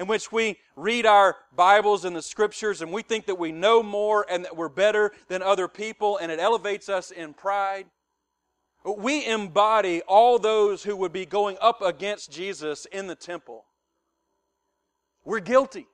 in 0.00 0.06
which 0.06 0.32
we 0.32 0.56
read 0.76 1.04
our 1.04 1.36
Bibles 1.54 2.06
and 2.06 2.16
the 2.16 2.22
Scriptures 2.22 2.80
and 2.80 2.90
we 2.90 3.02
think 3.02 3.26
that 3.26 3.38
we 3.38 3.52
know 3.52 3.82
more 3.82 4.24
and 4.30 4.46
that 4.46 4.56
we're 4.56 4.70
better 4.70 5.12
than 5.28 5.42
other 5.42 5.68
people 5.68 6.16
and 6.16 6.32
it 6.32 6.40
elevates 6.40 6.88
us 6.88 7.10
in 7.10 7.34
pride. 7.34 7.84
We 8.82 9.26
embody 9.26 10.00
all 10.08 10.38
those 10.38 10.84
who 10.84 10.96
would 10.96 11.12
be 11.12 11.26
going 11.26 11.58
up 11.60 11.82
against 11.82 12.32
Jesus 12.32 12.86
in 12.86 13.08
the 13.08 13.14
temple. 13.14 13.66
We're 15.24 15.40
guilty. 15.40 15.86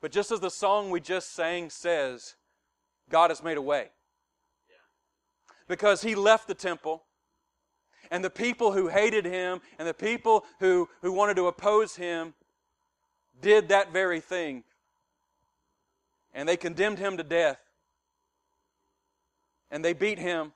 But 0.00 0.10
just 0.10 0.32
as 0.32 0.40
the 0.40 0.50
song 0.50 0.90
we 0.90 1.00
just 1.00 1.32
sang 1.32 1.70
says, 1.70 2.34
God 3.08 3.30
has 3.30 3.42
made 3.42 3.56
a 3.56 3.62
way. 3.62 3.90
Because 5.68 6.02
He 6.02 6.14
left 6.14 6.48
the 6.48 6.54
temple 6.54 7.04
and 8.12 8.22
the 8.22 8.30
people 8.30 8.72
who 8.72 8.88
hated 8.88 9.24
him 9.24 9.62
and 9.78 9.88
the 9.88 9.94
people 9.94 10.44
who, 10.60 10.86
who 11.00 11.12
wanted 11.12 11.34
to 11.36 11.46
oppose 11.46 11.96
him 11.96 12.34
did 13.40 13.70
that 13.70 13.90
very 13.90 14.20
thing. 14.20 14.64
And 16.34 16.46
they 16.46 16.58
condemned 16.58 16.98
him 16.98 17.16
to 17.16 17.22
death. 17.22 17.58
And 19.70 19.82
they 19.82 19.94
beat 19.94 20.18
him. 20.18 20.52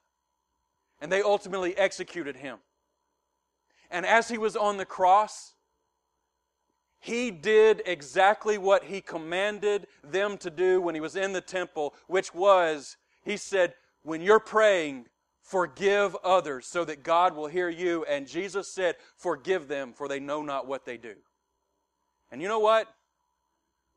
And 1.00 1.10
they 1.10 1.22
ultimately 1.22 1.74
executed 1.78 2.36
him. 2.36 2.58
And 3.90 4.04
as 4.04 4.28
he 4.28 4.36
was 4.36 4.54
on 4.54 4.76
the 4.76 4.84
cross, 4.84 5.54
he 7.06 7.30
did 7.30 7.82
exactly 7.86 8.58
what 8.58 8.82
he 8.82 9.00
commanded 9.00 9.86
them 10.02 10.36
to 10.38 10.50
do 10.50 10.80
when 10.80 10.96
he 10.96 11.00
was 11.00 11.14
in 11.14 11.32
the 11.32 11.40
temple, 11.40 11.94
which 12.08 12.34
was, 12.34 12.96
he 13.24 13.36
said, 13.36 13.74
when 14.02 14.20
you're 14.20 14.40
praying, 14.40 15.06
Forgive 15.40 16.16
others 16.24 16.66
so 16.66 16.84
that 16.84 17.04
God 17.04 17.36
will 17.36 17.46
hear 17.46 17.68
you. 17.68 18.04
And 18.06 18.26
Jesus 18.26 18.74
said, 18.74 18.96
Forgive 19.16 19.68
them, 19.68 19.92
for 19.92 20.08
they 20.08 20.18
know 20.18 20.42
not 20.42 20.66
what 20.66 20.84
they 20.84 20.96
do. 20.96 21.14
And 22.32 22.42
you 22.42 22.48
know 22.48 22.58
what? 22.58 22.88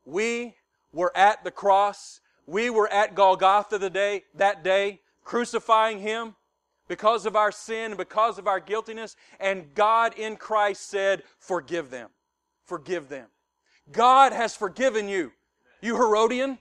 We 0.04 0.54
were 0.92 1.10
at 1.16 1.42
the 1.42 1.50
cross. 1.50 2.20
We 2.46 2.70
were 2.70 2.86
at 2.92 3.16
Golgotha 3.16 3.78
the 3.78 3.90
day, 3.90 4.22
that 4.36 4.62
day, 4.62 5.00
crucifying 5.24 5.98
him. 5.98 6.36
because 6.86 7.26
of 7.26 7.34
our 7.34 7.52
sin, 7.52 7.96
because 7.96 8.38
of 8.38 8.46
our 8.46 8.60
guiltiness, 8.60 9.16
and 9.40 9.74
God 9.74 10.16
in 10.16 10.36
Christ 10.36 10.88
said, 10.88 11.24
Forgive 11.38 11.90
them. 11.90 12.10
Forgive 12.70 13.08
them. 13.08 13.26
God 13.90 14.32
has 14.32 14.54
forgiven 14.54 15.08
you, 15.08 15.32
you 15.82 15.96
Herodian. 15.96 16.56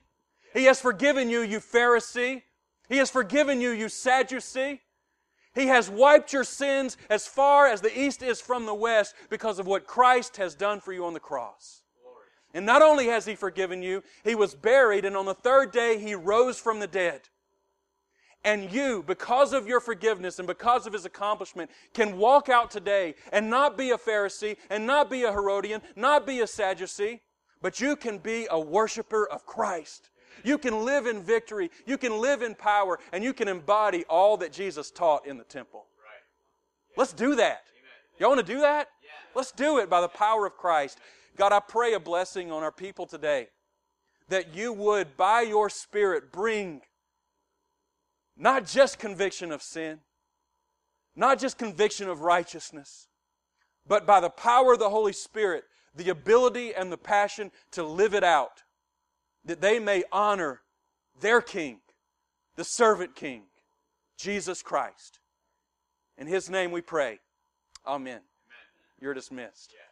He 0.55 0.63
has 0.63 0.81
forgiven 0.81 1.29
you, 1.29 1.41
you 1.41 1.59
Pharisee. 1.59 2.41
He 2.87 2.97
has 2.97 3.11
forgiven 3.11 3.61
you, 3.61 3.69
you 3.69 3.89
Sadducee. 3.89 4.81
He 5.53 5.67
has 5.67 5.87
wiped 5.87 6.33
your 6.33 6.43
sins 6.43 6.97
as 7.11 7.27
far 7.27 7.67
as 7.67 7.81
the 7.81 7.95
east 7.95 8.23
is 8.23 8.41
from 8.41 8.65
the 8.65 8.73
west 8.73 9.13
because 9.29 9.59
of 9.59 9.67
what 9.67 9.85
Christ 9.85 10.37
has 10.37 10.55
done 10.55 10.79
for 10.79 10.93
you 10.93 11.05
on 11.05 11.13
the 11.13 11.19
cross. 11.19 11.83
And 12.55 12.65
not 12.65 12.81
only 12.81 13.05
has 13.05 13.27
He 13.27 13.35
forgiven 13.35 13.83
you, 13.83 14.01
He 14.23 14.33
was 14.33 14.55
buried, 14.55 15.05
and 15.05 15.15
on 15.15 15.27
the 15.27 15.35
third 15.35 15.71
day 15.71 15.99
He 15.99 16.15
rose 16.15 16.59
from 16.59 16.79
the 16.79 16.87
dead. 16.87 17.29
And 18.43 18.71
you, 18.71 19.03
because 19.05 19.51
of 19.51 19.67
your 19.67 19.81
forgiveness 19.81 20.39
and 20.39 20.47
because 20.47 20.87
of 20.87 20.93
His 20.93 21.05
accomplishment, 21.05 21.69
can 21.93 22.17
walk 22.17 22.47
out 22.47 22.71
today 22.71 23.15
and 23.33 23.49
not 23.49 23.77
be 23.77 23.91
a 23.91 23.97
Pharisee 23.97 24.55
and 24.69 24.87
not 24.87 25.09
be 25.09 25.23
a 25.23 25.31
Herodian, 25.31 25.81
not 25.95 26.25
be 26.25 26.39
a 26.39 26.47
Sadducee, 26.47 27.21
but 27.61 27.81
you 27.81 27.95
can 27.95 28.17
be 28.17 28.47
a 28.49 28.59
worshiper 28.59 29.27
of 29.29 29.45
Christ. 29.45 30.09
You 30.43 30.57
can 30.57 30.85
live 30.85 31.05
in 31.05 31.21
victory, 31.21 31.69
you 31.85 31.97
can 31.97 32.19
live 32.21 32.41
in 32.41 32.55
power, 32.55 32.99
and 33.11 33.23
you 33.23 33.33
can 33.33 33.49
embody 33.49 34.05
all 34.09 34.37
that 34.37 34.53
Jesus 34.53 34.89
taught 34.89 35.27
in 35.27 35.37
the 35.37 35.43
temple. 35.43 35.85
Let's 36.95 37.13
do 37.13 37.35
that. 37.35 37.63
Y'all 38.19 38.29
want 38.29 38.45
to 38.45 38.53
do 38.53 38.61
that? 38.61 38.87
Let's 39.35 39.51
do 39.51 39.79
it 39.79 39.89
by 39.89 40.01
the 40.01 40.07
power 40.07 40.45
of 40.45 40.55
Christ. 40.57 40.99
God, 41.37 41.51
I 41.51 41.59
pray 41.59 41.93
a 41.93 41.99
blessing 41.99 42.51
on 42.51 42.63
our 42.63 42.71
people 42.71 43.05
today 43.05 43.47
that 44.29 44.55
you 44.55 44.73
would, 44.73 45.17
by 45.17 45.41
your 45.41 45.69
Spirit, 45.69 46.31
bring 46.31 46.81
not 48.39 48.65
just 48.65 48.97
conviction 48.97 49.51
of 49.51 49.61
sin, 49.61 49.99
not 51.15 51.37
just 51.37 51.57
conviction 51.57 52.07
of 52.07 52.21
righteousness, 52.21 53.09
but 53.85 54.07
by 54.07 54.21
the 54.21 54.29
power 54.29 54.73
of 54.73 54.79
the 54.79 54.89
Holy 54.89 55.11
Spirit, 55.13 55.65
the 55.93 56.09
ability 56.09 56.73
and 56.73 56.91
the 56.91 56.97
passion 56.97 57.51
to 57.71 57.83
live 57.83 58.13
it 58.13 58.23
out, 58.23 58.63
that 59.43 59.59
they 59.59 59.77
may 59.77 60.03
honor 60.11 60.61
their 61.19 61.41
King, 61.41 61.81
the 62.55 62.63
servant 62.63 63.15
King, 63.15 63.43
Jesus 64.17 64.61
Christ. 64.61 65.19
In 66.17 66.27
His 66.27 66.49
name 66.49 66.71
we 66.71 66.81
pray. 66.81 67.19
Amen. 67.85 68.13
Amen. 68.13 68.21
You're 69.01 69.13
dismissed. 69.13 69.73
Yeah. 69.73 69.88